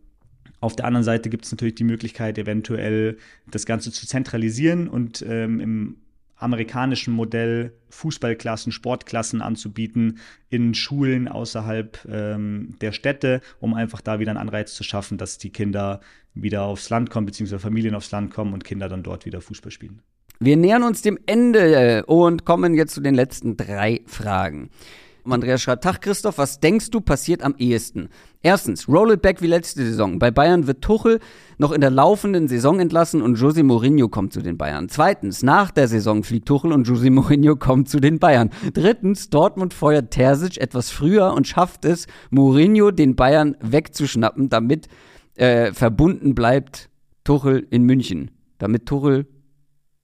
auf 0.66 0.76
der 0.76 0.84
anderen 0.84 1.04
Seite 1.04 1.30
gibt 1.30 1.44
es 1.44 1.52
natürlich 1.52 1.76
die 1.76 1.84
Möglichkeit, 1.84 2.38
eventuell 2.38 3.18
das 3.50 3.66
Ganze 3.66 3.92
zu 3.92 4.06
zentralisieren 4.06 4.88
und 4.88 5.24
ähm, 5.26 5.60
im 5.60 5.96
amerikanischen 6.36 7.14
Modell 7.14 7.72
Fußballklassen, 7.88 8.72
Sportklassen 8.72 9.40
anzubieten 9.40 10.18
in 10.50 10.74
Schulen 10.74 11.28
außerhalb 11.28 11.98
ähm, 12.10 12.74
der 12.80 12.92
Städte, 12.92 13.40
um 13.58 13.74
einfach 13.74 14.00
da 14.00 14.18
wieder 14.20 14.32
einen 14.32 14.40
Anreiz 14.40 14.74
zu 14.74 14.84
schaffen, 14.84 15.16
dass 15.18 15.38
die 15.38 15.50
Kinder 15.50 16.00
wieder 16.34 16.62
aufs 16.62 16.90
Land 16.90 17.10
kommen, 17.10 17.26
beziehungsweise 17.26 17.60
Familien 17.60 17.94
aufs 17.94 18.10
Land 18.10 18.34
kommen 18.34 18.52
und 18.52 18.64
Kinder 18.64 18.88
dann 18.88 19.02
dort 19.02 19.24
wieder 19.24 19.40
Fußball 19.40 19.72
spielen. 19.72 20.02
Wir 20.38 20.56
nähern 20.56 20.82
uns 20.82 21.00
dem 21.00 21.18
Ende 21.24 22.04
und 22.04 22.44
kommen 22.44 22.74
jetzt 22.74 22.92
zu 22.92 23.00
den 23.00 23.14
letzten 23.14 23.56
drei 23.56 24.02
Fragen. 24.04 24.68
Andreas 25.32 25.62
schreibt, 25.62 25.84
Tag 25.84 26.02
Christoph, 26.02 26.38
was 26.38 26.60
denkst 26.60 26.90
du 26.90 27.00
passiert 27.00 27.42
am 27.42 27.54
ehesten? 27.58 28.08
Erstens, 28.42 28.88
roll 28.88 29.12
it 29.12 29.22
back 29.22 29.42
wie 29.42 29.46
letzte 29.46 29.84
Saison. 29.84 30.18
Bei 30.18 30.30
Bayern 30.30 30.66
wird 30.66 30.82
Tuchel 30.82 31.20
noch 31.58 31.72
in 31.72 31.80
der 31.80 31.90
laufenden 31.90 32.48
Saison 32.48 32.80
entlassen 32.80 33.22
und 33.22 33.38
José 33.38 33.62
Mourinho 33.62 34.08
kommt 34.08 34.32
zu 34.32 34.40
den 34.40 34.56
Bayern. 34.56 34.88
Zweitens, 34.88 35.42
nach 35.42 35.70
der 35.70 35.88
Saison 35.88 36.22
fliegt 36.22 36.46
Tuchel 36.46 36.72
und 36.72 36.86
José 36.86 37.10
Mourinho 37.10 37.56
kommt 37.56 37.88
zu 37.88 38.00
den 38.00 38.18
Bayern. 38.18 38.50
Drittens, 38.72 39.30
Dortmund 39.30 39.74
feuert 39.74 40.10
Terzic 40.10 40.58
etwas 40.58 40.90
früher 40.90 41.32
und 41.32 41.46
schafft 41.46 41.84
es, 41.84 42.06
Mourinho 42.30 42.90
den 42.90 43.16
Bayern 43.16 43.56
wegzuschnappen, 43.60 44.48
damit 44.48 44.88
äh, 45.36 45.72
verbunden 45.72 46.34
bleibt 46.34 46.88
Tuchel 47.24 47.66
in 47.70 47.82
München. 47.82 48.30
Damit 48.58 48.86
Tuchel 48.86 49.26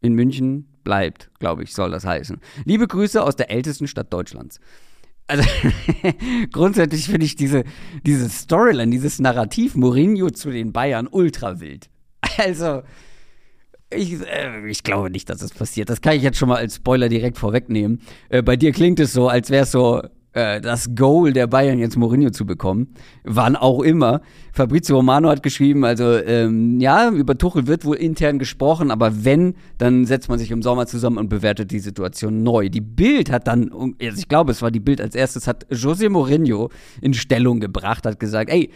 in 0.01 0.15
München 0.15 0.69
bleibt, 0.85 1.31
glaube 1.39 1.63
ich, 1.63 1.75
soll 1.75 1.91
das 1.91 2.05
heißen. 2.05 2.41
Liebe 2.65 2.87
Grüße 2.87 3.23
aus 3.23 3.37
der 3.37 3.51
ältesten 3.51 3.87
Stadt 3.87 4.13
Deutschlands 4.13 4.61
also 5.33 5.49
grundsätzlich 6.53 7.07
finde 7.07 7.25
ich 7.25 7.37
diese, 7.37 7.64
diese 8.05 8.29
Storyline, 8.29 8.90
dieses 8.90 9.18
Narrativ 9.18 9.75
Mourinho 9.75 10.31
zu 10.31 10.51
den 10.51 10.73
Bayern 10.73 11.09
ultra 11.11 11.61
wild. 11.61 11.88
Also, 12.38 12.83
ich, 13.90 14.21
äh, 14.27 14.68
ich 14.68 14.83
glaube 14.83 15.11
nicht, 15.11 15.29
dass 15.29 15.40
das 15.40 15.53
passiert. 15.53 15.90
Das 15.90 16.01
kann 16.01 16.16
ich 16.16 16.23
jetzt 16.23 16.38
schon 16.38 16.49
mal 16.49 16.57
als 16.57 16.77
Spoiler 16.77 17.09
direkt 17.09 17.38
vorwegnehmen. 17.38 18.01
Äh, 18.29 18.42
bei 18.42 18.57
dir 18.57 18.73
klingt 18.73 19.01
es 19.01 19.12
so, 19.12 19.29
als 19.29 19.51
wäre 19.51 19.64
es 19.64 19.73
so, 19.73 20.03
das 20.33 20.95
Goal 20.95 21.33
der 21.33 21.47
Bayern 21.47 21.79
jetzt 21.79 21.97
Mourinho 21.97 22.31
zu 22.31 22.47
bekommen. 22.47 22.95
Wann 23.23 23.55
auch 23.55 23.83
immer. 23.83 24.23
Fabrizio 24.53 24.97
Romano 24.97 25.29
hat 25.29 25.42
geschrieben, 25.42 25.85
also 25.85 26.16
ähm, 26.16 26.81
ja, 26.81 27.11
über 27.11 27.37
Tuchel 27.37 27.66
wird 27.66 27.85
wohl 27.85 27.97
intern 27.97 28.38
gesprochen, 28.38 28.90
aber 28.90 29.25
wenn, 29.25 29.55
dann 29.79 30.07
setzt 30.07 30.29
man 30.29 30.38
sich 30.38 30.51
im 30.51 30.62
Sommer 30.62 30.87
zusammen 30.87 31.18
und 31.18 31.29
bewertet 31.29 31.71
die 31.71 31.81
Situation 31.81 32.42
neu. 32.42 32.68
Die 32.68 32.81
Bild 32.81 33.31
hat 33.31 33.47
dann, 33.47 33.71
also 33.73 34.18
ich 34.18 34.29
glaube, 34.29 34.53
es 34.53 34.62
war 34.62 34.71
die 34.71 34.81
Bild 34.81 35.01
als 35.01 35.14
erstes, 35.14 35.47
hat 35.47 35.66
José 35.71 36.09
Mourinho 36.09 36.71
in 37.01 37.14
Stellung 37.14 37.61
gebracht, 37.61 38.07
hat 38.07 38.18
gesagt, 38.18 38.51
ey, 38.51 38.71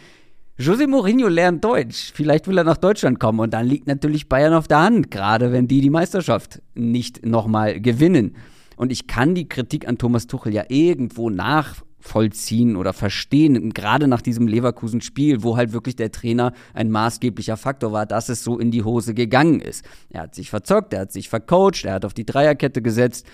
José 0.59 0.87
Mourinho 0.87 1.27
lernt 1.27 1.63
Deutsch. 1.63 2.11
Vielleicht 2.15 2.47
will 2.47 2.57
er 2.57 2.63
nach 2.63 2.77
Deutschland 2.77 3.19
kommen. 3.19 3.39
Und 3.39 3.53
dann 3.53 3.67
liegt 3.67 3.85
natürlich 3.85 4.27
Bayern 4.27 4.55
auf 4.55 4.67
der 4.67 4.81
Hand, 4.81 5.11
gerade 5.11 5.51
wenn 5.51 5.67
die 5.67 5.81
die 5.81 5.91
Meisterschaft 5.91 6.63
nicht 6.73 7.23
nochmal 7.23 7.79
gewinnen. 7.79 8.35
Und 8.77 8.91
ich 8.91 9.07
kann 9.07 9.35
die 9.35 9.49
Kritik 9.49 9.87
an 9.87 9.97
Thomas 9.97 10.27
Tuchel 10.27 10.53
ja 10.53 10.63
irgendwo 10.69 11.29
nachvollziehen 11.29 12.75
oder 12.77 12.93
verstehen, 12.93 13.73
gerade 13.73 14.07
nach 14.07 14.21
diesem 14.21 14.47
Leverkusen-Spiel, 14.47 15.43
wo 15.43 15.57
halt 15.57 15.73
wirklich 15.73 15.97
der 15.97 16.11
Trainer 16.11 16.53
ein 16.73 16.89
maßgeblicher 16.91 17.57
Faktor 17.57 17.91
war, 17.91 18.05
dass 18.05 18.29
es 18.29 18.43
so 18.43 18.59
in 18.59 18.71
die 18.71 18.83
Hose 18.83 19.13
gegangen 19.13 19.59
ist. 19.59 19.83
Er 20.09 20.21
hat 20.21 20.35
sich 20.35 20.49
verzockt, 20.49 20.93
er 20.93 21.01
hat 21.01 21.11
sich 21.11 21.27
vercoacht, 21.27 21.83
er 21.83 21.95
hat 21.95 22.05
auf 22.05 22.13
die 22.13 22.25
Dreierkette 22.25 22.81
gesetzt. 22.81 23.27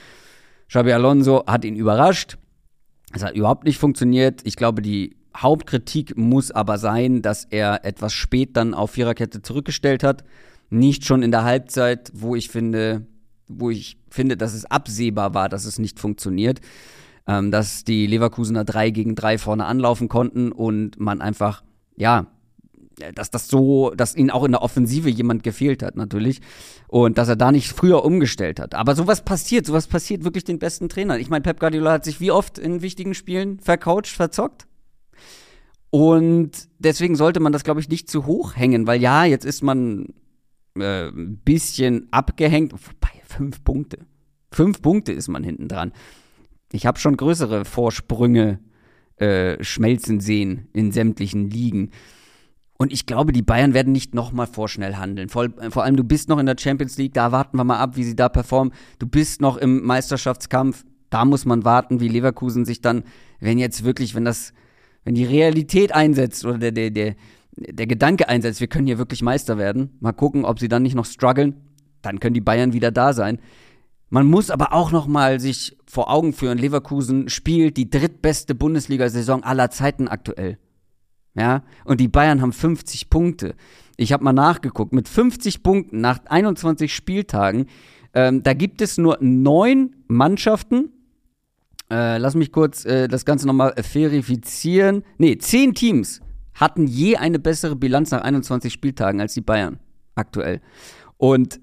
Xabi 0.69 0.93
Alonso 0.93 1.43
hat 1.45 1.65
ihn 1.65 1.75
überrascht. 1.75 2.37
Es 3.13 3.23
hat 3.23 3.35
überhaupt 3.35 3.65
nicht 3.65 3.77
funktioniert. 3.77 4.41
Ich 4.45 4.55
glaube, 4.55 4.81
die 4.81 5.17
Hauptkritik 5.35 6.17
muss 6.17 6.51
aber 6.51 6.77
sein, 6.77 7.21
dass 7.21 7.45
er 7.45 7.85
etwas 7.85 8.13
spät 8.13 8.55
dann 8.55 8.73
auf 8.73 8.91
Viererkette 8.91 9.41
zurückgestellt 9.41 10.03
hat. 10.03 10.23
Nicht 10.69 11.05
schon 11.05 11.21
in 11.21 11.31
der 11.31 11.43
Halbzeit, 11.43 12.11
wo 12.15 12.35
ich 12.35 12.49
finde, 12.49 13.05
wo 13.59 13.69
ich 13.69 13.97
finde, 14.09 14.37
dass 14.37 14.53
es 14.53 14.65
absehbar 14.65 15.33
war, 15.33 15.49
dass 15.49 15.65
es 15.65 15.79
nicht 15.79 15.99
funktioniert. 15.99 16.61
Ähm, 17.25 17.51
dass 17.51 17.85
die 17.85 18.05
Leverkusener 18.05 18.65
3 18.65 18.89
gegen 18.89 19.15
3 19.15 19.37
vorne 19.37 19.65
anlaufen 19.65 20.09
konnten 20.09 20.51
und 20.51 20.99
man 20.99 21.21
einfach, 21.21 21.63
ja, 21.95 22.27
dass 23.15 23.31
das 23.31 23.47
so, 23.47 23.91
dass 23.95 24.15
ihnen 24.15 24.29
auch 24.29 24.43
in 24.43 24.51
der 24.51 24.61
Offensive 24.61 25.09
jemand 25.09 25.43
gefehlt 25.43 25.83
hat, 25.83 25.95
natürlich. 25.95 26.41
Und 26.87 27.17
dass 27.17 27.29
er 27.29 27.35
da 27.35 27.51
nicht 27.51 27.71
früher 27.71 28.03
umgestellt 28.03 28.59
hat. 28.59 28.75
Aber 28.75 28.95
sowas 28.95 29.23
passiert, 29.23 29.65
sowas 29.65 29.87
passiert 29.87 30.23
wirklich 30.23 30.43
den 30.43 30.59
besten 30.59 30.89
Trainern. 30.89 31.19
Ich 31.19 31.29
meine, 31.29 31.41
Pep 31.41 31.59
Guardiola 31.59 31.93
hat 31.93 32.05
sich 32.05 32.19
wie 32.19 32.31
oft 32.31 32.59
in 32.59 32.81
wichtigen 32.81 33.13
Spielen 33.13 33.59
vercoacht, 33.59 34.07
verzockt. 34.07 34.67
Und 35.89 36.69
deswegen 36.79 37.15
sollte 37.15 37.39
man 37.39 37.53
das, 37.53 37.63
glaube 37.63 37.79
ich, 37.79 37.89
nicht 37.89 38.09
zu 38.09 38.25
hoch 38.25 38.55
hängen, 38.55 38.87
weil 38.87 39.01
ja, 39.01 39.25
jetzt 39.25 39.45
ist 39.45 39.61
man 39.63 40.07
äh, 40.75 41.07
ein 41.07 41.37
bisschen 41.37 42.07
abgehängt. 42.11 42.73
Wobei, 42.73 43.12
fünf 43.33 43.63
Punkte. 43.63 43.99
Fünf 44.51 44.81
Punkte 44.81 45.11
ist 45.11 45.27
man 45.27 45.43
hinten 45.43 45.67
dran. 45.67 45.91
Ich 46.71 46.85
habe 46.85 46.99
schon 46.99 47.17
größere 47.17 47.65
Vorsprünge 47.65 48.59
äh, 49.17 49.63
schmelzen 49.63 50.19
sehen 50.19 50.67
in 50.73 50.91
sämtlichen 50.91 51.49
Ligen. 51.49 51.91
Und 52.77 52.91
ich 52.91 53.05
glaube, 53.05 53.31
die 53.31 53.41
Bayern 53.41 53.73
werden 53.73 53.93
nicht 53.93 54.15
nochmal 54.15 54.47
vorschnell 54.47 54.95
handeln. 54.95 55.29
Vor, 55.29 55.45
äh, 55.45 55.71
vor, 55.71 55.83
allem, 55.83 55.95
du 55.95 56.03
bist 56.03 56.29
noch 56.29 56.39
in 56.39 56.45
der 56.45 56.55
Champions 56.59 56.97
League, 56.97 57.13
da 57.13 57.31
warten 57.31 57.57
wir 57.57 57.63
mal 57.63 57.77
ab, 57.77 57.95
wie 57.95 58.03
sie 58.03 58.15
da 58.15 58.29
performen. 58.29 58.73
Du 58.99 59.07
bist 59.07 59.41
noch 59.41 59.57
im 59.57 59.83
Meisterschaftskampf, 59.85 60.83
da 61.09 61.25
muss 61.25 61.45
man 61.45 61.63
warten, 61.63 61.99
wie 61.99 62.07
Leverkusen 62.07 62.65
sich 62.65 62.81
dann, 62.81 63.03
wenn 63.39 63.59
jetzt 63.59 63.83
wirklich, 63.83 64.15
wenn 64.15 64.25
das, 64.25 64.53
wenn 65.03 65.15
die 65.15 65.25
Realität 65.25 65.93
einsetzt 65.93 66.43
oder 66.43 66.57
der, 66.57 66.71
der, 66.71 66.89
der, 66.89 67.15
der 67.55 67.87
Gedanke 67.87 68.29
einsetzt, 68.29 68.59
wir 68.59 68.67
können 68.67 68.87
hier 68.87 68.97
wirklich 68.97 69.21
Meister 69.21 69.59
werden, 69.59 69.95
mal 69.99 70.11
gucken, 70.11 70.43
ob 70.43 70.59
sie 70.59 70.67
dann 70.67 70.81
nicht 70.81 70.95
noch 70.95 71.05
strugglen, 71.05 71.55
dann 72.03 72.19
können 72.19 72.35
die 72.35 72.41
Bayern 72.41 72.73
wieder 72.73 72.91
da 72.91 73.13
sein. 73.13 73.39
Man 74.09 74.27
muss 74.27 74.51
aber 74.51 74.73
auch 74.73 74.91
noch 74.91 75.07
mal 75.07 75.39
sich 75.39 75.75
vor 75.87 76.11
Augen 76.11 76.33
führen, 76.33 76.59
Leverkusen 76.59 77.29
spielt 77.29 77.77
die 77.77 77.89
drittbeste 77.89 78.53
Bundesliga-Saison 78.53 79.43
aller 79.43 79.71
Zeiten 79.71 80.07
aktuell. 80.07 80.59
Ja, 81.33 81.63
und 81.83 81.99
die 81.99 82.07
Bayern 82.07 82.41
haben 82.41 82.53
50 82.53 83.09
Punkte. 83.09 83.55
Ich 83.97 84.13
habe 84.13 84.23
mal 84.23 84.33
nachgeguckt, 84.33 84.93
mit 84.93 85.07
50 85.07 85.63
Punkten 85.63 85.99
nach 85.99 86.19
21 86.25 86.93
Spieltagen, 86.93 87.65
ähm, 88.13 88.43
da 88.43 88.53
gibt 88.53 88.81
es 88.81 88.97
nur 88.97 89.17
neun 89.19 89.95
Mannschaften. 90.07 90.91
Äh, 91.89 92.17
lass 92.17 92.35
mich 92.35 92.51
kurz 92.51 92.85
äh, 92.85 93.07
das 93.07 93.25
Ganze 93.25 93.47
nochmal 93.47 93.73
verifizieren. 93.81 95.03
Nee, 95.17 95.37
zehn 95.37 95.73
Teams 95.73 96.21
hatten 96.53 96.85
je 96.85 97.17
eine 97.17 97.39
bessere 97.39 97.75
Bilanz 97.75 98.11
nach 98.11 98.21
21 98.21 98.71
Spieltagen 98.71 99.19
als 99.19 99.33
die 99.33 99.41
Bayern 99.41 99.79
aktuell. 100.15 100.61
Und 101.17 101.59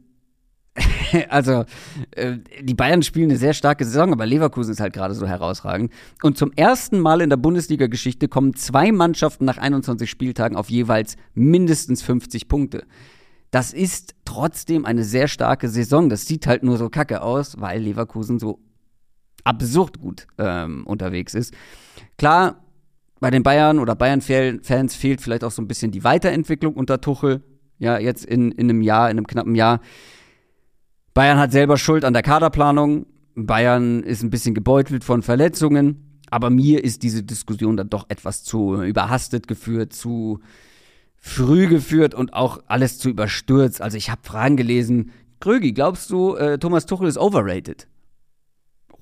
also, 1.28 1.64
äh, 2.12 2.38
die 2.62 2.74
Bayern 2.74 3.02
spielen 3.02 3.30
eine 3.30 3.38
sehr 3.38 3.54
starke 3.54 3.84
Saison, 3.84 4.12
aber 4.12 4.26
Leverkusen 4.26 4.72
ist 4.72 4.80
halt 4.80 4.92
gerade 4.92 5.14
so 5.14 5.26
herausragend. 5.26 5.92
Und 6.22 6.38
zum 6.38 6.52
ersten 6.52 7.00
Mal 7.00 7.20
in 7.20 7.30
der 7.30 7.36
Bundesliga-Geschichte 7.36 8.28
kommen 8.28 8.54
zwei 8.54 8.92
Mannschaften 8.92 9.44
nach 9.44 9.58
21 9.58 10.08
Spieltagen 10.08 10.56
auf 10.56 10.70
jeweils 10.70 11.16
mindestens 11.34 12.02
50 12.02 12.48
Punkte. 12.48 12.84
Das 13.50 13.72
ist 13.72 14.14
trotzdem 14.24 14.84
eine 14.84 15.04
sehr 15.04 15.26
starke 15.26 15.68
Saison. 15.68 16.08
Das 16.08 16.26
sieht 16.26 16.46
halt 16.46 16.62
nur 16.62 16.76
so 16.76 16.88
kacke 16.88 17.22
aus, 17.22 17.60
weil 17.60 17.82
Leverkusen 17.82 18.38
so 18.38 18.60
absurd 19.44 20.00
gut 20.00 20.26
ähm, 20.38 20.86
unterwegs 20.86 21.34
ist. 21.34 21.54
Klar, 22.16 22.62
bei 23.20 23.30
den 23.30 23.42
Bayern 23.42 23.78
oder 23.78 23.94
Bayern-Fans 23.94 24.94
fehlt 24.94 25.20
vielleicht 25.20 25.44
auch 25.44 25.50
so 25.50 25.60
ein 25.60 25.68
bisschen 25.68 25.90
die 25.90 26.04
Weiterentwicklung 26.04 26.74
unter 26.74 27.00
Tuchel. 27.00 27.42
Ja, 27.78 27.98
jetzt 27.98 28.24
in, 28.24 28.52
in 28.52 28.70
einem 28.70 28.82
Jahr, 28.82 29.10
in 29.10 29.18
einem 29.18 29.26
knappen 29.26 29.54
Jahr. 29.54 29.80
Bayern 31.20 31.38
hat 31.38 31.52
selber 31.52 31.76
Schuld 31.76 32.06
an 32.06 32.14
der 32.14 32.22
Kaderplanung. 32.22 33.04
Bayern 33.34 34.02
ist 34.02 34.22
ein 34.22 34.30
bisschen 34.30 34.54
gebeutelt 34.54 35.04
von 35.04 35.20
Verletzungen. 35.20 36.18
Aber 36.30 36.48
mir 36.48 36.82
ist 36.82 37.02
diese 37.02 37.22
Diskussion 37.22 37.76
dann 37.76 37.90
doch 37.90 38.06
etwas 38.08 38.42
zu 38.42 38.82
überhastet 38.82 39.46
geführt, 39.46 39.92
zu 39.92 40.40
früh 41.18 41.66
geführt 41.66 42.14
und 42.14 42.32
auch 42.32 42.60
alles 42.68 42.98
zu 42.98 43.10
überstürzt. 43.10 43.82
Also 43.82 43.98
ich 43.98 44.08
habe 44.08 44.22
Fragen 44.24 44.56
gelesen. 44.56 45.10
Krögi, 45.40 45.72
glaubst 45.72 46.08
du, 46.08 46.36
äh, 46.36 46.58
Thomas 46.58 46.86
Tuchel 46.86 47.06
ist 47.06 47.18
overrated? 47.18 47.86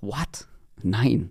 What? 0.01 0.49
Nein. 0.83 1.31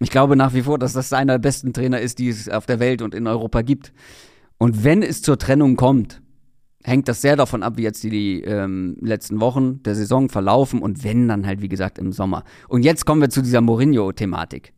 Ich 0.00 0.10
glaube 0.10 0.34
nach 0.34 0.54
wie 0.54 0.62
vor, 0.62 0.80
dass 0.80 0.94
das 0.94 1.12
einer 1.12 1.34
der 1.34 1.38
besten 1.38 1.72
Trainer 1.72 2.00
ist, 2.00 2.18
die 2.18 2.30
es 2.30 2.48
auf 2.48 2.66
der 2.66 2.80
Welt 2.80 3.00
und 3.00 3.14
in 3.14 3.28
Europa 3.28 3.62
gibt. 3.62 3.92
Und 4.58 4.82
wenn 4.82 5.04
es 5.04 5.22
zur 5.22 5.38
Trennung 5.38 5.76
kommt, 5.76 6.20
hängt 6.84 7.08
das 7.08 7.22
sehr 7.22 7.34
davon 7.34 7.62
ab, 7.62 7.74
wie 7.76 7.82
jetzt 7.82 8.04
die 8.04 8.42
ähm, 8.42 8.96
letzten 9.00 9.40
Wochen 9.40 9.82
der 9.82 9.94
Saison 9.94 10.28
verlaufen 10.28 10.80
und 10.80 11.02
wenn, 11.02 11.26
dann 11.28 11.46
halt 11.46 11.62
wie 11.62 11.68
gesagt 11.68 11.98
im 11.98 12.12
Sommer. 12.12 12.44
Und 12.68 12.84
jetzt 12.84 13.06
kommen 13.06 13.22
wir 13.22 13.30
zu 13.30 13.42
dieser 13.42 13.62
Mourinho-Thematik. 13.62 14.74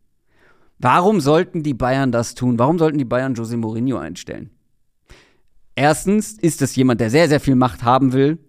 Warum 0.79 1.19
sollten 1.19 1.63
die 1.63 1.73
Bayern 1.73 2.11
das 2.11 2.33
tun? 2.33 2.57
Warum 2.59 2.79
sollten 2.79 2.97
die 2.97 3.05
Bayern 3.05 3.33
Jose 3.33 3.57
Mourinho 3.57 3.97
einstellen? 3.97 4.51
Erstens 5.75 6.33
ist 6.33 6.61
es 6.61 6.75
jemand, 6.75 7.01
der 7.01 7.09
sehr, 7.09 7.27
sehr 7.27 7.39
viel 7.39 7.55
Macht 7.55 7.83
haben 7.83 8.13
will 8.13 8.39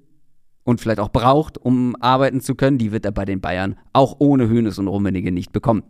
und 0.63 0.81
vielleicht 0.81 1.01
auch 1.01 1.11
braucht, 1.11 1.59
um 1.59 1.97
arbeiten 2.01 2.41
zu 2.41 2.55
können. 2.55 2.79
Die 2.79 2.93
wird 2.93 3.05
er 3.05 3.13
bei 3.13 3.25
den 3.25 3.41
Bayern 3.41 3.77
auch 3.93 4.17
ohne 4.19 4.49
Höhnes 4.49 4.79
und 4.79 4.89
Rummenigge 4.89 5.33
nicht 5.33 5.53
bekommen. 5.53 5.83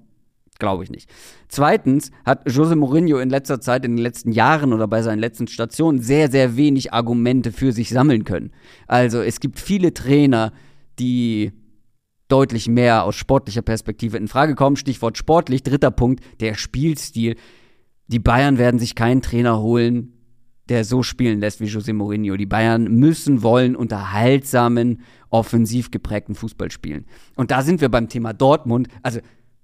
Glaube 0.59 0.83
ich 0.83 0.91
nicht. 0.91 1.09
Zweitens 1.49 2.11
hat 2.25 2.51
Jose 2.51 2.75
Mourinho 2.75 3.19
in 3.19 3.31
letzter 3.31 3.61
Zeit, 3.61 3.85
in 3.85 3.97
den 3.97 4.03
letzten 4.03 4.33
Jahren 4.33 4.73
oder 4.73 4.89
bei 4.89 5.03
seinen 5.03 5.21
letzten 5.21 5.47
Stationen 5.47 6.01
sehr, 6.01 6.31
sehr 6.31 6.57
wenig 6.57 6.93
Argumente 6.93 7.53
für 7.53 7.73
sich 7.73 7.91
sammeln 7.91 8.25
können. 8.25 8.51
Also 8.89 9.21
es 9.21 9.39
gibt 9.39 9.61
viele 9.61 9.95
Trainer, 9.95 10.53
die 10.99 11.53
deutlich 12.27 12.69
mehr 12.69 13.05
aus 13.05 13.15
sportlicher 13.15 13.63
Perspektive 13.63 14.17
in 14.17 14.27
Frage 14.27 14.57
kommen. 14.57 14.77
Stichwort 14.77 15.17
sportlich. 15.17 15.63
Dritter 15.63 15.93
Punkt, 15.93 16.25
der 16.41 16.55
Spielstil. 16.55 17.37
Die 18.09 18.19
Bayern 18.19 18.59
werden 18.59 18.81
sich 18.81 18.95
keinen 18.95 19.23
Trainer 19.23 19.61
holen, 19.61 20.15
der 20.69 20.85
so 20.85 21.03
spielen 21.03 21.41
lässt 21.41 21.61
wie 21.61 21.67
Jose 21.67 21.93
Mourinho. 21.93 22.37
Die 22.37 22.47
Bayern 22.47 22.85
müssen, 22.85 23.43
wollen 23.43 23.77
unterhaltsamen, 23.77 25.03
offensiv 25.31 25.91
geprägten 25.91 26.35
Fußball 26.35 26.71
spielen. 26.71 27.07
Und 27.37 27.51
da 27.51 27.63
sind 27.63 27.81
wir 27.81 27.91
beim 27.91 28.09
Thema 28.09 28.33
Dortmund. 28.33 28.89
Also 29.03 29.21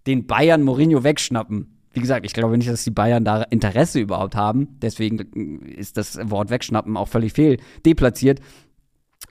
den 0.07 0.26
Bayern 0.26 0.62
Mourinho 0.62 1.05
wegschnappen. 1.05 1.74
Wie 1.92 2.00
gesagt, 2.00 2.26
ich 2.26 2.32
glaube 2.32 2.59
nicht, 2.59 2.68
dass 2.68 2.84
die 2.84 2.90
Bayern 2.90 3.24
da 3.24 3.42
Interesse 3.42 4.00
überhaupt 4.00 4.34
haben. 4.34 4.78
Deswegen 4.82 5.62
ist 5.62 5.96
das 5.96 6.18
Wort 6.28 6.50
wegschnappen 6.50 6.96
auch 6.96 7.09
völlig 7.09 7.32
fehl 7.32 7.59
deplatziert. 7.86 8.40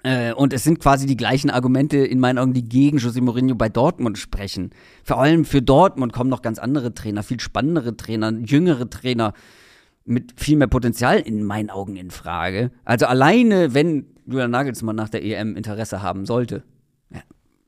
Äh, 0.04 0.34
und 0.34 0.54
es 0.54 0.64
sind 0.64 0.80
quasi 0.80 1.06
die 1.06 1.18
gleichen 1.18 1.50
Argumente 1.50 1.98
in 1.98 2.20
meinen 2.20 2.38
Augen, 2.38 2.54
die 2.54 2.68
gegen 2.68 2.98
José 2.98 3.22
Mourinho 3.22 3.56
bei 3.56 3.70
Dortmund 3.70 4.18
sprechen. 4.18 4.72
Vor 5.04 5.20
allem 5.20 5.46
für 5.46 5.62
Dortmund 5.62 6.14
kommen 6.14 6.30
noch 6.30 6.42
ganz 6.42 6.58
andere 6.58 6.94
Trainer, 6.94 7.24
viel 7.24 7.40
spannendere 7.40 7.96
Trainer, 7.98 8.32
jüngere 8.32 8.90
Trainer 8.90 9.34
mit 10.06 10.34
viel 10.40 10.58
mehr 10.58 10.68
Potenzial 10.68 11.20
in 11.20 11.44
meinen 11.44 11.70
Augen 11.70 11.96
in 11.96 12.12
Frage. 12.12 12.72
Also 12.84 13.06
alleine, 13.06 13.74
wenn 13.74 14.06
Julian 14.26 14.52
Nagelsmann 14.52 14.96
nach 14.96 15.10
der 15.10 15.24
EM 15.24 15.56
Interesse 15.56 16.02
haben 16.02 16.26
sollte, 16.26 16.64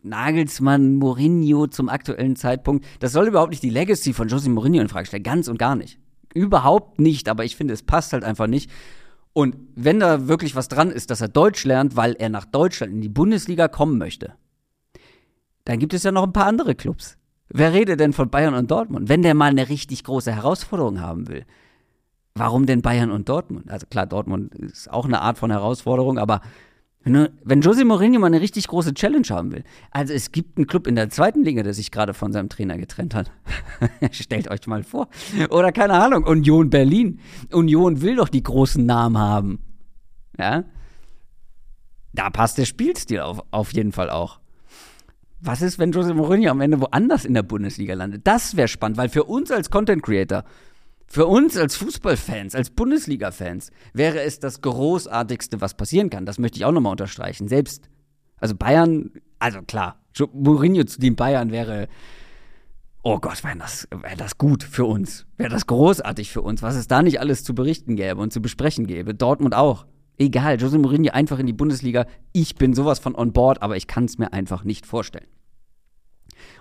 Nagelsmann, 0.05 0.95
Mourinho 0.95 1.67
zum 1.67 1.89
aktuellen 1.89 2.35
Zeitpunkt. 2.35 2.85
Das 2.99 3.11
soll 3.11 3.27
überhaupt 3.27 3.51
nicht 3.51 3.63
die 3.63 3.69
Legacy 3.69 4.13
von 4.13 4.27
Jose 4.27 4.49
Mourinho 4.49 4.81
in 4.81 4.89
Frage 4.89 5.07
stellen. 5.07 5.23
Ganz 5.23 5.47
und 5.47 5.57
gar 5.57 5.75
nicht. 5.75 5.99
Überhaupt 6.33 6.99
nicht, 6.99 7.29
aber 7.29 7.45
ich 7.45 7.55
finde, 7.55 7.73
es 7.73 7.83
passt 7.83 8.13
halt 8.13 8.23
einfach 8.23 8.47
nicht. 8.47 8.69
Und 9.33 9.57
wenn 9.75 9.99
da 9.99 10.27
wirklich 10.27 10.55
was 10.55 10.69
dran 10.69 10.91
ist, 10.91 11.11
dass 11.11 11.21
er 11.21 11.27
Deutsch 11.27 11.65
lernt, 11.65 11.95
weil 11.97 12.13
er 12.13 12.29
nach 12.29 12.45
Deutschland 12.45 12.93
in 12.93 13.01
die 13.01 13.09
Bundesliga 13.09 13.67
kommen 13.67 13.97
möchte, 13.97 14.33
dann 15.65 15.79
gibt 15.79 15.93
es 15.93 16.03
ja 16.03 16.11
noch 16.11 16.23
ein 16.23 16.33
paar 16.33 16.45
andere 16.45 16.75
Clubs. 16.75 17.17
Wer 17.49 17.73
redet 17.73 17.99
denn 17.99 18.13
von 18.13 18.29
Bayern 18.29 18.53
und 18.53 18.71
Dortmund? 18.71 19.09
Wenn 19.09 19.23
der 19.23 19.33
mal 19.33 19.49
eine 19.49 19.69
richtig 19.69 20.03
große 20.03 20.31
Herausforderung 20.31 21.01
haben 21.01 21.27
will, 21.27 21.45
warum 22.33 22.65
denn 22.65 22.81
Bayern 22.81 23.11
und 23.11 23.29
Dortmund? 23.29 23.69
Also 23.69 23.87
klar, 23.87 24.05
Dortmund 24.05 24.55
ist 24.55 24.89
auch 24.91 25.05
eine 25.05 25.21
Art 25.21 25.37
von 25.37 25.51
Herausforderung, 25.51 26.17
aber 26.17 26.41
wenn, 27.05 27.29
wenn 27.43 27.61
Jose 27.61 27.85
Mourinho 27.85 28.19
mal 28.19 28.27
eine 28.27 28.41
richtig 28.41 28.67
große 28.67 28.95
Challenge 28.95 29.27
haben 29.29 29.51
will. 29.51 29.63
Also 29.91 30.13
es 30.13 30.31
gibt 30.31 30.57
einen 30.57 30.65
Club 30.65 30.87
in 30.87 30.95
der 30.95 31.09
zweiten 31.11 31.43
Liga, 31.43 31.61
der 31.61 31.73
sich 31.73 31.91
gerade 31.91 32.15
von 32.15 32.33
seinem 32.33 32.49
Trainer 32.49 32.77
getrennt 32.77 33.13
hat. 33.13 33.31
Stellt 34.11 34.49
euch 34.49 34.65
mal 34.65 34.83
vor. 34.83 35.07
Oder 35.51 35.71
keine 35.71 35.93
Ahnung, 35.93 36.23
Union 36.23 36.71
Berlin. 36.71 37.19
Union 37.51 38.01
will 38.01 38.15
doch 38.15 38.27
die 38.27 38.41
großen 38.41 38.83
Namen 38.83 39.19
haben. 39.19 39.59
Ja? 40.39 40.65
Da 42.13 42.29
passt 42.31 42.57
der 42.57 42.65
Spielstil 42.65 43.19
auf, 43.19 43.43
auf 43.51 43.71
jeden 43.73 43.91
Fall 43.91 44.09
auch. 44.09 44.39
Was 45.41 45.61
ist, 45.61 45.77
wenn 45.77 45.91
Jose 45.91 46.13
Mourinho 46.15 46.49
am 46.49 46.61
Ende 46.61 46.81
woanders 46.81 47.23
in 47.23 47.35
der 47.35 47.43
Bundesliga 47.43 47.93
landet? 47.93 48.25
Das 48.25 48.55
wäre 48.55 48.67
spannend, 48.67 48.97
weil 48.97 49.09
für 49.09 49.25
uns 49.25 49.51
als 49.51 49.69
Content 49.69 50.01
Creator 50.01 50.43
für 51.07 51.27
uns 51.27 51.57
als 51.57 51.75
Fußballfans, 51.75 52.55
als 52.55 52.69
Bundesliga-Fans, 52.71 53.71
wäre 53.93 54.21
es 54.21 54.39
das 54.39 54.61
Großartigste, 54.61 55.61
was 55.61 55.75
passieren 55.75 56.09
kann. 56.09 56.25
Das 56.25 56.39
möchte 56.39 56.57
ich 56.57 56.65
auch 56.65 56.71
nochmal 56.71 56.91
unterstreichen. 56.91 57.47
Selbst, 57.47 57.89
also 58.37 58.55
Bayern, 58.55 59.11
also 59.39 59.61
klar, 59.61 60.01
Mourinho 60.33 60.83
zu 60.83 60.99
den 60.99 61.15
Bayern 61.15 61.51
wäre, 61.51 61.87
oh 63.03 63.19
Gott, 63.19 63.43
wäre 63.43 63.57
das, 63.57 63.87
wär 63.91 64.15
das 64.15 64.37
gut 64.37 64.63
für 64.63 64.85
uns. 64.85 65.25
Wäre 65.37 65.51
das 65.51 65.67
großartig 65.67 66.31
für 66.31 66.41
uns, 66.41 66.61
was 66.61 66.75
es 66.75 66.87
da 66.87 67.01
nicht 67.01 67.19
alles 67.19 67.43
zu 67.43 67.53
berichten 67.53 67.95
gäbe 67.95 68.19
und 68.19 68.33
zu 68.33 68.41
besprechen 68.41 68.87
gäbe. 68.87 69.13
Dortmund 69.13 69.55
auch. 69.55 69.85
Egal, 70.17 70.59
Jose 70.59 70.77
Mourinho 70.77 71.11
einfach 71.11 71.39
in 71.39 71.45
die 71.45 71.53
Bundesliga. 71.53 72.07
Ich 72.31 72.55
bin 72.55 72.73
sowas 72.73 72.99
von 72.99 73.15
on 73.15 73.33
board, 73.33 73.61
aber 73.61 73.75
ich 73.75 73.87
kann 73.87 74.05
es 74.05 74.17
mir 74.17 74.31
einfach 74.31 74.63
nicht 74.63 74.85
vorstellen. 74.85 75.27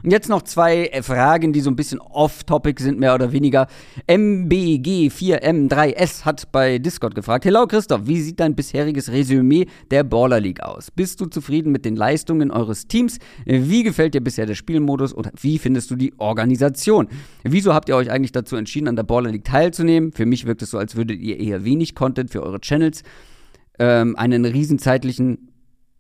Und 0.02 0.10
jetzt 0.10 0.28
noch 0.28 0.42
zwei 0.42 0.86
äh, 0.86 1.02
Fragen, 1.02 1.52
die 1.52 1.60
so 1.60 1.70
ein 1.70 1.76
bisschen 1.76 2.00
off-topic 2.00 2.82
sind, 2.82 2.98
mehr 2.98 3.14
oder 3.14 3.32
weniger. 3.32 3.66
MBG4M3S 4.08 6.24
hat 6.24 6.50
bei 6.52 6.78
Discord 6.78 7.14
gefragt: 7.14 7.44
Hello 7.44 7.66
Christoph, 7.66 8.06
wie 8.06 8.20
sieht 8.20 8.40
dein 8.40 8.54
bisheriges 8.54 9.10
Resümee 9.10 9.66
der 9.90 10.04
Baller 10.04 10.40
League 10.40 10.62
aus? 10.62 10.90
Bist 10.90 11.20
du 11.20 11.26
zufrieden 11.26 11.72
mit 11.72 11.84
den 11.84 11.96
Leistungen 11.96 12.50
eures 12.50 12.86
Teams? 12.86 13.18
Wie 13.44 13.82
gefällt 13.82 14.14
dir 14.14 14.22
bisher 14.22 14.46
der 14.46 14.54
Spielmodus 14.54 15.12
und 15.12 15.30
wie 15.40 15.58
findest 15.58 15.90
du 15.90 15.96
die 15.96 16.14
Organisation? 16.18 17.08
Wieso 17.42 17.74
habt 17.74 17.88
ihr 17.88 17.96
euch 17.96 18.10
eigentlich 18.10 18.32
dazu 18.32 18.56
entschieden, 18.56 18.88
an 18.88 18.96
der 18.96 19.04
Baller 19.04 19.30
League 19.30 19.44
teilzunehmen? 19.44 20.12
Für 20.12 20.26
mich 20.26 20.46
wirkt 20.46 20.62
es 20.62 20.70
so, 20.70 20.78
als 20.78 20.96
würdet 20.96 21.20
ihr 21.20 21.38
eher 21.38 21.64
wenig 21.64 21.94
Content 21.94 22.30
für 22.30 22.42
eure 22.42 22.60
Channels 22.60 23.02
ähm, 23.78 24.16
einen 24.16 24.44
riesenzeitlichen 24.44 25.50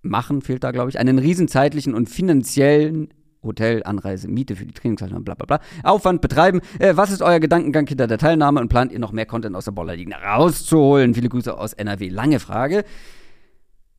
machen, 0.02 0.42
fehlt 0.42 0.64
da, 0.64 0.70
glaube 0.70 0.90
ich, 0.90 0.98
einen 0.98 1.18
riesenzeitlichen 1.18 1.94
und 1.94 2.08
finanziellen 2.08 3.08
Hotel, 3.44 3.82
Anreise, 3.84 4.28
Miete 4.28 4.56
für 4.56 4.66
die 4.66 4.74
Trainingseinheiten, 4.74 5.24
bla 5.24 5.34
bla 5.34 5.46
bla, 5.46 5.60
Aufwand 5.82 6.20
betreiben. 6.20 6.60
Äh, 6.78 6.96
was 6.96 7.10
ist 7.10 7.22
euer 7.22 7.40
Gedankengang 7.40 7.86
hinter 7.86 8.06
der 8.06 8.18
Teilnahme 8.18 8.60
und 8.60 8.68
plant 8.68 8.92
ihr 8.92 8.98
noch 8.98 9.12
mehr 9.12 9.26
Content 9.26 9.54
aus 9.56 9.66
der 9.66 9.72
Bollerliga 9.72 10.16
rauszuholen? 10.16 11.14
Viele 11.14 11.28
Grüße 11.28 11.56
aus 11.56 11.72
NRW. 11.72 12.08
Lange 12.08 12.40
Frage. 12.40 12.84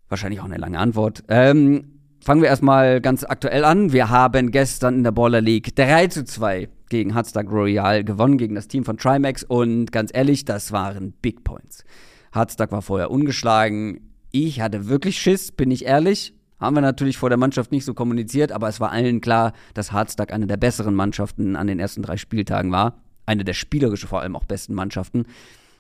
Wahrscheinlich 0.10 0.40
auch 0.40 0.46
eine 0.46 0.58
lange 0.58 0.80
Antwort. 0.80 1.24
Ähm, 1.30 2.00
fangen 2.20 2.42
wir 2.42 2.50
erstmal 2.50 3.02
ganz 3.02 3.24
aktuell 3.24 3.66
an. 3.66 3.92
Wir 3.92 4.10
haben 4.10 4.52
gestern 4.52 4.96
in 4.96 5.04
der 5.04 5.12
Baller 5.12 5.42
League 5.42 5.76
3 5.76 6.08
zu 6.08 6.26
2 6.26 6.70
gegen 6.90 7.16
Hardstack 7.16 7.52
Royal 7.52 8.04
gewonnen, 8.04 8.38
gegen 8.38 8.56
das 8.56 8.68
Team 8.68 8.86
von 8.86 8.98
Trimax. 8.98 9.44
Und 9.44 9.92
ganz 9.92 10.12
ehrlich, 10.14 10.46
das 10.46 10.72
waren 10.72 11.14
Big 11.22 11.44
Points. 11.44 11.84
Hardstack 12.32 12.72
war 12.72 12.82
vorher 12.82 13.12
ungeschlagen. 13.12 14.12
Ich 14.32 14.62
hatte 14.62 14.88
wirklich 14.88 15.18
Schiss, 15.20 15.52
bin 15.52 15.72
ich 15.72 15.86
ehrlich 15.86 16.34
Haben 16.66 16.76
wir 16.78 16.82
natürlich 16.82 17.18
vor 17.18 17.30
der 17.30 17.38
Mannschaft 17.38 17.72
nicht 17.72 17.86
so 17.86 17.94
kommuniziert, 17.94 18.52
aber 18.52 18.68
es 18.68 18.80
war 18.80 18.92
allen 18.92 19.22
klar, 19.22 19.54
dass 19.76 19.92
Harztag 19.92 20.34
eine 20.34 20.48
der 20.48 20.58
besseren 20.58 20.96
Mannschaften 20.96 21.56
an 21.56 21.68
den 21.68 21.80
ersten 21.80 22.02
drei 22.02 22.18
Spieltagen 22.18 22.72
war. 22.72 23.04
Eine 23.28 23.44
der 23.44 23.54
spielerisch 23.54 24.06
vor 24.08 24.22
allem 24.22 24.36
auch 24.36 24.46
besten 24.46 24.74
Mannschaften. 24.74 25.26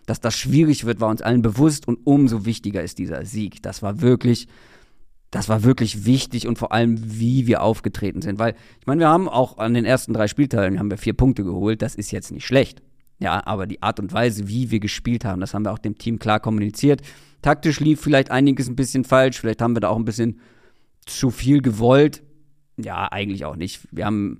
Dass 0.06 0.22
das 0.22 0.38
schwierig 0.38 0.86
wird, 0.86 1.02
war 1.02 1.10
uns 1.10 1.24
allen 1.24 1.42
bewusst 1.42 1.88
und 1.88 1.98
umso 2.04 2.46
wichtiger 2.46 2.84
ist 2.84 3.00
dieser 3.00 3.26
Sieg. 3.26 3.64
Das 3.64 3.82
war 3.82 4.02
wirklich, 4.02 4.48
das 5.32 5.50
war 5.50 5.64
wirklich 5.64 6.06
wichtig 6.06 6.48
und 6.48 6.60
vor 6.60 6.72
allem, 6.72 7.00
wie 7.20 7.48
wir 7.48 7.64
aufgetreten 7.64 8.22
sind. 8.22 8.38
Weil, 8.38 8.54
ich 8.80 8.86
meine, 8.86 9.00
wir 9.00 9.10
haben 9.10 9.28
auch 9.28 9.58
an 9.58 9.74
den 9.74 9.86
ersten 9.86 10.14
drei 10.14 10.28
Spieltagen 10.28 10.78
haben 10.78 10.92
wir 10.92 11.00
vier 11.00 11.14
Punkte 11.14 11.44
geholt. 11.44 11.82
Das 11.82 11.96
ist 11.96 12.12
jetzt 12.12 12.32
nicht 12.32 12.46
schlecht. 12.46 12.84
Ja, 13.18 13.42
aber 13.48 13.66
die 13.66 13.82
Art 13.82 14.00
und 14.00 14.14
Weise, 14.14 14.48
wie 14.48 14.70
wir 14.70 14.80
gespielt 14.80 15.26
haben, 15.26 15.42
das 15.42 15.56
haben 15.56 15.66
wir 15.66 15.72
auch 15.72 15.80
dem 15.80 15.98
Team 15.98 16.20
klar 16.20 16.40
kommuniziert. 16.40 17.02
Taktisch 17.42 17.80
lief 17.80 18.02
vielleicht 18.02 18.30
einiges 18.30 18.68
ein 18.68 18.76
bisschen 18.76 19.04
falsch, 19.04 19.40
vielleicht 19.40 19.64
haben 19.64 19.76
wir 19.76 19.80
da 19.80 19.90
auch 19.90 19.98
ein 19.98 20.06
bisschen 20.06 20.40
zu 21.06 21.32
viel 21.32 21.62
gewollt. 21.62 22.24
Ja, 22.78 23.08
eigentlich 23.12 23.46
auch 23.46 23.56
nicht. 23.56 23.88
Wir 23.92 24.06
haben, 24.06 24.40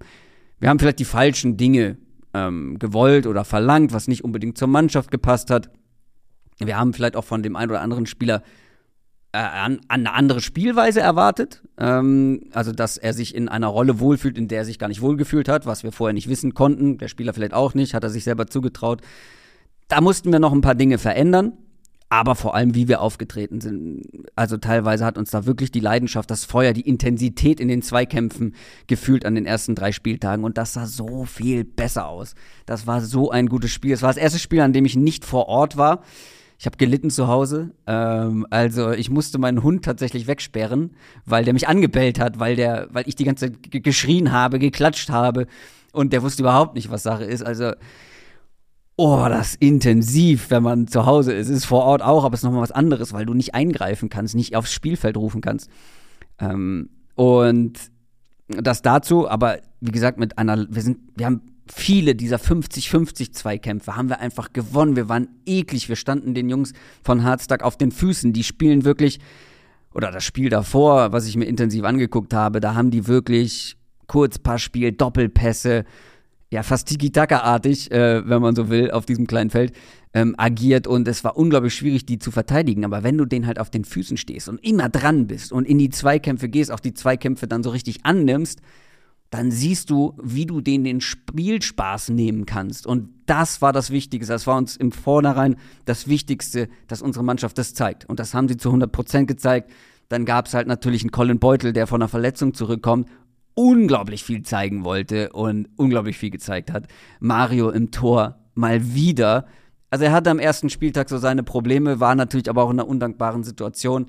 wir 0.60 0.70
haben 0.70 0.80
vielleicht 0.80 1.00
die 1.00 1.06
falschen 1.06 1.58
Dinge 1.58 1.98
ähm, 2.34 2.78
gewollt 2.80 3.28
oder 3.28 3.46
verlangt, 3.46 3.94
was 3.94 4.08
nicht 4.08 4.24
unbedingt 4.24 4.58
zur 4.58 4.68
Mannschaft 4.68 5.12
gepasst 5.12 5.50
hat. 5.50 5.70
Wir 6.58 6.78
haben 6.78 6.94
vielleicht 6.94 7.16
auch 7.16 7.24
von 7.24 7.44
dem 7.44 7.56
einen 7.56 7.72
oder 7.72 7.82
anderen 7.82 8.06
Spieler 8.06 8.42
äh, 9.32 9.38
an, 9.38 9.80
an 9.88 10.02
eine 10.02 10.14
andere 10.14 10.42
Spielweise 10.42 11.02
erwartet. 11.02 11.64
Ähm, 11.78 12.50
also, 12.52 12.72
dass 12.72 12.98
er 12.98 13.14
sich 13.14 13.36
in 13.36 13.48
einer 13.48 13.68
Rolle 13.68 14.00
wohlfühlt, 14.00 14.38
in 14.38 14.48
der 14.48 14.60
er 14.60 14.66
sich 14.66 14.80
gar 14.80 14.88
nicht 14.88 15.02
wohlgefühlt 15.02 15.50
hat, 15.50 15.66
was 15.66 15.84
wir 15.84 15.92
vorher 15.92 16.14
nicht 16.14 16.30
wissen 16.30 16.54
konnten. 16.54 16.98
Der 16.98 17.08
Spieler 17.08 17.34
vielleicht 17.34 17.54
auch 17.54 17.74
nicht, 17.74 17.94
hat 17.94 18.04
er 18.04 18.10
sich 18.10 18.24
selber 18.24 18.48
zugetraut. 18.48 19.02
Da 19.88 20.02
mussten 20.02 20.32
wir 20.32 20.40
noch 20.40 20.52
ein 20.52 20.62
paar 20.62 20.76
Dinge 20.76 20.98
verändern 20.98 21.54
aber 22.10 22.36
vor 22.36 22.56
allem, 22.56 22.76
wie 22.76 22.88
wir 22.88 23.02
aufgetreten 23.02 23.62
sind. 23.62 24.04
Also 24.36 24.58
teilweise 24.58 25.06
hat 25.06 25.18
uns 25.18 25.32
da 25.32 25.46
wirklich 25.46 25.72
die 25.72 25.80
Leidenschaft, 25.80 26.30
das 26.30 26.46
Feuer, 26.46 26.74
die 26.74 26.88
Intensität 26.88 27.60
in 27.60 27.68
den 27.68 27.82
Zweikämpfen 27.82 28.56
gefühlt 28.88 29.26
an 29.26 29.36
den 29.36 29.46
ersten 29.46 29.76
drei 29.76 29.92
Spieltagen 29.92 30.44
und 30.44 30.58
das 30.58 30.74
sah 30.74 30.86
so 30.86 31.26
viel 31.26 31.64
besser 31.64 32.08
aus. 32.08 32.36
Das 32.66 32.86
war 32.86 33.02
so 33.02 33.32
ein 33.32 33.48
gutes 33.48 33.72
Spiel. 33.72 33.94
Es 33.94 34.02
war 34.02 34.10
das 34.10 34.18
erste 34.18 34.40
Spiel, 34.40 34.62
an 34.62 34.74
dem 34.74 34.86
ich 34.86 34.96
nicht 34.96 35.26
vor 35.26 35.48
Ort 35.48 35.78
war. 35.78 36.04
Ich 36.58 36.66
habe 36.66 36.78
gelitten 36.78 37.10
zu 37.10 37.28
Hause. 37.28 37.72
Ähm, 37.88 38.46
also 38.50 38.92
ich 38.92 39.10
musste 39.10 39.40
meinen 39.40 39.64
Hund 39.64 39.84
tatsächlich 39.84 40.28
wegsperren, 40.28 40.92
weil 41.26 41.44
der 41.44 41.54
mich 41.54 41.68
angebellt 41.68 42.20
hat, 42.20 42.40
weil 42.40 42.56
der, 42.56 42.88
weil 42.92 43.08
ich 43.08 43.16
die 43.16 43.26
ganze 43.26 43.52
Zeit 43.52 43.84
geschrien 43.84 44.32
habe, 44.32 44.60
geklatscht 44.60 45.10
habe 45.10 45.48
und 45.92 46.14
der 46.14 46.22
wusste 46.22 46.44
überhaupt 46.44 46.76
nicht, 46.76 46.90
was 46.90 47.04
Sache 47.04 47.26
ist. 47.26 47.44
Also 47.44 47.74
oh, 48.98 49.26
das 49.28 49.52
ist 49.52 49.62
intensiv, 49.62 50.50
wenn 50.50 50.64
man 50.64 50.88
zu 50.88 51.06
Hause 51.06 51.34
ist. 51.34 51.50
Ist 51.50 51.66
vor 51.66 51.84
Ort 51.84 52.02
auch, 52.02 52.24
aber 52.24 52.34
es 52.34 52.42
ist 52.42 52.46
nochmal 52.46 52.62
was 52.62 52.72
anderes, 52.72 53.14
weil 53.14 53.26
du 53.26 53.34
nicht 53.34 53.54
eingreifen 53.54 54.10
kannst, 54.10 54.36
nicht 54.36 54.56
aufs 54.56 54.74
Spielfeld 54.74 55.18
rufen 55.18 55.42
kannst. 55.42 55.70
Ähm, 56.40 56.90
und 57.16 57.74
das 58.48 58.82
dazu, 58.82 59.28
aber 59.30 59.60
wie 59.82 59.92
gesagt, 59.92 60.18
mit 60.18 60.38
einer, 60.38 60.68
wir 60.70 60.82
sind, 60.82 61.00
wir 61.16 61.26
haben 61.26 61.42
viele 61.72 62.16
dieser 62.16 62.38
50-50 62.38 63.32
Zweikämpfe 63.32 63.96
haben 63.96 64.10
wir 64.10 64.20
einfach 64.20 64.54
gewonnen. 64.54 64.96
Wir 64.96 65.10
waren 65.10 65.30
eklig. 65.46 65.90
Wir 65.90 65.96
standen 65.96 66.34
den 66.34 66.50
Jungs 66.50 66.74
von 67.04 67.24
Hardstack 67.24 67.64
auf 67.64 67.78
den 67.78 67.92
Füßen. 67.92 68.34
Die 68.34 68.44
spielen 68.44 68.86
wirklich, 68.86 69.20
oder 69.94 70.12
das 70.12 70.24
Spiel 70.24 70.50
davor, 70.50 71.12
was 71.12 71.28
ich 71.28 71.36
mir 71.38 71.46
intensiv 71.46 71.84
angeguckt 71.84 72.34
habe, 72.34 72.60
da 72.60 72.76
haben 72.76 72.92
die 72.92 73.08
wirklich 73.08 73.78
Kurzpassspiel, 74.08 74.92
Doppelpässe, 74.92 75.86
ja 76.56 76.64
fast 76.64 76.88
Tiki-Taka-artig, 76.88 77.92
äh, 77.92 78.28
wenn 78.28 78.42
man 78.42 78.56
so 78.56 78.70
will, 78.70 78.90
auf 78.92 79.06
diesem 79.06 79.28
kleinen 79.28 79.50
Feld 79.50 79.74
ähm, 80.14 80.34
agiert 80.38 80.88
und 80.88 81.08
es 81.08 81.24
war 81.24 81.38
unglaublich 81.38 81.76
schwierig, 81.76 82.06
die 82.06 82.18
zu 82.18 82.32
verteidigen. 82.32 82.86
Aber 82.86 83.04
wenn 83.04 83.18
du 83.18 83.26
den 83.26 83.46
halt 83.46 83.60
auf 83.60 83.70
den 83.70 83.86
Füßen 83.86 84.18
stehst 84.18 84.50
und 84.50 84.64
immer 84.66 84.90
dran 84.90 85.28
bist 85.28 85.52
und 85.52 85.68
in 85.68 85.78
die 85.78 85.90
Zweikämpfe 85.90 86.50
gehst, 86.50 86.72
auch 86.72 86.80
die 86.80 86.94
Zweikämpfe 86.94 87.48
dann 87.48 87.62
so 87.62 87.70
richtig 87.70 88.06
annimmst, 88.06 88.62
dann 89.30 89.52
siehst 89.52 89.90
du, 89.90 90.14
wie 90.24 90.46
du 90.46 90.62
denen 90.62 90.86
den 90.86 91.02
Spielspaß 91.02 92.10
nehmen 92.10 92.46
kannst. 92.46 92.88
Und 92.88 93.10
das 93.26 93.62
war 93.62 93.74
das 93.74 93.92
Wichtigste. 93.92 94.32
Das 94.32 94.48
war 94.48 94.58
uns 94.58 94.78
im 94.78 94.92
Vornherein 94.92 95.58
das 95.84 96.08
Wichtigste, 96.08 96.70
dass 96.88 97.02
unsere 97.02 97.26
Mannschaft 97.26 97.58
das 97.58 97.74
zeigt. 97.74 98.06
Und 98.06 98.20
das 98.20 98.34
haben 98.34 98.48
sie 98.48 98.56
zu 98.56 98.70
100 98.70 98.92
Prozent 98.92 99.28
gezeigt. 99.28 99.72
Dann 100.08 100.24
gab 100.24 100.46
es 100.46 100.54
halt 100.54 100.68
natürlich 100.68 101.02
einen 101.02 101.12
Colin 101.12 101.40
Beutel, 101.40 101.74
der 101.74 101.88
von 101.88 102.02
einer 102.02 102.08
Verletzung 102.08 102.54
zurückkommt 102.54 103.10
unglaublich 103.56 104.24
viel 104.24 104.44
zeigen 104.44 104.84
wollte 104.84 105.32
und 105.32 105.70
unglaublich 105.78 106.18
viel 106.18 106.30
gezeigt 106.30 106.72
hat. 106.72 106.88
Mario 107.20 107.70
im 107.70 107.92
Tor 107.92 108.38
mal 108.54 108.94
wieder. 108.94 109.46
Also 109.90 110.06
er 110.06 110.12
hatte 110.12 110.30
am 110.30 110.40
ersten 110.40 110.70
Spieltag 110.70 111.10
so 111.10 111.18
seine 111.18 111.44
Probleme, 111.44 112.00
war 112.00 112.16
natürlich 112.16 112.50
aber 112.50 112.64
auch 112.64 112.70
in 112.70 112.80
einer 112.80 112.88
undankbaren 112.88 113.44
Situation. 113.44 114.08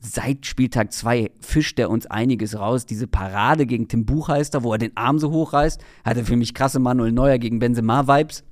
Seit 0.00 0.46
Spieltag 0.46 0.92
2 0.92 1.30
fischt 1.40 1.78
er 1.78 1.90
uns 1.90 2.06
einiges 2.06 2.58
raus. 2.58 2.86
Diese 2.86 3.06
Parade 3.06 3.66
gegen 3.66 3.86
Tim 3.86 4.06
Buchheister, 4.06 4.62
wo 4.62 4.72
er 4.72 4.78
den 4.78 4.96
Arm 4.96 5.18
so 5.18 5.30
hoch 5.30 5.52
reißt, 5.52 5.80
hatte 6.04 6.24
für 6.24 6.36
mich 6.36 6.54
krasse 6.54 6.78
Manuel 6.78 7.12
Neuer 7.12 7.38
gegen 7.38 7.58
Benzema-Vibes. 7.58 8.44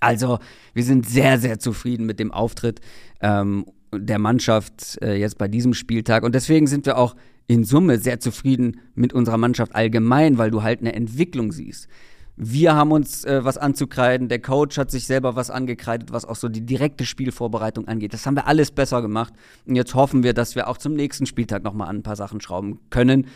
Also, 0.00 0.38
wir 0.74 0.84
sind 0.84 1.08
sehr, 1.08 1.38
sehr 1.38 1.58
zufrieden 1.58 2.06
mit 2.06 2.20
dem 2.20 2.32
Auftritt 2.32 2.80
ähm, 3.20 3.66
der 3.94 4.18
Mannschaft 4.18 4.98
äh, 5.00 5.14
jetzt 5.14 5.38
bei 5.38 5.48
diesem 5.48 5.74
Spieltag. 5.74 6.22
Und 6.22 6.34
deswegen 6.34 6.66
sind 6.66 6.86
wir 6.86 6.98
auch 6.98 7.14
in 7.48 7.64
Summe 7.64 7.98
sehr 7.98 8.20
zufrieden 8.20 8.80
mit 8.94 9.12
unserer 9.12 9.38
Mannschaft 9.38 9.74
allgemein, 9.74 10.38
weil 10.38 10.50
du 10.50 10.62
halt 10.62 10.80
eine 10.80 10.92
Entwicklung 10.92 11.50
siehst. 11.50 11.88
Wir 12.36 12.76
haben 12.76 12.92
uns 12.92 13.24
äh, 13.24 13.44
was 13.44 13.58
anzukreiden, 13.58 14.28
der 14.28 14.40
Coach 14.40 14.78
hat 14.78 14.92
sich 14.92 15.06
selber 15.06 15.34
was 15.34 15.50
angekreidet, 15.50 16.12
was 16.12 16.24
auch 16.24 16.36
so 16.36 16.48
die 16.48 16.64
direkte 16.64 17.04
Spielvorbereitung 17.04 17.88
angeht. 17.88 18.14
Das 18.14 18.26
haben 18.26 18.36
wir 18.36 18.46
alles 18.46 18.70
besser 18.70 19.02
gemacht. 19.02 19.32
Und 19.66 19.74
jetzt 19.74 19.94
hoffen 19.94 20.22
wir, 20.22 20.34
dass 20.34 20.54
wir 20.54 20.68
auch 20.68 20.76
zum 20.76 20.92
nächsten 20.92 21.26
Spieltag 21.26 21.64
nochmal 21.64 21.88
an 21.88 21.96
ein 21.96 22.02
paar 22.04 22.14
Sachen 22.14 22.40
schrauben 22.40 22.78
können 22.90 23.26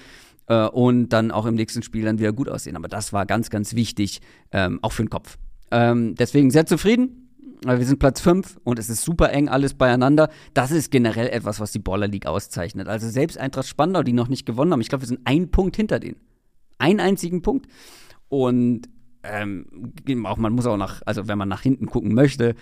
äh, 0.46 0.66
und 0.68 1.08
dann 1.08 1.32
auch 1.32 1.46
im 1.46 1.56
nächsten 1.56 1.82
Spiel 1.82 2.04
dann 2.04 2.20
wieder 2.20 2.32
gut 2.32 2.48
aussehen. 2.48 2.76
Aber 2.76 2.86
das 2.86 3.12
war 3.12 3.26
ganz, 3.26 3.50
ganz 3.50 3.74
wichtig, 3.74 4.20
ähm, 4.52 4.78
auch 4.82 4.92
für 4.92 5.02
den 5.02 5.10
Kopf. 5.10 5.36
Ähm, 5.72 6.14
deswegen 6.14 6.52
sehr 6.52 6.66
zufrieden 6.66 7.21
wir 7.64 7.84
sind 7.84 7.98
Platz 7.98 8.20
5 8.20 8.60
und 8.64 8.78
es 8.78 8.90
ist 8.90 9.02
super 9.02 9.30
eng 9.30 9.48
alles 9.48 9.74
beieinander. 9.74 10.30
Das 10.54 10.70
ist 10.70 10.90
generell 10.90 11.28
etwas, 11.28 11.60
was 11.60 11.72
die 11.72 11.78
Baller 11.78 12.08
League 12.08 12.26
auszeichnet. 12.26 12.88
Also 12.88 13.08
selbst 13.08 13.38
Eintracht 13.38 13.68
Spandau, 13.68 14.02
die 14.02 14.12
noch 14.12 14.28
nicht 14.28 14.46
gewonnen 14.46 14.72
haben, 14.72 14.80
ich 14.80 14.88
glaube, 14.88 15.02
wir 15.02 15.08
sind 15.08 15.20
ein 15.24 15.50
Punkt 15.50 15.76
hinter 15.76 16.00
denen. 16.00 16.16
Einen 16.78 17.00
einzigen 17.00 17.42
Punkt. 17.42 17.66
Und 18.28 18.88
ähm, 19.22 19.66
auch 20.26 20.36
man 20.36 20.52
muss 20.52 20.66
auch 20.66 20.76
nach, 20.76 21.02
also 21.06 21.28
wenn 21.28 21.38
man 21.38 21.48
nach 21.48 21.62
hinten 21.62 21.86
gucken 21.86 22.14
möchte, 22.14 22.54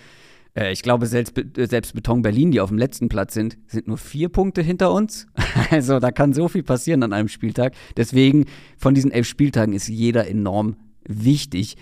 äh, 0.55 0.71
ich 0.71 0.83
glaube, 0.83 1.05
selbst, 1.05 1.33
selbst 1.55 1.93
Beton 1.93 2.21
Berlin, 2.21 2.51
die 2.51 2.59
auf 2.59 2.69
dem 2.69 2.77
letzten 2.77 3.09
Platz 3.09 3.33
sind, 3.33 3.57
sind 3.67 3.87
nur 3.87 3.97
vier 3.97 4.29
Punkte 4.29 4.61
hinter 4.61 4.91
uns. 4.91 5.27
also 5.69 5.99
da 5.99 6.11
kann 6.11 6.33
so 6.33 6.47
viel 6.47 6.63
passieren 6.63 7.03
an 7.03 7.13
einem 7.13 7.27
Spieltag. 7.27 7.73
Deswegen, 7.97 8.45
von 8.77 8.93
diesen 8.93 9.11
elf 9.11 9.27
Spieltagen 9.27 9.73
ist 9.73 9.87
jeder 9.87 10.27
enorm 10.27 10.75
wichtig. 11.03 11.77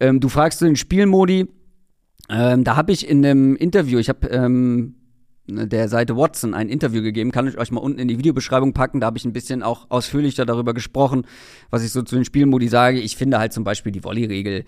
Ähm, 0.00 0.20
du 0.20 0.28
fragst 0.28 0.58
zu 0.58 0.64
den 0.64 0.76
Spielmodi. 0.76 1.48
Ähm, 2.28 2.64
da 2.64 2.76
habe 2.76 2.92
ich 2.92 3.08
in 3.08 3.24
einem 3.24 3.56
Interview, 3.56 3.98
ich 3.98 4.08
habe 4.08 4.28
ähm, 4.28 4.94
der 5.48 5.88
Seite 5.88 6.16
Watson 6.16 6.52
ein 6.52 6.68
Interview 6.68 7.02
gegeben, 7.02 7.32
kann 7.32 7.48
ich 7.48 7.56
euch 7.56 7.70
mal 7.70 7.80
unten 7.80 7.98
in 7.98 8.08
die 8.08 8.18
Videobeschreibung 8.18 8.74
packen. 8.74 9.00
Da 9.00 9.06
habe 9.06 9.18
ich 9.18 9.24
ein 9.24 9.32
bisschen 9.32 9.62
auch 9.62 9.86
ausführlicher 9.88 10.44
darüber 10.44 10.74
gesprochen, 10.74 11.24
was 11.70 11.82
ich 11.82 11.90
so 11.90 12.02
zu 12.02 12.16
den 12.16 12.24
Spielmodi 12.24 12.68
sage. 12.68 13.00
Ich 13.00 13.16
finde 13.16 13.38
halt 13.38 13.52
zum 13.52 13.64
Beispiel 13.64 13.92
die 13.92 14.04
Volley-Regel. 14.04 14.64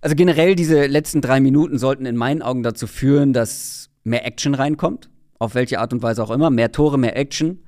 Also 0.00 0.16
generell 0.16 0.56
diese 0.56 0.86
letzten 0.86 1.20
drei 1.20 1.40
Minuten 1.40 1.78
sollten 1.78 2.06
in 2.06 2.16
meinen 2.16 2.42
Augen 2.42 2.64
dazu 2.64 2.88
führen, 2.88 3.32
dass 3.32 3.90
mehr 4.02 4.26
Action 4.26 4.54
reinkommt. 4.54 5.08
Auf 5.38 5.54
welche 5.54 5.80
Art 5.80 5.92
und 5.92 6.02
Weise 6.02 6.22
auch 6.22 6.30
immer. 6.30 6.50
Mehr 6.50 6.72
Tore, 6.72 6.98
mehr 6.98 7.16
Action, 7.16 7.60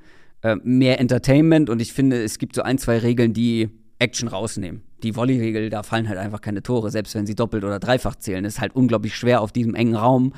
äh, 0.43 0.57
mehr 0.63 1.01
Entertainment. 1.01 1.71
Und 1.71 1.81
ich 1.81 1.93
finde, 1.93 2.23
es 2.23 2.39
gibt 2.39 2.55
so 2.55 2.63
ein, 2.63 2.79
zwei 2.79 2.99
Regeln, 2.99 3.33
die 3.33 3.69
Action 3.99 4.29
rausnehmen. 4.29 4.83
Die 5.05 5.15
Volley-Regel, 5.15 5.71
da 5.71 5.83
fallen 5.83 6.09
halt 6.09 6.19
einfach 6.19 6.41
keine 6.41 6.63
Tore, 6.63 6.91
selbst 6.91 7.15
wenn 7.15 7.27
sie 7.27 7.35
doppelt 7.35 7.63
oder 7.63 7.79
dreifach 7.79 8.17
zählen. 8.17 8.45
Es 8.45 8.55
ist 8.55 8.61
halt 8.61 8.75
unglaublich 8.75 9.15
schwer 9.15 9.41
auf 9.41 9.53
diesem 9.53 9.75
engen 9.75 9.95
Raum, 9.95 10.33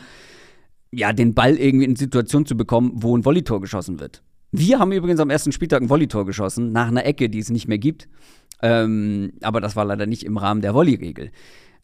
ja, 0.90 1.12
den 1.12 1.34
Ball 1.34 1.56
irgendwie 1.56 1.84
in 1.86 1.96
Situation 1.96 2.46
zu 2.46 2.56
bekommen, 2.56 2.92
wo 2.94 3.16
ein 3.16 3.24
Volleytor 3.24 3.60
geschossen 3.60 4.00
wird. 4.00 4.22
Wir 4.52 4.78
haben 4.78 4.92
übrigens 4.92 5.20
am 5.20 5.30
ersten 5.30 5.52
Spieltag 5.52 5.82
ein 5.82 5.88
Volleytor 5.88 6.26
geschossen, 6.26 6.72
nach 6.72 6.88
einer 6.88 7.04
Ecke, 7.04 7.28
die 7.28 7.38
es 7.38 7.50
nicht 7.50 7.68
mehr 7.68 7.78
gibt. 7.78 8.08
Ähm, 8.62 9.32
aber 9.42 9.60
das 9.60 9.76
war 9.76 9.84
leider 9.84 10.06
nicht 10.06 10.24
im 10.24 10.36
Rahmen 10.36 10.62
der 10.62 10.74
Volley-Regel. 10.74 11.30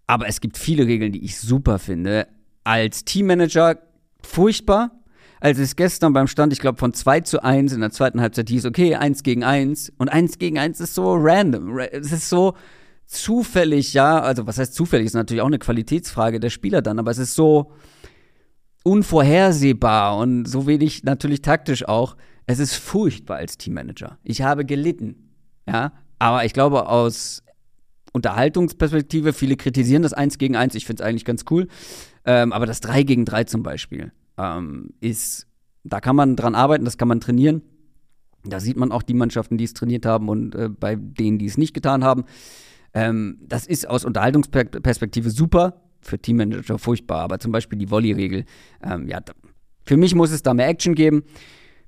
Aber 0.06 0.26
es 0.26 0.40
gibt 0.40 0.56
viele 0.58 0.86
Regeln, 0.86 1.12
die 1.12 1.24
ich 1.24 1.38
super 1.38 1.78
finde. 1.78 2.26
Als 2.64 3.04
Teammanager 3.04 3.78
furchtbar, 4.22 5.01
als 5.42 5.58
es 5.58 5.74
gestern 5.74 6.12
beim 6.12 6.28
Stand, 6.28 6.52
ich 6.52 6.60
glaube, 6.60 6.78
von 6.78 6.94
2 6.94 7.22
zu 7.22 7.42
1 7.42 7.72
in 7.72 7.80
der 7.80 7.90
zweiten 7.90 8.20
Halbzeit 8.20 8.48
hieß, 8.48 8.64
okay, 8.64 8.94
1 8.94 9.24
gegen 9.24 9.42
1 9.42 9.92
und 9.98 10.08
1 10.08 10.38
gegen 10.38 10.56
1 10.56 10.78
ist 10.78 10.94
so 10.94 11.16
random. 11.16 11.80
Es 11.80 12.12
ist 12.12 12.28
so 12.28 12.54
zufällig, 13.06 13.92
ja, 13.92 14.20
also 14.20 14.46
was 14.46 14.58
heißt 14.58 14.72
zufällig, 14.72 15.06
ist 15.06 15.14
natürlich 15.14 15.42
auch 15.42 15.48
eine 15.48 15.58
Qualitätsfrage 15.58 16.38
der 16.38 16.50
Spieler 16.50 16.80
dann, 16.80 17.00
aber 17.00 17.10
es 17.10 17.18
ist 17.18 17.34
so 17.34 17.72
unvorhersehbar 18.84 20.16
und 20.16 20.44
so 20.44 20.68
wenig 20.68 21.02
natürlich 21.02 21.42
taktisch 21.42 21.88
auch. 21.88 22.16
Es 22.46 22.60
ist 22.60 22.76
furchtbar 22.76 23.38
als 23.38 23.58
Teammanager. 23.58 24.18
Ich 24.22 24.42
habe 24.42 24.64
gelitten, 24.64 25.32
ja, 25.66 25.92
aber 26.20 26.44
ich 26.44 26.52
glaube 26.52 26.88
aus 26.88 27.42
Unterhaltungsperspektive, 28.12 29.32
viele 29.32 29.56
kritisieren 29.56 30.04
das 30.04 30.12
1 30.12 30.38
gegen 30.38 30.54
1, 30.54 30.76
ich 30.76 30.86
finde 30.86 31.02
es 31.02 31.08
eigentlich 31.08 31.24
ganz 31.24 31.44
cool, 31.50 31.66
ähm, 32.26 32.52
aber 32.52 32.66
das 32.66 32.80
3 32.80 33.02
gegen 33.02 33.24
3 33.24 33.42
zum 33.42 33.64
Beispiel, 33.64 34.12
ähm, 34.38 34.90
ist, 35.00 35.46
da 35.84 36.00
kann 36.00 36.16
man 36.16 36.36
dran 36.36 36.54
arbeiten, 36.54 36.84
das 36.84 36.98
kann 36.98 37.08
man 37.08 37.20
trainieren. 37.20 37.62
Da 38.44 38.58
sieht 38.58 38.76
man 38.76 38.90
auch 38.90 39.02
die 39.02 39.14
Mannschaften, 39.14 39.56
die 39.56 39.64
es 39.64 39.74
trainiert 39.74 40.04
haben 40.04 40.28
und 40.28 40.54
äh, 40.54 40.68
bei 40.68 40.96
denen, 40.96 41.38
die 41.38 41.46
es 41.46 41.58
nicht 41.58 41.74
getan 41.74 42.02
haben. 42.02 42.24
Ähm, 42.94 43.38
das 43.42 43.66
ist 43.66 43.88
aus 43.88 44.04
Unterhaltungsperspektive 44.04 45.30
super, 45.30 45.82
für 46.00 46.18
Teammanager 46.18 46.78
furchtbar, 46.78 47.20
aber 47.20 47.38
zum 47.38 47.52
Beispiel 47.52 47.78
die 47.78 47.90
Volley-Regel, 47.90 48.44
ähm, 48.82 49.08
ja, 49.08 49.20
für 49.84 49.96
mich 49.96 50.14
muss 50.14 50.32
es 50.32 50.42
da 50.42 50.54
mehr 50.54 50.68
Action 50.68 50.94
geben. 50.94 51.22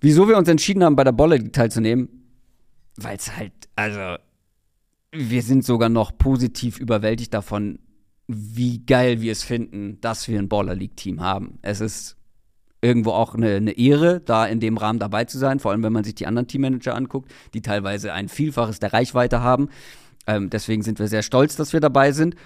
Wieso 0.01 0.29
wir 0.29 0.37
uns 0.37 0.49
entschieden 0.49 0.85
haben, 0.85 0.97
bei 0.97 1.05
der 1.05 1.13
Bolle 1.13 1.51
teilzunehmen? 1.51 2.09
Weil 2.97 3.17
es 3.17 3.37
halt, 3.37 3.53
also, 3.77 4.17
wir 5.13 5.43
sind 5.43 5.65
sogar 5.65 5.89
noch 5.89 6.17
positiv 6.17 6.79
überwältigt 6.79 7.35
davon, 7.35 7.79
wie 8.27 8.85
geil 8.85 9.21
wir 9.21 9.33
es 9.33 9.43
finden, 9.43 10.01
dass 10.01 10.29
wir 10.29 10.39
ein 10.39 10.49
Baller 10.49 10.75
League 10.75 10.97
Team 10.97 11.21
haben. 11.21 11.59
Es 11.63 11.81
ist 11.81 12.17
irgendwo 12.85 13.11
auch 13.13 13.35
eine, 13.35 13.57
eine, 13.57 13.73
Ehre, 13.73 14.21
da 14.21 14.45
in 14.47 14.61
dem 14.61 14.77
Rahmen 14.77 14.99
dabei 14.99 15.25
zu 15.25 15.39
sein, 15.39 15.59
vor 15.59 15.71
allem 15.73 15.83
wenn 15.83 15.93
man 15.93 16.05
sich 16.05 16.15
die 16.15 16.27
anderen 16.27 16.47
Teammanager 16.47 16.95
anguckt, 16.95 17.33
die 17.55 17.63
teilweise 17.63 18.13
ein 18.13 18.29
Vielfaches 18.29 18.79
der 18.79 18.93
Reichweite 18.93 19.41
haben. 19.41 19.71
Ähm, 20.27 20.51
deswegen 20.51 20.83
sind 20.83 20.99
wir 20.99 21.09
sehr 21.09 21.23
stolz, 21.23 21.57
dass 21.57 21.73
wir 21.73 21.81
dabei 21.81 22.13
sind. 22.13 22.37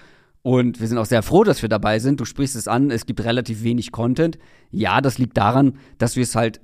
Und 0.41 0.79
wir 0.79 0.87
sind 0.87 0.97
auch 0.97 1.05
sehr 1.05 1.21
froh, 1.23 1.43
dass 1.43 1.61
wir 1.61 1.67
dabei 1.67 1.99
sind. 1.99 2.21
Du 2.21 2.25
sprichst 2.25 2.55
es 2.55 2.69
an, 2.69 2.89
es 2.89 3.05
gibt 3.05 3.21
relativ 3.23 3.63
wenig 3.63 3.91
Content. 3.91 4.39
Ja, 4.71 5.01
das 5.01 5.17
liegt 5.17 5.35
daran, 5.35 5.77
dass 5.97 6.15
wir 6.15 6.23
es 6.23 6.35
halt 6.35 6.61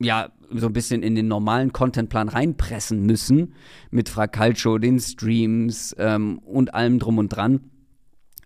ja 0.00 0.30
so 0.52 0.66
ein 0.66 0.72
bisschen 0.72 1.04
in 1.04 1.14
den 1.14 1.28
normalen 1.28 1.72
Contentplan 1.72 2.28
reinpressen 2.28 3.06
müssen 3.06 3.54
mit 3.92 4.08
Fracalcio, 4.08 4.78
den 4.78 4.98
Streams 4.98 5.94
ähm, 5.98 6.40
und 6.40 6.74
allem 6.74 6.98
drum 6.98 7.18
und 7.18 7.28
dran. 7.28 7.70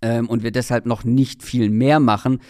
Ähm, 0.02 0.28
und 0.28 0.42
wir 0.42 0.50
deshalb 0.50 0.84
noch 0.84 1.04
nicht 1.04 1.42
viel 1.42 1.70
mehr 1.70 2.00
machen. 2.00 2.40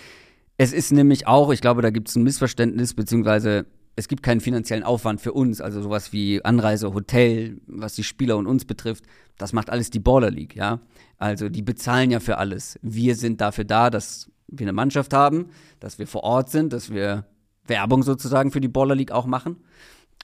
Es 0.57 0.73
ist 0.73 0.93
nämlich 0.93 1.27
auch, 1.27 1.51
ich 1.51 1.61
glaube, 1.61 1.83
da 1.83 1.91
gibt 1.91 2.09
es 2.09 2.17
ein 2.17 2.23
Missverständnis, 2.23 2.95
beziehungsweise 2.95 3.67
es 3.97 4.09
gibt 4.09 4.23
keinen 4.23 4.41
finanziellen 4.41 4.83
Aufwand 4.83 5.21
für 5.21 5.33
uns, 5.33 5.61
also 5.61 5.83
sowas 5.83 6.13
wie 6.13 6.45
Anreise, 6.45 6.95
Hotel, 6.95 7.61
was 7.67 7.95
die 7.95 8.03
Spieler 8.03 8.37
und 8.37 8.47
uns 8.47 8.65
betrifft, 8.65 9.05
das 9.39 9.53
macht 9.53 9.71
alles 9.71 9.91
die 9.91 10.01
Baller 10.01 10.31
League, 10.31 10.57
ja. 10.57 10.81
Also 11.19 11.49
die 11.49 11.63
bezahlen 11.63 12.11
ja 12.11 12.21
für 12.21 12.39
alles. 12.39 12.79
Wir 12.83 13.15
sind 13.15 13.41
dafür 13.41 13.65
da, 13.65 13.91
dass 13.91 14.31
wir 14.49 14.65
eine 14.65 14.73
Mannschaft 14.73 15.13
haben, 15.13 15.47
dass 15.81 15.99
wir 15.99 16.07
vor 16.07 16.25
Ort 16.25 16.51
sind, 16.51 16.73
dass 16.73 16.91
wir 16.91 17.27
Werbung 17.67 18.03
sozusagen 18.03 18.51
für 18.51 18.61
die 18.61 18.69
Baller 18.69 18.95
League 18.95 19.13
auch 19.13 19.27
machen. 19.27 19.57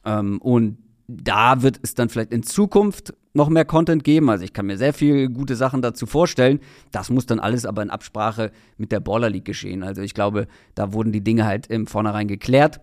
Ähm, 0.04 0.40
und 0.40 0.78
da 1.06 1.62
wird 1.62 1.80
es 1.82 1.94
dann 1.94 2.08
vielleicht 2.08 2.32
in 2.32 2.42
Zukunft 2.42 3.14
noch 3.32 3.48
mehr 3.48 3.64
Content 3.64 4.04
geben. 4.04 4.30
Also 4.30 4.44
ich 4.44 4.52
kann 4.52 4.66
mir 4.66 4.76
sehr 4.76 4.92
viele 4.92 5.28
gute 5.28 5.56
Sachen 5.56 5.82
dazu 5.82 6.06
vorstellen. 6.06 6.60
Das 6.90 7.10
muss 7.10 7.26
dann 7.26 7.38
alles 7.38 7.64
aber 7.64 7.82
in 7.82 7.90
Absprache 7.90 8.50
mit 8.76 8.92
der 8.92 9.00
Baller 9.00 9.30
League 9.30 9.44
geschehen. 9.44 9.82
Also 9.82 10.02
ich 10.02 10.14
glaube, 10.14 10.46
da 10.74 10.92
wurden 10.92 11.12
die 11.12 11.22
Dinge 11.22 11.46
halt 11.46 11.66
im 11.68 11.86
Vornherein 11.86 12.28
geklärt. 12.28 12.80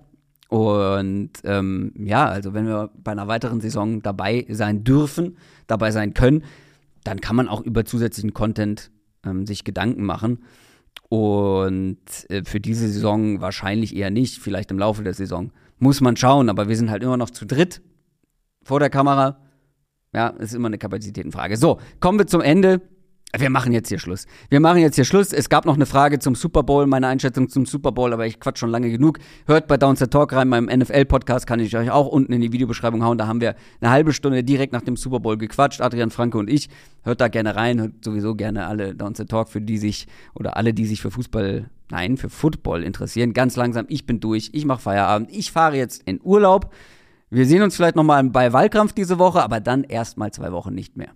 Und 0.49 1.31
ähm, 1.43 1.91
ja, 1.97 2.25
also 2.25 2.53
wenn 2.53 2.65
wir 2.65 2.89
bei 2.95 3.11
einer 3.11 3.27
weiteren 3.27 3.59
Saison 3.59 4.01
dabei 4.01 4.45
sein 4.49 4.83
dürfen, 4.85 5.37
dabei 5.67 5.91
sein 5.91 6.13
können, 6.13 6.43
dann 7.03 7.19
kann 7.19 7.35
man 7.35 7.49
auch 7.49 7.61
über 7.61 7.83
zusätzlichen 7.83 8.33
Content 8.33 8.91
ähm, 9.25 9.45
sich 9.45 9.65
Gedanken 9.65 10.03
machen. 10.03 10.43
Und 11.09 11.99
äh, 12.29 12.43
für 12.43 12.59
diese 12.59 12.87
Saison 12.87 13.41
wahrscheinlich 13.41 13.95
eher 13.95 14.09
nicht, 14.09 14.39
vielleicht 14.39 14.71
im 14.71 14.79
Laufe 14.79 15.03
der 15.03 15.13
Saison. 15.13 15.51
Muss 15.79 16.01
man 16.01 16.15
schauen, 16.17 16.49
aber 16.49 16.69
wir 16.69 16.75
sind 16.75 16.89
halt 16.89 17.03
immer 17.03 17.17
noch 17.17 17.29
zu 17.29 17.45
dritt 17.45 17.81
vor 18.63 18.79
der 18.79 18.89
Kamera. 18.89 19.37
Ja, 20.13 20.29
ist 20.29 20.53
immer 20.53 20.67
eine 20.67 20.77
Kapazitätenfrage. 20.77 21.57
So, 21.57 21.79
kommen 21.99 22.19
wir 22.19 22.27
zum 22.27 22.41
Ende. 22.41 22.81
Wir 23.37 23.49
machen 23.49 23.73
jetzt 23.73 23.89
hier 23.89 23.99
Schluss. 23.99 24.25
Wir 24.49 24.61
machen 24.61 24.79
jetzt 24.79 24.95
hier 24.95 25.03
Schluss. 25.03 25.33
Es 25.33 25.49
gab 25.49 25.65
noch 25.65 25.75
eine 25.75 25.85
Frage 25.85 26.17
zum 26.17 26.33
Super 26.33 26.63
Bowl, 26.63 26.87
meine 26.87 27.07
Einschätzung 27.07 27.49
zum 27.49 27.65
Super 27.65 27.91
Bowl, 27.91 28.13
aber 28.13 28.25
ich 28.25 28.39
quatsch 28.39 28.57
schon 28.57 28.69
lange 28.69 28.89
genug. 28.89 29.19
Hört 29.45 29.67
bei 29.67 29.75
Downset 29.75 30.11
Talk 30.11 30.31
rein, 30.31 30.47
meinem 30.47 30.65
NFL-Podcast 30.65 31.45
kann 31.45 31.59
ich 31.59 31.75
euch 31.75 31.91
auch 31.91 32.07
unten 32.07 32.31
in 32.31 32.39
die 32.39 32.53
Videobeschreibung 32.53 33.03
hauen. 33.03 33.17
Da 33.17 33.27
haben 33.27 33.41
wir 33.41 33.55
eine 33.81 33.91
halbe 33.91 34.13
Stunde 34.13 34.45
direkt 34.45 34.71
nach 34.71 34.81
dem 34.81 34.95
Super 34.95 35.19
Bowl 35.19 35.37
gequatscht, 35.37 35.81
Adrian 35.81 36.09
Franke 36.09 36.37
und 36.37 36.49
ich. 36.49 36.69
Hört 37.03 37.19
da 37.19 37.27
gerne 37.27 37.57
rein, 37.57 37.81
hört 37.81 38.03
sowieso 38.03 38.33
gerne 38.33 38.65
alle 38.65 38.95
Downset 38.95 39.29
Talk, 39.29 39.49
für 39.49 39.61
die 39.61 39.77
sich, 39.77 40.07
oder 40.33 40.55
alle, 40.55 40.73
die 40.73 40.85
sich 40.85 41.01
für 41.01 41.11
Fußball, 41.11 41.69
nein, 41.91 42.15
für 42.15 42.29
Football 42.29 42.81
interessieren. 42.81 43.33
Ganz 43.33 43.57
langsam, 43.57 43.87
ich 43.89 44.05
bin 44.05 44.21
durch, 44.21 44.51
ich 44.53 44.65
mache 44.65 44.81
Feierabend, 44.81 45.29
ich 45.31 45.51
fahre 45.51 45.75
jetzt 45.75 46.01
in 46.05 46.21
Urlaub. 46.23 46.71
Wir 47.29 47.45
sehen 47.45 47.61
uns 47.61 47.75
vielleicht 47.75 47.97
nochmal 47.97 48.23
bei 48.23 48.53
Wahlkampf 48.53 48.93
diese 48.93 49.19
Woche, 49.19 49.43
aber 49.43 49.59
dann 49.59 49.83
erst 49.83 50.17
mal 50.17 50.31
zwei 50.31 50.51
Wochen 50.53 50.73
nicht 50.73 50.95
mehr. 50.95 51.09